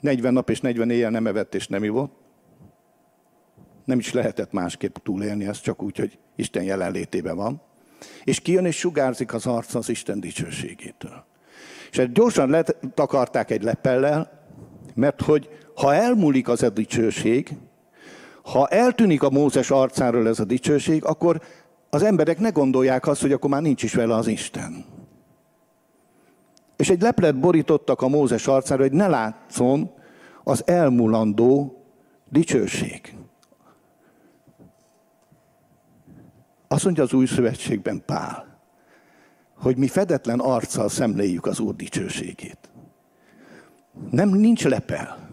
40 0.00 0.32
nap 0.32 0.50
és 0.50 0.60
40 0.60 0.90
éjjel 0.90 1.10
nem 1.10 1.26
evett 1.26 1.54
és 1.54 1.68
nem 1.68 1.84
ivott. 1.84 2.20
Nem 3.84 3.98
is 3.98 4.12
lehetett 4.12 4.52
másképp 4.52 4.96
túlélni 5.02 5.46
ezt, 5.46 5.62
csak 5.62 5.82
úgy, 5.82 5.98
hogy 5.98 6.18
Isten 6.36 6.62
jelenlétében 6.62 7.36
van. 7.36 7.62
És 8.24 8.40
kijön 8.40 8.64
és 8.64 8.78
sugárzik 8.78 9.34
az 9.34 9.46
arca 9.46 9.78
az 9.78 9.88
Isten 9.88 10.20
dicsőségétől. 10.20 11.24
És 11.90 11.98
ezt 11.98 12.12
gyorsan 12.12 12.50
letakarták 12.50 13.50
egy 13.50 13.62
lepellel, 13.62 14.46
mert 14.94 15.20
hogy 15.20 15.48
ha 15.74 15.94
elmúlik 15.94 16.48
az 16.48 16.62
a 16.62 16.70
dicsőség, 16.70 17.56
ha 18.42 18.66
eltűnik 18.66 19.22
a 19.22 19.30
Mózes 19.30 19.70
arcáról 19.70 20.28
ez 20.28 20.40
a 20.40 20.44
dicsőség, 20.44 21.04
akkor 21.04 21.42
az 21.90 22.02
emberek 22.02 22.38
ne 22.38 22.50
gondolják 22.50 23.06
azt, 23.06 23.20
hogy 23.20 23.32
akkor 23.32 23.50
már 23.50 23.62
nincs 23.62 23.82
is 23.82 23.94
vele 23.94 24.14
az 24.14 24.26
Isten. 24.26 24.84
És 26.76 26.90
egy 26.90 27.02
leplet 27.02 27.38
borítottak 27.38 28.02
a 28.02 28.08
Mózes 28.08 28.46
arcára, 28.46 28.82
hogy 28.82 28.92
ne 28.92 29.08
látszon 29.08 29.90
az 30.44 30.66
elmulandó 30.66 31.84
dicsőség. 32.30 33.14
Azt 36.68 36.84
mondja 36.84 37.02
az 37.02 37.12
új 37.12 37.26
szövetségben 37.26 38.02
Pál, 38.06 38.60
hogy 39.54 39.76
mi 39.76 39.88
fedetlen 39.88 40.40
arccal 40.40 40.88
szemléljük 40.88 41.46
az 41.46 41.58
Úr 41.58 41.76
dicsőségét. 41.76 42.58
Nem, 44.10 44.28
nincs 44.28 44.64
lepel, 44.64 45.28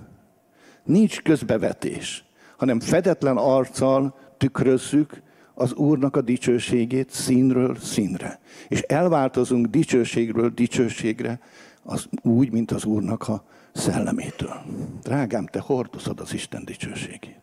nincs 0.83 1.21
közbevetés, 1.21 2.28
hanem 2.59 2.79
fedetlen 2.79 3.37
arccal 3.37 4.15
tükrözzük 4.37 5.21
az 5.53 5.73
Úrnak 5.73 6.15
a 6.15 6.21
dicsőségét 6.21 7.09
színről 7.09 7.75
színre. 7.75 8.39
És 8.67 8.81
elváltozunk 8.81 9.65
dicsőségről 9.65 10.49
dicsőségre, 10.49 11.39
az 11.83 12.07
úgy, 12.21 12.51
mint 12.51 12.71
az 12.71 12.85
Úrnak 12.85 13.27
a 13.27 13.43
szellemétől. 13.71 14.61
Drágám, 15.01 15.45
te 15.45 15.59
hordozod 15.59 16.19
az 16.19 16.33
Isten 16.33 16.65
dicsőségét. 16.65 17.41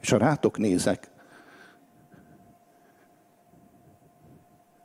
És 0.00 0.10
ha 0.10 0.16
rátok 0.16 0.58
nézek, 0.58 1.10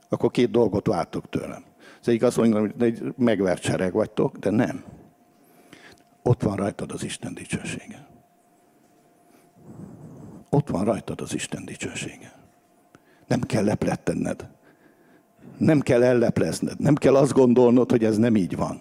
akkor 0.08 0.30
két 0.30 0.50
dolgot 0.50 0.86
váltok 0.86 1.28
tőlem. 1.28 1.64
Az 2.00 2.08
egyik 2.08 2.22
azt 2.22 2.36
mondja, 2.36 2.60
hogy 2.60 2.74
egy 2.78 3.14
megvert 3.16 3.62
sereg 3.62 3.92
vagytok, 3.92 4.36
de 4.36 4.50
nem. 4.50 4.84
Ott 6.22 6.42
van 6.42 6.56
rajtad 6.56 6.92
az 6.92 7.04
Isten 7.04 7.34
dicsősége. 7.34 8.09
Ott 10.50 10.68
van 10.68 10.84
rajtad 10.84 11.20
az 11.20 11.34
Isten 11.34 11.64
dicsősége. 11.64 12.32
Nem 13.26 13.40
kell 13.40 13.64
leplettenned. 13.64 14.48
Nem 15.58 15.80
kell 15.80 16.02
elleplezned. 16.02 16.80
Nem 16.80 16.94
kell 16.94 17.16
azt 17.16 17.32
gondolnod, 17.32 17.90
hogy 17.90 18.04
ez 18.04 18.16
nem 18.16 18.36
így 18.36 18.56
van. 18.56 18.80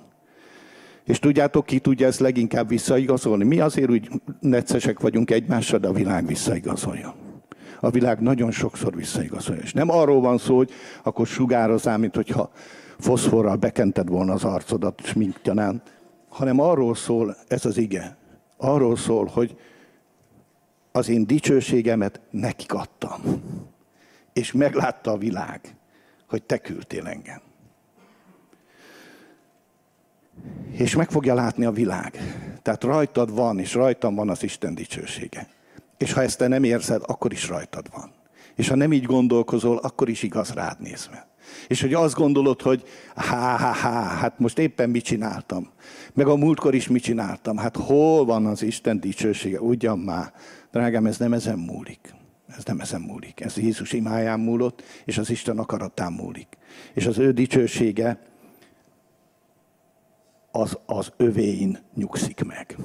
És 1.04 1.20
tudjátok, 1.20 1.66
ki 1.66 1.80
tudja 1.80 2.08
ezt 2.08 2.20
leginkább 2.20 2.68
visszaigazolni? 2.68 3.44
Mi 3.44 3.60
azért 3.60 3.90
úgy 3.90 4.10
neccesek 4.40 5.00
vagyunk 5.00 5.32
egymással, 5.32 5.80
de 5.80 5.88
a 5.88 5.94
világ 5.94 6.26
visszaigazolja. 6.26 7.16
A 7.80 7.90
világ 7.90 8.20
nagyon 8.20 8.52
sokszor 8.52 8.96
visszaigazolja. 8.96 9.62
És 9.62 9.74
nem 9.74 9.90
arról 9.90 10.22
van 10.22 10.38
szó, 10.38 10.58
hogy 10.58 10.72
akkor 11.04 11.28
sugározál, 11.28 11.98
mint 11.98 12.16
hogyha 12.16 12.52
foszforral 13.00 13.56
bekented 13.56 14.10
volna 14.10 14.34
az 14.34 14.44
arcodat 14.44 15.02
sminktyanán, 15.04 15.82
hanem 16.30 16.60
arról 16.60 16.96
szól 16.96 17.36
ez 17.48 17.66
az 17.66 17.78
ige. 17.78 18.18
Arról 18.58 18.96
szól, 18.96 19.26
hogy 19.26 19.56
az 20.92 21.10
én 21.10 21.28
dicsőségemet 21.28 22.20
nekik 22.30 22.74
adtam. 22.74 23.22
És 24.34 24.52
meglátta 24.52 25.12
a 25.12 25.18
világ, 25.18 25.76
hogy 26.28 26.44
te 26.44 26.58
küldtél 26.58 27.08
engem. 27.08 27.42
És 30.72 30.96
meg 30.96 31.12
fogja 31.12 31.34
látni 31.34 31.66
a 31.66 31.72
világ. 31.72 32.18
Tehát 32.62 32.84
rajtad 32.84 33.34
van, 33.34 33.60
és 33.60 33.74
rajtam 33.74 34.16
van 34.16 34.30
az 34.30 34.44
Isten 34.44 34.76
dicsősége. 34.76 35.48
És 35.98 36.14
ha 36.14 36.22
ezt 36.22 36.38
te 36.38 36.48
nem 36.48 36.64
érzed, 36.64 37.02
akkor 37.06 37.32
is 37.32 37.48
rajtad 37.48 37.90
van. 37.92 38.12
És 38.56 38.68
ha 38.68 38.76
nem 38.76 38.94
így 38.94 39.04
gondolkozol, 39.04 39.78
akkor 39.78 40.10
is 40.10 40.24
igaz 40.24 40.54
rád 40.54 40.80
nézve. 40.80 41.28
És 41.68 41.82
hogy 41.82 41.94
azt 41.94 42.16
gondolod, 42.16 42.62
hogy 42.62 42.84
há, 43.16 43.58
há, 43.58 43.74
há, 43.74 44.04
hát 44.04 44.40
most 44.40 44.58
éppen 44.58 44.90
mit 44.90 45.04
csináltam. 45.04 45.70
Meg 46.14 46.28
a 46.28 46.36
múltkor 46.36 46.74
is 46.74 46.88
mit 46.88 47.04
csináltam. 47.04 47.58
Hát 47.58 47.76
hol 47.76 48.26
van 48.26 48.46
az 48.46 48.62
Isten 48.62 49.00
dicsősége? 49.00 49.62
Ugyan 49.62 50.00
már. 50.00 50.34
Drágám, 50.72 51.06
ez 51.06 51.18
nem 51.18 51.34
ezen 51.34 51.60
múlik. 51.60 52.14
Ez 52.58 52.64
nem 52.64 52.80
ezen 52.80 53.02
múlik. 53.02 53.42
Ez 53.42 53.58
Jézus 53.58 53.94
imáján 53.94 54.40
múlott, 54.40 54.84
és 55.06 55.18
az 55.18 55.30
Isten 55.30 55.58
akaratán 55.58 56.14
múlik. 56.14 56.58
És 56.94 57.06
az 57.06 57.18
ő 57.18 57.32
dicsősége 57.32 58.20
az, 60.52 60.78
az 60.86 61.12
övéin 61.18 61.80
nyugszik 61.96 62.46
meg. 62.46 62.78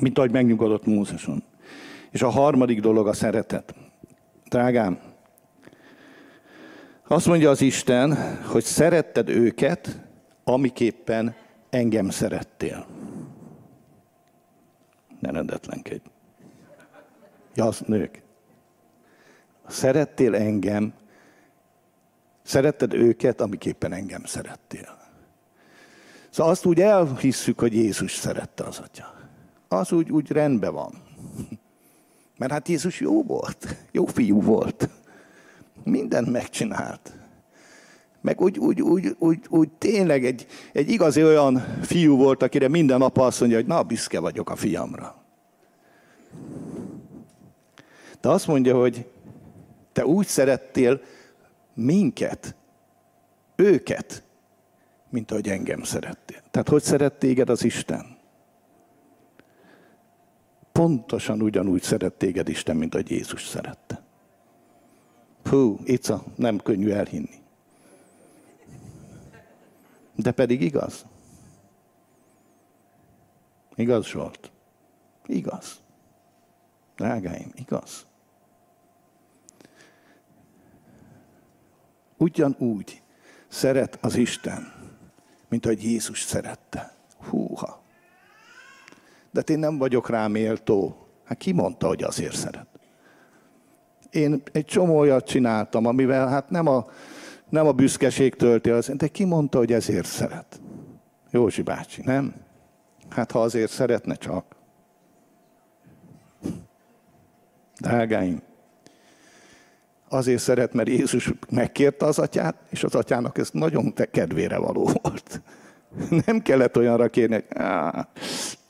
Mint 0.00 0.18
ahogy 0.18 0.30
megnyugodott 0.30 0.86
Mózeson. 0.86 1.42
És 2.10 2.22
a 2.22 2.28
harmadik 2.28 2.80
dolog 2.80 3.06
a 3.06 3.12
szeretet. 3.12 3.74
Drágám, 4.48 4.98
azt 7.08 7.26
mondja 7.26 7.50
az 7.50 7.60
Isten, 7.60 8.16
hogy 8.46 8.64
szeretted 8.64 9.28
őket, 9.28 10.00
amiképpen 10.44 11.34
engem 11.70 12.10
szerettél. 12.10 12.86
Ne 15.20 15.30
rendetlenkedj. 15.30 16.08
Ja, 17.58 17.66
az 17.66 17.82
nők. 17.86 18.22
Szerettél 19.68 20.34
engem, 20.34 20.92
szeretted 22.42 22.94
őket, 22.94 23.40
amiképpen 23.40 23.92
engem 23.92 24.24
szerettél. 24.24 24.96
Szóval 26.30 26.52
azt 26.52 26.66
úgy 26.66 26.80
elhisszük, 26.80 27.60
hogy 27.60 27.74
Jézus 27.74 28.14
szerette 28.14 28.64
az 28.64 28.78
atya. 28.78 29.14
Az 29.68 29.92
úgy, 29.92 30.10
úgy 30.10 30.30
rendben 30.30 30.72
van. 30.72 30.92
Mert 32.36 32.52
hát 32.52 32.68
Jézus 32.68 33.00
jó 33.00 33.22
volt, 33.22 33.76
jó 33.90 34.06
fiú 34.06 34.42
volt. 34.42 34.88
Mindent 35.84 36.30
megcsinált. 36.30 37.12
Meg 38.20 38.40
úgy, 38.40 38.58
úgy, 38.58 38.82
úgy, 38.82 39.16
úgy, 39.18 39.40
úgy 39.48 39.70
tényleg 39.70 40.24
egy, 40.24 40.46
egy 40.72 40.90
igazi 40.90 41.24
olyan 41.24 41.58
fiú 41.82 42.16
volt, 42.16 42.42
akire 42.42 42.68
minden 42.68 43.02
apa 43.02 43.26
azt 43.26 43.40
mondja, 43.40 43.58
hogy 43.58 43.66
na, 43.66 43.82
büszke 43.82 44.20
vagyok 44.20 44.50
a 44.50 44.56
fiamra. 44.56 45.18
De 48.28 48.34
azt 48.34 48.46
mondja, 48.46 48.76
hogy 48.76 49.10
te 49.92 50.06
úgy 50.06 50.26
szerettél 50.26 51.00
minket, 51.74 52.54
őket, 53.56 54.22
mint 55.08 55.30
ahogy 55.30 55.48
engem 55.48 55.82
szerettél. 55.82 56.40
Tehát 56.50 56.68
hogy 56.68 56.82
szeret 56.82 57.12
téged 57.12 57.48
az 57.48 57.64
Isten? 57.64 58.18
Pontosan 60.72 61.42
ugyanúgy 61.42 61.82
szeret 61.82 62.12
téged 62.12 62.48
Isten, 62.48 62.76
mint 62.76 62.94
ahogy 62.94 63.10
Jézus 63.10 63.46
szerette. 63.46 64.02
Hú, 65.44 65.78
Ica, 65.84 66.24
nem 66.36 66.58
könnyű 66.58 66.90
elhinni. 66.90 67.42
De 70.14 70.30
pedig 70.30 70.60
igaz. 70.60 71.06
Igaz, 73.74 74.06
Zsolt? 74.06 74.50
Igaz. 75.26 75.80
Drágáim, 76.96 77.52
igaz. 77.54 78.07
Ugyanúgy 82.18 83.02
szeret 83.48 83.98
az 84.00 84.16
Isten, 84.16 84.72
mint 85.48 85.64
ahogy 85.64 85.82
Jézus 85.82 86.22
szerette. 86.22 86.92
Húha. 87.28 87.82
De 89.30 89.40
én 89.40 89.58
nem 89.58 89.78
vagyok 89.78 90.08
rá 90.08 90.26
méltó. 90.26 91.06
Hát 91.24 91.38
ki 91.38 91.52
mondta, 91.52 91.86
hogy 91.86 92.02
azért 92.02 92.36
szeret? 92.36 92.66
Én 94.10 94.42
egy 94.52 94.64
csomó 94.64 94.98
olyat 94.98 95.26
csináltam, 95.26 95.86
amivel 95.86 96.28
hát 96.28 96.50
nem 96.50 96.66
a, 96.66 96.86
nem 97.48 97.66
a 97.66 97.72
büszkeség 97.72 98.34
tölti 98.34 98.70
az, 98.70 98.90
de 98.94 99.08
ki 99.08 99.24
mondta, 99.24 99.58
hogy 99.58 99.72
ezért 99.72 100.06
szeret? 100.06 100.60
Józsi 101.30 101.62
bácsi, 101.62 102.02
nem? 102.04 102.34
Hát 103.08 103.30
ha 103.30 103.42
azért 103.42 103.70
szeretne 103.70 104.14
csak. 104.14 104.56
Drágáim, 107.80 108.42
azért 110.08 110.42
szeret, 110.42 110.72
mert 110.72 110.88
Jézus 110.88 111.32
megkérte 111.50 112.06
az 112.06 112.18
atyát, 112.18 112.54
és 112.70 112.84
az 112.84 112.94
atyának 112.94 113.38
ez 113.38 113.50
nagyon 113.52 113.94
kedvére 114.10 114.58
való 114.58 114.90
volt. 115.02 115.40
Nem 116.26 116.42
kellett 116.42 116.76
olyanra 116.76 117.08
kérni, 117.08 117.34
hogy 117.34 117.64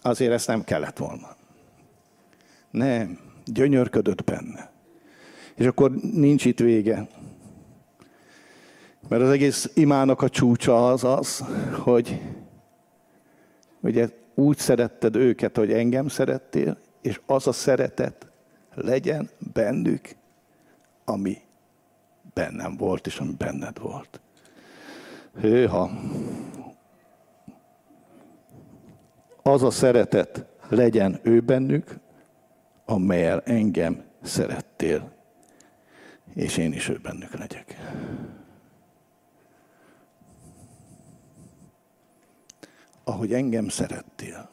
azért 0.03 0.33
ezt 0.33 0.47
nem 0.47 0.65
kellett 0.65 0.99
volna. 0.99 1.37
Nem, 2.71 3.19
gyönyörködött 3.45 4.25
benne. 4.25 4.71
És 5.55 5.67
akkor 5.67 5.91
nincs 6.13 6.45
itt 6.45 6.59
vége. 6.59 7.09
Mert 9.09 9.23
az 9.23 9.31
egész 9.31 9.71
imának 9.75 10.23
a 10.23 10.29
csúcsa 10.29 10.89
az 10.89 11.05
az, 11.05 11.45
hogy 11.73 12.21
ugye 13.81 14.09
úgy 14.35 14.59
szeretted 14.59 15.17
őket, 15.17 15.57
hogy 15.57 15.73
engem 15.73 16.09
szerettél, 16.09 16.79
és 17.03 17.21
az 17.27 17.47
a 17.47 17.53
szeretet 17.53 18.27
legyen 18.75 19.31
bennük, 19.53 20.17
ami 21.09 21.43
bennem 22.35 22.77
volt, 22.77 23.07
és 23.07 23.19
ami 23.19 23.33
benned 23.33 23.79
volt. 23.79 24.21
Hőha! 25.41 25.91
Az 29.43 29.63
a 29.63 29.71
szeretet 29.71 30.47
legyen 30.69 31.21
ő 31.23 31.41
bennük, 31.41 31.99
amelyel 32.85 33.41
engem 33.41 34.05
szerettél, 34.23 35.13
és 36.35 36.57
én 36.57 36.73
is 36.73 36.89
ő 36.89 36.99
bennük 37.03 37.33
legyek. 37.39 37.77
Ahogy 43.05 43.33
engem 43.33 43.69
szerettél, 43.69 44.51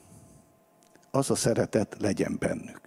az 1.11 1.29
a 1.29 1.35
szeretet 1.35 1.95
legyen 1.99 2.35
bennük. 2.39 2.81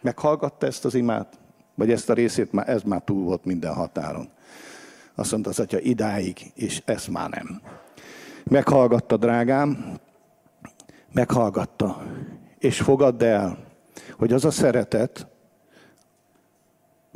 Meghallgatta 0.00 0.66
ezt 0.66 0.84
az 0.84 0.94
imát? 0.94 1.41
Vagy 1.74 1.90
ezt 1.90 2.10
a 2.10 2.14
részét 2.14 2.52
már, 2.52 2.68
ez 2.68 2.82
már 2.82 3.02
túl 3.02 3.24
volt 3.24 3.44
minden 3.44 3.74
határon. 3.74 4.28
Azt 5.14 5.30
mondta 5.30 5.50
az 5.50 5.60
atya, 5.60 5.78
idáig, 5.78 6.52
és 6.54 6.82
ez 6.84 7.06
már 7.06 7.30
nem. 7.30 7.62
Meghallgatta, 8.44 9.16
drágám, 9.16 9.98
meghallgatta. 11.12 12.02
És 12.58 12.80
fogadd 12.80 13.24
el, 13.24 13.58
hogy 14.18 14.32
az 14.32 14.44
a 14.44 14.50
szeretet 14.50 15.26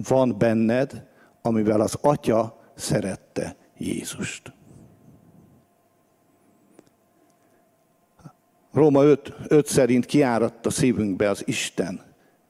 van 0.09 0.39
benned, 0.39 1.07
amivel 1.43 1.81
az 1.81 1.99
atya 2.01 2.61
szerette 2.75 3.57
Jézust. 3.77 4.53
Róma 8.73 9.03
5, 9.03 9.35
5 9.49 9.67
szerint 9.67 10.07
kiáradt 10.07 10.67
a 10.67 10.71
szívünkbe 10.71 11.31
az 11.31 11.43
Isten 11.47 12.01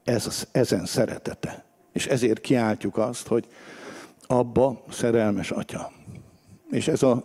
ez, 0.05 0.49
ezen 0.53 0.85
szeretete. 0.85 1.66
És 1.97 2.07
ezért 2.07 2.41
kiáltjuk 2.41 2.97
azt, 2.97 3.27
hogy 3.27 3.47
abba 4.27 4.83
szerelmes 4.91 5.51
atya. 5.51 5.93
És 6.71 6.89
ez 6.89 7.03
a 7.03 7.25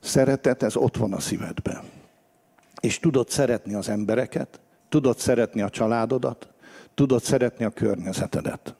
szeretet, 0.00 0.62
ez 0.62 0.76
ott 0.76 0.96
van 0.96 1.12
a 1.12 1.20
szívedben. 1.20 1.80
És 2.80 2.98
tudod 2.98 3.28
szeretni 3.28 3.74
az 3.74 3.88
embereket, 3.88 4.60
tudod 4.88 5.18
szeretni 5.18 5.60
a 5.60 5.70
családodat, 5.70 6.48
tudod 6.94 7.22
szeretni 7.22 7.64
a 7.64 7.70
környezetedet. 7.70 8.74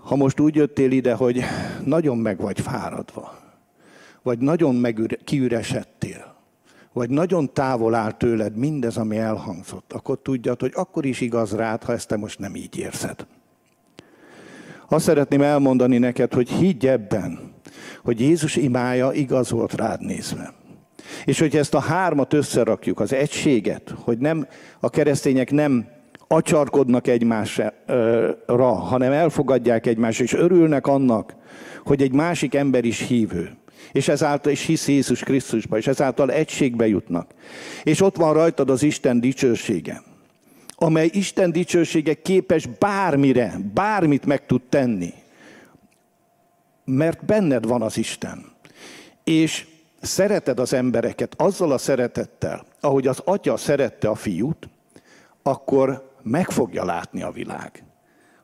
Ha 0.00 0.16
most 0.16 0.40
úgy 0.40 0.54
jöttél 0.54 0.90
ide, 0.90 1.14
hogy 1.14 1.42
nagyon 1.84 2.18
meg 2.18 2.40
vagy 2.40 2.60
fáradva, 2.60 3.38
vagy 4.22 4.38
nagyon 4.38 4.74
megüre, 4.74 5.16
kiüresedtél, 5.24 6.34
vagy 6.92 7.10
nagyon 7.10 7.52
távol 7.52 7.94
áll 7.94 8.12
tőled 8.12 8.56
mindez, 8.56 8.96
ami 8.96 9.16
elhangzott, 9.16 9.92
akkor 9.92 10.18
tudjad, 10.22 10.60
hogy 10.60 10.72
akkor 10.74 11.04
is 11.04 11.20
igaz 11.20 11.52
rád, 11.52 11.82
ha 11.82 11.92
ezt 11.92 12.08
te 12.08 12.16
most 12.16 12.38
nem 12.38 12.54
így 12.54 12.78
érzed. 12.78 13.26
Azt 14.88 15.04
szeretném 15.04 15.42
elmondani 15.42 15.98
neked, 15.98 16.32
hogy 16.32 16.48
higgy 16.48 16.86
ebben, 16.86 17.38
hogy 18.02 18.20
Jézus 18.20 18.56
imája 18.56 19.12
igaz 19.12 19.50
volt 19.50 19.74
rád 19.74 20.00
nézve. 20.00 20.54
És 21.24 21.38
hogy 21.38 21.56
ezt 21.56 21.74
a 21.74 21.80
hármat 21.80 22.32
összerakjuk, 22.32 23.00
az 23.00 23.12
egységet, 23.12 23.94
hogy 24.04 24.18
nem 24.18 24.46
a 24.80 24.90
keresztények 24.90 25.50
nem 25.50 25.86
acsarkodnak 26.28 27.06
egymásra, 27.06 27.72
hanem 28.66 29.12
elfogadják 29.12 29.86
egymást, 29.86 30.20
és 30.20 30.32
örülnek 30.32 30.86
annak, 30.86 31.34
hogy 31.84 32.02
egy 32.02 32.12
másik 32.12 32.54
ember 32.54 32.84
is 32.84 33.00
hívő. 33.00 33.56
És 33.92 34.08
ezáltal 34.08 34.52
is 34.52 34.66
hisz 34.66 34.88
Jézus 34.88 35.20
Krisztusba, 35.20 35.76
és 35.76 35.86
ezáltal 35.86 36.32
egységbe 36.32 36.86
jutnak. 36.86 37.30
És 37.82 38.00
ott 38.00 38.16
van 38.16 38.32
rajtad 38.32 38.70
az 38.70 38.82
Isten 38.82 39.20
dicsősége, 39.20 40.02
amely 40.78 41.10
Isten 41.12 41.52
dicsősége 41.52 42.14
képes 42.14 42.66
bármire, 42.66 43.56
bármit 43.74 44.26
meg 44.26 44.46
tud 44.46 44.62
tenni. 44.68 45.12
Mert 46.84 47.24
benned 47.24 47.66
van 47.66 47.82
az 47.82 47.96
Isten. 47.96 48.44
És 49.24 49.66
szereted 50.00 50.58
az 50.58 50.72
embereket 50.72 51.34
azzal 51.36 51.72
a 51.72 51.78
szeretettel, 51.78 52.64
ahogy 52.80 53.06
az 53.06 53.22
atya 53.24 53.56
szerette 53.56 54.08
a 54.08 54.14
fiút, 54.14 54.68
akkor 55.42 56.12
meg 56.22 56.50
fogja 56.50 56.84
látni 56.84 57.22
a 57.22 57.30
világ, 57.30 57.84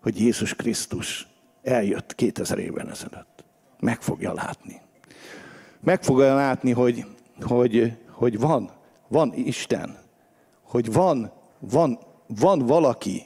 hogy 0.03 0.21
Jézus 0.21 0.55
Krisztus 0.55 1.27
eljött 1.63 2.15
2000 2.15 2.59
évvel 2.59 2.91
ezelőtt. 2.91 3.45
Meg 3.81 4.03
fogja 4.03 4.33
látni. 4.33 4.81
Meg 5.81 6.03
fogja 6.03 6.35
látni, 6.35 6.73
hogy, 6.73 7.07
hogy, 7.41 7.93
hogy 8.11 8.39
van, 8.39 8.71
van 9.09 9.33
Isten, 9.35 9.99
hogy 10.63 10.93
van, 10.93 11.33
van, 11.59 11.99
van 12.27 12.59
valaki, 12.59 13.23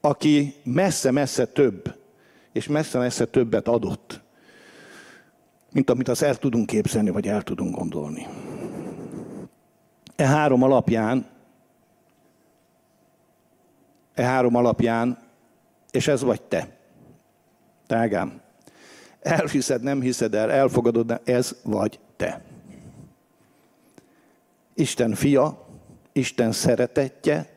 aki 0.00 0.54
messze-messze 0.64 1.46
több, 1.46 1.96
és 2.52 2.66
messze-messze 2.66 3.24
többet 3.24 3.68
adott, 3.68 4.20
mint 5.72 5.90
amit 5.90 6.08
azt 6.08 6.22
el 6.22 6.36
tudunk 6.36 6.66
képzelni, 6.66 7.10
vagy 7.10 7.28
el 7.28 7.42
tudunk 7.42 7.76
gondolni. 7.76 8.26
E 10.16 10.26
három 10.26 10.62
alapján 10.62 11.34
e 14.16 14.24
három 14.24 14.54
alapján, 14.54 15.18
és 15.90 16.08
ez 16.08 16.22
vagy 16.22 16.42
te. 16.42 16.76
Tágám. 17.86 18.40
Elhiszed, 19.20 19.82
nem 19.82 20.00
hiszed 20.00 20.34
el, 20.34 20.50
elfogadod, 20.50 21.06
de 21.06 21.20
ez 21.24 21.56
vagy 21.62 22.00
te. 22.16 22.42
Isten 24.74 25.14
fia, 25.14 25.66
Isten 26.12 26.52
szeretetje, 26.52 27.55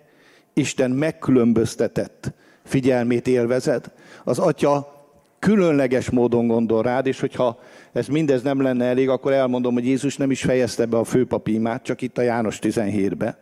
Isten 0.59 0.91
megkülönböztetett 0.91 2.33
figyelmét 2.63 3.27
élvezed. 3.27 3.91
Az 4.23 4.39
atya 4.39 4.97
különleges 5.39 6.09
módon 6.09 6.47
gondol 6.47 6.83
rád, 6.83 7.07
és 7.07 7.19
hogyha 7.19 7.59
ez 7.91 8.07
mindez 8.07 8.41
nem 8.41 8.61
lenne 8.61 8.85
elég, 8.85 9.09
akkor 9.09 9.31
elmondom, 9.31 9.73
hogy 9.73 9.85
Jézus 9.85 10.17
nem 10.17 10.31
is 10.31 10.41
fejezte 10.41 10.85
be 10.85 10.97
a 10.97 11.03
főpapi 11.03 11.53
imát, 11.53 11.83
csak 11.83 12.01
itt 12.01 12.17
a 12.17 12.21
János 12.21 12.59
17-be 12.61 13.37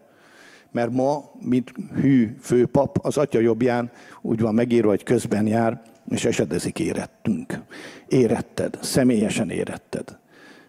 mert 0.71 0.91
ma, 0.91 1.31
mint 1.41 1.71
hű 2.01 2.35
főpap, 2.41 2.97
az 3.01 3.17
atya 3.17 3.39
jobbján 3.39 3.91
úgy 4.21 4.39
van 4.39 4.53
megírva, 4.53 4.89
hogy 4.89 5.03
közben 5.03 5.47
jár, 5.47 5.81
és 6.09 6.25
esedezik 6.25 6.79
érettünk. 6.79 7.59
Éretted, 8.07 8.77
személyesen 8.81 9.49
éretted. 9.49 10.17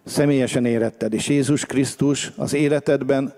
Személyesen 0.03 0.65
éretted, 0.65 1.13
és 1.13 1.27
Jézus 1.27 1.65
Krisztus 1.65 2.31
az 2.35 2.53
életedben 2.53 3.33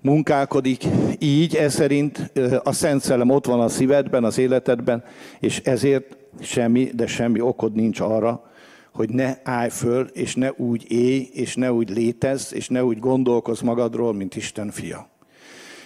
munkálkodik 0.00 0.84
így, 1.18 1.56
ez 1.56 1.74
szerint 1.74 2.32
a 2.62 2.72
Szent 2.72 3.02
Szellem 3.02 3.30
ott 3.30 3.46
van 3.46 3.60
a 3.60 3.68
szívedben, 3.68 4.24
az 4.24 4.38
életedben, 4.38 5.04
és 5.40 5.60
ezért 5.64 6.16
semmi, 6.40 6.90
de 6.94 7.06
semmi 7.06 7.40
okod 7.40 7.74
nincs 7.74 8.00
arra, 8.00 8.50
hogy 8.92 9.10
ne 9.10 9.34
állj 9.42 9.70
föl, 9.70 10.06
és 10.12 10.34
ne 10.34 10.52
úgy 10.52 10.84
élj, 10.88 11.28
és 11.32 11.54
ne 11.54 11.72
úgy 11.72 11.90
létezz, 11.90 12.52
és 12.52 12.68
ne 12.68 12.84
úgy 12.84 12.98
gondolkozz 12.98 13.60
magadról, 13.60 14.14
mint 14.14 14.36
Isten 14.36 14.70
fia. 14.70 15.08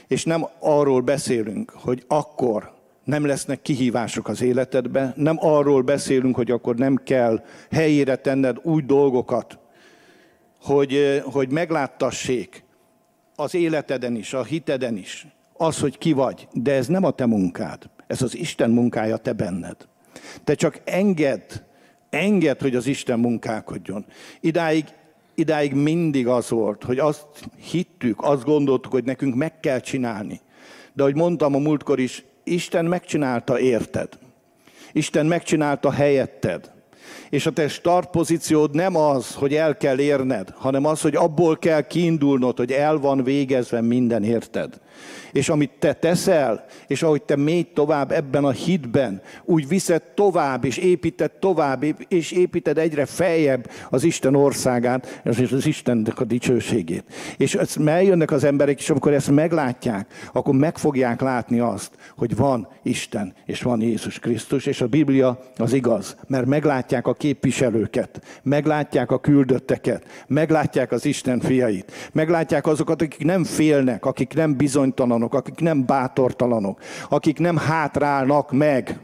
És 0.07 0.25
nem 0.25 0.47
arról 0.59 1.01
beszélünk, 1.01 1.71
hogy 1.71 2.05
akkor 2.07 2.73
nem 3.05 3.27
lesznek 3.27 3.63
kihívások 3.63 4.29
az 4.29 4.43
életedbe, 4.43 5.13
nem 5.17 5.37
arról 5.41 5.83
beszélünk, 5.83 6.37
hogy 6.37 6.51
akkor 6.51 6.77
nem 6.77 7.01
kell 7.05 7.45
helyére 7.71 8.17
tenned 8.17 8.59
úgy 8.63 8.87
dolgokat, 8.87 9.59
hogy, 10.63 11.23
hogy 11.25 11.51
megláttassék 11.51 12.65
az 13.41 13.55
életeden 13.55 14.17
is, 14.17 14.33
a 14.35 14.45
hiteden 14.45 14.97
is, 14.97 15.27
az, 15.53 15.79
hogy 15.79 15.99
ki 15.99 16.13
vagy, 16.13 16.49
de 16.53 16.73
ez 16.73 16.87
nem 16.87 17.05
a 17.05 17.11
te 17.11 17.27
munkád, 17.27 17.91
ez 18.07 18.23
az 18.23 18.37
Isten 18.37 18.71
munkája 18.71 19.17
te 19.17 19.33
benned. 19.33 19.77
Te 20.45 20.55
csak 20.55 20.81
engedd, 20.85 21.51
engedd, 22.11 22.61
hogy 22.61 22.77
az 22.77 22.87
Isten 22.87 23.19
munkálkodjon. 23.19 24.05
Idáig 24.41 24.85
idáig 25.35 25.75
mindig 25.75 26.27
az 26.27 26.51
volt, 26.51 26.85
hogy 26.85 26.99
azt 26.99 27.27
hittük, 27.71 28.23
azt 28.23 28.45
gondoltuk, 28.45 28.93
hogy 28.93 29.05
nekünk 29.05 29.35
meg 29.35 29.61
kell 29.61 29.81
csinálni. 29.81 30.41
De 30.93 31.03
ahogy 31.03 31.15
mondtam 31.15 31.55
a 31.55 31.59
múltkor 31.59 31.99
is, 31.99 32.25
Isten 32.45 32.85
megcsinálta 32.85 33.59
érted. 33.59 34.19
Isten 34.93 35.27
megcsinálta 35.27 35.91
helyetted. 35.91 36.71
És 37.31 37.47
a 37.47 37.51
te 37.51 37.69
startpozíciód 37.69 38.75
nem 38.75 38.97
az, 38.97 39.35
hogy 39.35 39.55
el 39.55 39.77
kell 39.77 39.99
érned, 39.99 40.49
hanem 40.57 40.85
az, 40.85 41.01
hogy 41.01 41.17
abból 41.17 41.59
kell 41.59 41.81
kiindulnod, 41.81 42.57
hogy 42.57 42.73
el 42.73 42.99
van 42.99 43.25
végezve 43.25 43.81
minden 43.81 44.25
érted 44.25 44.81
és 45.33 45.49
amit 45.49 45.71
te 45.79 45.93
teszel, 45.93 46.65
és 46.87 47.03
ahogy 47.03 47.23
te 47.23 47.37
mégy 47.37 47.73
tovább 47.73 48.13
ebben 48.13 48.45
a 48.45 48.51
hitben, 48.51 49.23
úgy 49.45 49.69
viszed 49.69 50.03
tovább, 50.15 50.65
és 50.65 50.77
építed 50.77 51.31
tovább, 51.31 51.85
és 52.09 52.31
építed 52.31 52.79
egyre 52.79 53.07
feljebb 53.07 53.71
az 53.91 54.05
Isten 54.05 54.35
országát, 54.35 55.21
és 55.25 55.53
az 55.53 55.67
Istennek 55.67 56.21
a 56.21 56.25
dicsőségét. 56.25 57.05
És 57.37 57.55
ezt 57.55 57.79
eljönnek 57.87 58.31
az 58.31 58.45
emberek, 58.45 58.81
és 58.81 58.91
amikor 58.91 59.13
ezt 59.13 59.31
meglátják, 59.31 60.07
akkor 60.33 60.55
meg 60.55 60.79
fogják 60.79 61.21
látni 61.21 61.59
azt, 61.61 61.91
hogy 62.17 62.37
van 62.37 62.69
Isten, 62.83 63.35
és 63.47 63.63
van 63.63 63.81
Jézus 63.81 64.19
Krisztus, 64.19 64.67
és 64.67 64.81
a 64.81 64.87
Biblia 64.87 65.41
az 65.57 65.73
igaz, 65.73 66.17
mert 66.27 66.47
meglátják 66.47 67.07
a 67.07 67.15
képviselőket, 67.15 68.41
meglátják 68.43 69.11
a 69.11 69.21
küldötteket, 69.21 70.25
meglátják 70.27 70.93
az 70.93 71.05
Isten 71.05 71.41
fiait, 71.41 71.93
meglátják 72.13 72.67
azokat, 72.67 73.03
akik 73.03 73.25
nem 73.25 73.45
félnek, 73.45 74.05
akik 74.05 74.35
nem 74.35 74.57
bizonytalanok, 74.91 75.35
akik 75.35 75.61
nem 75.61 75.87
bátortalanok, 75.87 76.81
akik 77.09 77.39
nem 77.39 77.57
hátrálnak 77.57 78.53
meg, 78.53 79.01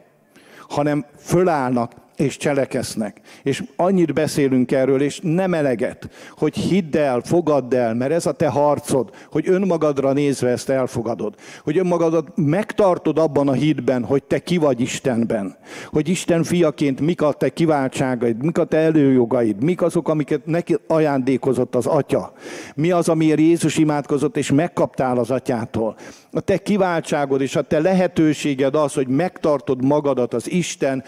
hanem 0.69 1.05
fölállnak, 1.19 1.93
és 2.17 2.37
cselekesznek. 2.37 3.21
És 3.43 3.63
annyit 3.77 4.15
beszélünk 4.15 4.73
erről, 4.73 5.03
és 5.03 5.21
nem 5.23 5.55
eleget, 5.55 6.09
hogy 6.37 6.57
hidd 6.57 6.97
el, 6.97 7.21
fogadd 7.25 7.75
el, 7.75 7.95
mert 7.95 8.13
ez 8.13 8.27
a 8.27 8.33
te 8.33 8.49
harcod, 8.49 9.11
hogy 9.31 9.49
önmagadra 9.49 10.13
nézve 10.13 10.49
ezt 10.49 10.69
elfogadod. 10.69 11.35
Hogy 11.63 11.79
önmagadat 11.79 12.29
megtartod 12.35 13.19
abban 13.19 13.49
a 13.49 13.53
hitben, 13.53 14.05
hogy 14.05 14.23
te 14.23 14.39
ki 14.39 14.57
vagy 14.57 14.81
Istenben. 14.81 15.57
Hogy 15.87 16.09
Isten 16.09 16.43
fiaként 16.43 17.01
mik 17.01 17.23
a 17.23 17.33
te 17.33 17.49
kiváltságaid, 17.49 18.45
mik 18.45 18.59
a 18.59 18.65
te 18.65 18.77
előjogaid, 18.77 19.63
mik 19.63 19.83
azok, 19.83 20.09
amiket 20.09 20.47
neki 20.47 20.77
ajándékozott 20.87 21.75
az 21.75 21.87
Atya. 21.87 22.33
Mi 22.75 22.91
az, 22.91 23.09
amiért 23.09 23.39
Jézus 23.39 23.77
imádkozott, 23.77 24.37
és 24.37 24.51
megkaptál 24.51 25.19
az 25.19 25.31
Atyától. 25.31 25.97
A 26.37 26.41
te 26.41 26.59
kiváltságod 26.59 27.41
és 27.41 27.57
a 27.57 27.63
te 27.63 27.81
lehetőséged 27.81 28.75
az, 28.75 28.95
hogy 28.95 29.09
megtartod 29.09 29.85
magadat 29.85 30.35
az 30.35 30.51
Isten 30.51 31.05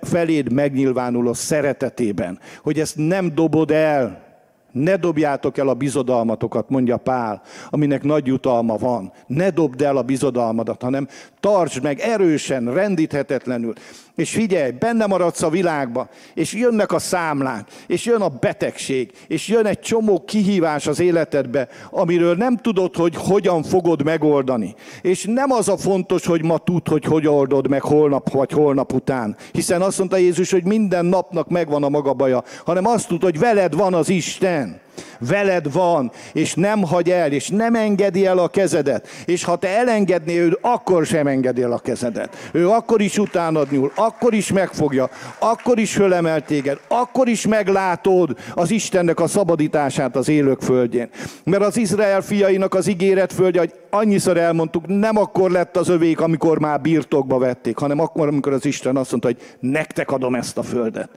feléd 0.00 0.52
megnyilvánuló 0.52 1.32
szeretetében, 1.32 2.38
hogy 2.62 2.80
ezt 2.80 2.96
nem 2.96 3.34
dobod 3.34 3.70
el, 3.70 4.30
ne 4.72 4.96
dobjátok 4.96 5.58
el 5.58 5.68
a 5.68 5.74
bizodalmatokat, 5.74 6.68
mondja 6.68 6.96
Pál, 6.96 7.42
aminek 7.70 8.02
nagy 8.02 8.26
jutalma 8.26 8.76
van. 8.76 9.12
Ne 9.26 9.50
dobd 9.50 9.82
el 9.82 9.96
a 9.96 10.02
bizodalmadat, 10.02 10.82
hanem 10.82 11.08
tartsd 11.40 11.82
meg 11.82 11.98
erősen, 11.98 12.72
rendíthetetlenül. 12.74 13.72
És 14.20 14.30
figyelj, 14.30 14.70
benne 14.70 15.06
maradsz 15.06 15.42
a 15.42 15.48
világba, 15.48 16.08
és 16.34 16.52
jönnek 16.52 16.92
a 16.92 16.98
számlák, 16.98 17.68
és 17.86 18.04
jön 18.04 18.20
a 18.20 18.28
betegség, 18.28 19.10
és 19.26 19.48
jön 19.48 19.66
egy 19.66 19.80
csomó 19.80 20.24
kihívás 20.26 20.86
az 20.86 21.00
életedbe, 21.00 21.68
amiről 21.90 22.34
nem 22.34 22.56
tudod, 22.56 22.96
hogy 22.96 23.14
hogyan 23.16 23.62
fogod 23.62 24.02
megoldani. 24.02 24.74
És 25.02 25.24
nem 25.24 25.50
az 25.50 25.68
a 25.68 25.76
fontos, 25.76 26.26
hogy 26.26 26.44
ma 26.44 26.58
tud, 26.58 26.88
hogy 26.88 27.04
hogy 27.04 27.26
oldod 27.26 27.68
meg 27.68 27.82
holnap 27.82 28.30
vagy 28.30 28.52
holnap 28.52 28.92
után. 28.92 29.36
Hiszen 29.52 29.82
azt 29.82 29.98
mondta 29.98 30.16
Jézus, 30.16 30.50
hogy 30.50 30.64
minden 30.64 31.04
napnak 31.04 31.48
megvan 31.48 31.82
a 31.82 31.88
maga 31.88 32.12
baja, 32.12 32.44
hanem 32.64 32.86
azt 32.86 33.08
tud, 33.08 33.22
hogy 33.22 33.38
veled 33.38 33.74
van 33.74 33.94
az 33.94 34.08
Isten 34.08 34.80
veled 35.18 35.72
van, 35.72 36.12
és 36.32 36.54
nem 36.54 36.82
hagy 36.82 37.10
el, 37.10 37.32
és 37.32 37.48
nem 37.48 37.74
engedi 37.74 38.26
el 38.26 38.38
a 38.38 38.48
kezedet. 38.48 39.08
És 39.24 39.44
ha 39.44 39.56
te 39.56 39.68
elengedné 39.68 40.38
őt, 40.38 40.58
akkor 40.60 41.06
sem 41.06 41.26
engedi 41.26 41.62
el 41.62 41.72
a 41.72 41.78
kezedet. 41.78 42.36
Ő 42.52 42.68
akkor 42.68 43.00
is 43.00 43.18
utánad 43.18 43.70
nyúl, 43.70 43.92
akkor 43.94 44.34
is 44.34 44.52
megfogja, 44.52 45.10
akkor 45.38 45.78
is 45.78 45.92
fölemel 45.92 46.40
téged, 46.40 46.78
akkor 46.88 47.28
is 47.28 47.46
meglátod 47.46 48.36
az 48.54 48.70
Istennek 48.70 49.20
a 49.20 49.26
szabadítását 49.26 50.16
az 50.16 50.28
élők 50.28 50.60
földjén. 50.60 51.08
Mert 51.44 51.64
az 51.64 51.76
Izrael 51.76 52.20
fiainak 52.20 52.74
az 52.74 52.86
ígéret 52.86 53.32
földje, 53.32 53.60
hogy 53.60 53.74
annyiszor 53.90 54.36
elmondtuk, 54.36 54.86
nem 54.86 55.16
akkor 55.16 55.50
lett 55.50 55.76
az 55.76 55.88
övék, 55.88 56.20
amikor 56.20 56.58
már 56.58 56.80
birtokba 56.80 57.38
vették, 57.38 57.78
hanem 57.78 58.00
akkor, 58.00 58.28
amikor 58.28 58.52
az 58.52 58.64
Isten 58.64 58.96
azt 58.96 59.10
mondta, 59.10 59.28
hogy 59.28 59.38
nektek 59.60 60.10
adom 60.10 60.34
ezt 60.34 60.58
a 60.58 60.62
földet. 60.62 61.10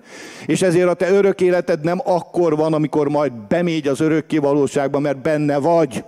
És 0.45 0.61
ezért 0.61 0.87
a 0.87 0.93
te 0.93 1.11
örök 1.11 1.41
életed 1.41 1.83
nem 1.83 2.01
akkor 2.05 2.55
van, 2.55 2.73
amikor 2.73 3.09
majd 3.09 3.31
bemégy 3.73 3.87
az 3.87 3.99
örökké 3.99 4.37
valóságba, 4.37 4.99
mert 4.99 5.21
benne 5.21 5.57
vagy. 5.57 6.03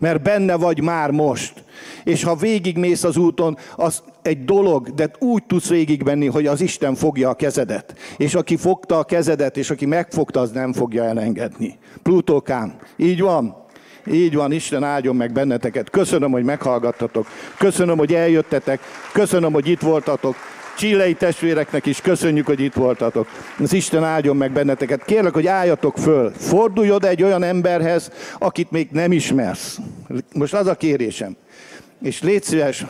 Mert 0.00 0.22
benne 0.22 0.56
vagy 0.56 0.82
már 0.82 1.10
most. 1.10 1.64
És 2.04 2.22
ha 2.22 2.34
végigmész 2.34 3.04
az 3.04 3.16
úton, 3.16 3.56
az 3.76 4.02
egy 4.22 4.44
dolog, 4.44 4.94
de 4.94 5.10
úgy 5.18 5.44
tudsz 5.44 5.68
végigmenni, 5.68 6.26
hogy 6.26 6.46
az 6.46 6.60
Isten 6.60 6.94
fogja 6.94 7.28
a 7.28 7.34
kezedet. 7.34 7.94
És 8.16 8.34
aki 8.34 8.56
fogta 8.56 8.98
a 8.98 9.04
kezedet, 9.04 9.56
és 9.56 9.70
aki 9.70 9.86
megfogta, 9.86 10.40
az 10.40 10.50
nem 10.50 10.72
fogja 10.72 11.04
elengedni. 11.04 11.78
Plutókám, 12.02 12.76
így 12.96 13.20
van? 13.20 13.64
Így 14.10 14.34
van, 14.34 14.52
Isten 14.52 14.84
áldjon 14.84 15.16
meg 15.16 15.32
benneteket. 15.32 15.90
Köszönöm, 15.90 16.30
hogy 16.30 16.44
meghallgattatok. 16.44 17.26
Köszönöm, 17.58 17.98
hogy 17.98 18.14
eljöttetek. 18.14 18.80
Köszönöm, 19.12 19.52
hogy 19.52 19.68
itt 19.68 19.80
voltatok. 19.80 20.36
Csillei 20.76 21.14
testvéreknek 21.14 21.86
is 21.86 22.00
köszönjük, 22.00 22.46
hogy 22.46 22.60
itt 22.60 22.74
voltatok. 22.74 23.28
Az 23.58 23.72
Isten 23.72 24.04
áldjon 24.04 24.36
meg 24.36 24.52
benneteket. 24.52 25.04
Kérlek, 25.04 25.32
hogy 25.32 25.46
álljatok 25.46 25.98
föl. 25.98 26.30
Fordulj 26.30 26.90
oda 26.90 27.08
egy 27.08 27.22
olyan 27.22 27.42
emberhez, 27.42 28.10
akit 28.38 28.70
még 28.70 28.88
nem 28.90 29.12
ismersz. 29.12 29.78
Most 30.34 30.54
az 30.54 30.66
a 30.66 30.74
kérésem. 30.74 31.36
És 32.02 32.22
légy 32.22 32.42
szíves, 32.42 32.84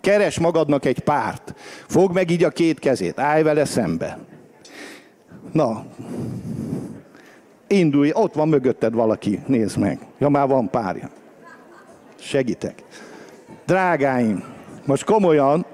keres 0.00 0.38
magadnak 0.38 0.84
egy 0.84 0.98
párt. 0.98 1.54
Fogd 1.88 2.14
meg 2.14 2.30
így 2.30 2.44
a 2.44 2.50
két 2.50 2.78
kezét, 2.78 3.18
állj 3.18 3.42
vele 3.42 3.64
szembe. 3.64 4.18
Na, 5.52 5.84
indulj, 7.66 8.10
ott 8.12 8.34
van 8.34 8.48
mögötted 8.48 8.94
valaki, 8.94 9.40
nézd 9.46 9.78
meg. 9.78 9.98
Ja, 10.18 10.28
már 10.28 10.48
van 10.48 10.70
párja. 10.70 11.10
Segítek. 12.18 12.82
Drágáim, 13.66 14.44
most 14.84 15.04
komolyan, 15.04 15.66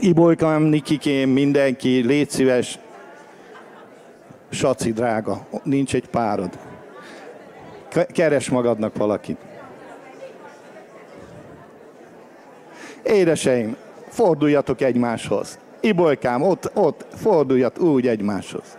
Ibolykám, 0.00 0.62
Nikikém, 0.62 1.30
mindenki, 1.30 2.00
légy 2.00 2.30
szíves, 2.30 2.78
Saci 4.50 4.92
drága, 4.92 5.46
nincs 5.62 5.94
egy 5.94 6.08
párod. 6.08 6.58
Keres 8.12 8.48
magadnak 8.48 8.96
valakit. 8.96 9.36
Édeseim, 13.02 13.76
forduljatok 14.08 14.80
egymáshoz. 14.80 15.58
Ibolykám, 15.80 16.42
ott, 16.42 16.70
ott, 16.74 17.06
forduljat 17.14 17.78
úgy 17.78 18.06
egymáshoz. 18.06 18.78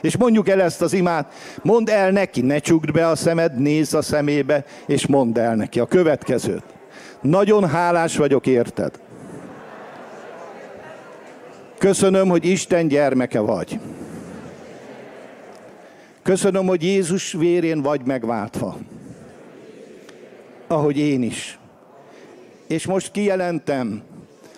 És 0.00 0.16
mondjuk 0.16 0.48
el 0.48 0.60
ezt 0.60 0.82
az 0.82 0.92
imát, 0.92 1.34
mondd 1.62 1.90
el 1.90 2.10
neki, 2.10 2.40
ne 2.40 2.58
csukd 2.58 2.92
be 2.92 3.08
a 3.08 3.16
szemed, 3.16 3.58
nézz 3.58 3.94
a 3.94 4.02
szemébe, 4.02 4.64
és 4.86 5.06
mondd 5.06 5.38
el 5.38 5.54
neki 5.54 5.80
a 5.80 5.86
következőt. 5.86 6.77
Nagyon 7.20 7.68
hálás 7.68 8.16
vagyok 8.16 8.46
érted. 8.46 9.00
Köszönöm, 11.78 12.28
hogy 12.28 12.44
Isten 12.44 12.88
gyermeke 12.88 13.40
vagy. 13.40 13.80
Köszönöm, 16.22 16.66
hogy 16.66 16.82
Jézus 16.82 17.32
vérén 17.32 17.82
vagy 17.82 18.00
megváltva. 18.04 18.76
Ahogy 20.66 20.98
én 20.98 21.22
is. 21.22 21.58
És 22.66 22.86
most 22.86 23.10
kijelentem 23.10 24.02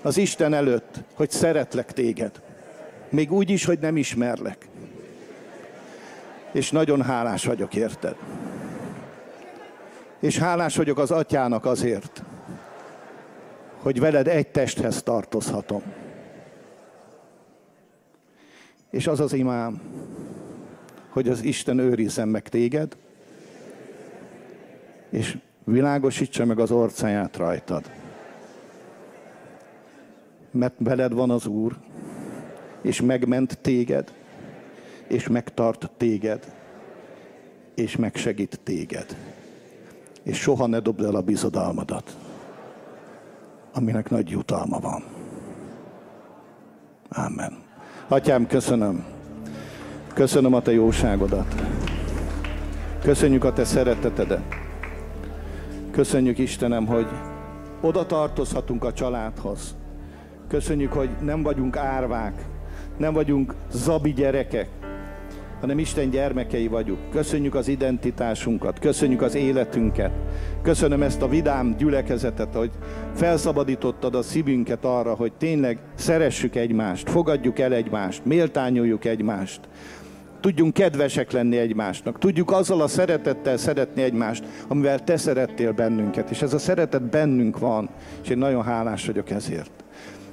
az 0.03 0.17
Isten 0.17 0.55
előtt, 0.55 0.95
hogy 1.15 1.31
szeretlek 1.31 1.93
téged. 1.93 2.41
Még 3.09 3.33
úgy 3.33 3.51
is, 3.51 3.65
hogy 3.65 3.79
nem 3.79 3.97
ismerlek. 3.97 4.69
És 6.53 6.71
nagyon 6.71 7.03
hálás 7.03 7.45
vagyok 7.45 7.75
érted. 7.75 8.17
És 10.21 10.39
hálás 10.39 10.77
vagyok 10.77 10.99
az 10.99 11.11
atyának 11.11 11.65
azért, 11.65 12.23
hogy 13.83 14.01
veled 14.01 14.29
egy 14.29 14.49
testhez 14.49 15.03
tartozhatom. 15.03 15.83
És 18.91 19.07
az 19.07 19.21
az 19.21 19.33
imám, 19.33 19.81
hogy 21.09 21.29
az 21.29 21.43
Isten 21.43 21.79
őrizzen 21.79 22.29
meg 22.29 22.49
téged, 22.49 22.97
és 25.11 25.39
világosítsa 25.65 26.45
meg 26.45 26.59
az 26.59 26.71
orcáját 26.71 27.37
rajtad. 27.37 27.91
Mert 30.51 30.75
veled 30.79 31.13
van 31.13 31.31
az 31.31 31.47
Úr, 31.47 31.77
és 32.83 33.01
megment 33.01 33.59
téged, 33.59 34.13
és 35.07 35.29
megtart 35.29 35.91
téged, 35.97 36.55
és 37.75 37.97
megsegít 37.97 38.61
téged. 38.63 39.17
És 40.23 40.39
soha 40.39 40.67
ne 40.67 40.81
dobd 40.81 41.05
el 41.05 41.15
a 41.15 41.21
bizodalmadat 41.21 42.17
aminek 43.73 44.11
nagy 44.11 44.31
jutalma 44.31 44.79
van. 44.79 45.03
Amen. 47.09 47.59
Atyám, 48.09 48.47
köszönöm. 48.47 49.05
Köszönöm 50.15 50.55
a 50.55 50.63
te 50.63 50.73
jóságodat. 50.73 51.55
Köszönjük 53.03 53.45
a 53.45 53.53
te 53.53 53.65
szeretetedet. 53.65 54.43
Köszönjük 55.91 56.39
Istenem, 56.39 56.87
hogy 56.87 57.07
oda 57.81 58.07
tartozhatunk 58.07 58.85
a 58.85 58.93
családhoz. 58.93 59.75
Köszönjük, 60.49 60.93
hogy 60.93 61.11
nem 61.21 61.43
vagyunk 61.43 61.77
árvák, 61.77 62.45
nem 62.97 63.13
vagyunk 63.13 63.55
zabi 63.71 64.13
gyerekek, 64.13 64.69
hanem 65.61 65.79
Isten 65.79 66.11
gyermekei 66.11 66.69
vagyunk. 66.69 67.11
Köszönjük 67.11 67.55
az 67.55 67.69
identitásunkat, 67.69 68.79
köszönjük 68.79 69.23
az 69.23 69.35
életünket. 69.35 70.11
Köszönöm 70.63 71.03
ezt 71.03 71.23
a 71.23 71.29
vidám 71.29 71.77
gyülekezetet, 71.79 72.55
hogy 72.55 72.71
felszabadítottad 73.15 74.15
a 74.15 74.23
szívünket 74.23 74.85
arra, 74.85 75.15
hogy 75.15 75.33
tényleg 75.33 75.79
szeressük 75.95 76.55
egymást, 76.55 77.11
fogadjuk 77.11 77.59
el 77.59 77.73
egymást, 77.73 78.25
méltányoljuk 78.25 79.05
egymást. 79.05 79.61
Tudjunk 80.41 80.75
kedvesek 80.75 81.31
lenni 81.31 81.57
egymásnak. 81.57 82.19
Tudjuk 82.19 82.51
azzal 82.51 82.81
a 82.81 82.89
szeretettel 82.89 83.57
szeretni 83.57 84.03
egymást, 84.03 84.45
amivel 84.69 85.05
te 85.05 85.17
szerettél 85.17 85.73
bennünket. 85.73 86.31
És 86.31 86.43
ez 86.43 86.53
a 86.53 86.59
szeretet 86.59 87.03
bennünk 87.03 87.59
van, 87.59 87.89
és 88.23 88.29
én 88.29 88.39
nagyon 88.39 88.63
hálás 88.63 89.07
vagyok 89.07 89.31
ezért. 89.31 89.80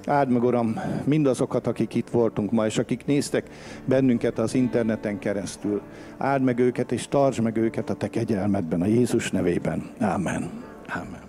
Áld 0.08 0.30
meg, 0.30 0.44
Uram, 0.44 0.80
mindazokat, 1.04 1.68
akik 1.68 1.96
itt 1.96 2.10
voltunk 2.10 2.52
ma, 2.52 2.66
és 2.66 2.78
akik 2.78 3.06
néztek 3.06 3.50
bennünket 3.86 4.40
az 4.40 4.54
interneten 4.54 5.20
keresztül. 5.20 5.82
Áld 6.18 6.42
meg 6.42 6.60
őket, 6.60 6.92
és 6.92 7.08
tartsd 7.08 7.42
meg 7.42 7.58
őket 7.58 7.90
a 7.90 7.94
Te 7.94 8.08
kegyelmedben, 8.08 8.82
a 8.82 8.86
Jézus 8.86 9.32
nevében. 9.32 9.90
Amen. 10.00 10.50
Amen. 10.88 11.27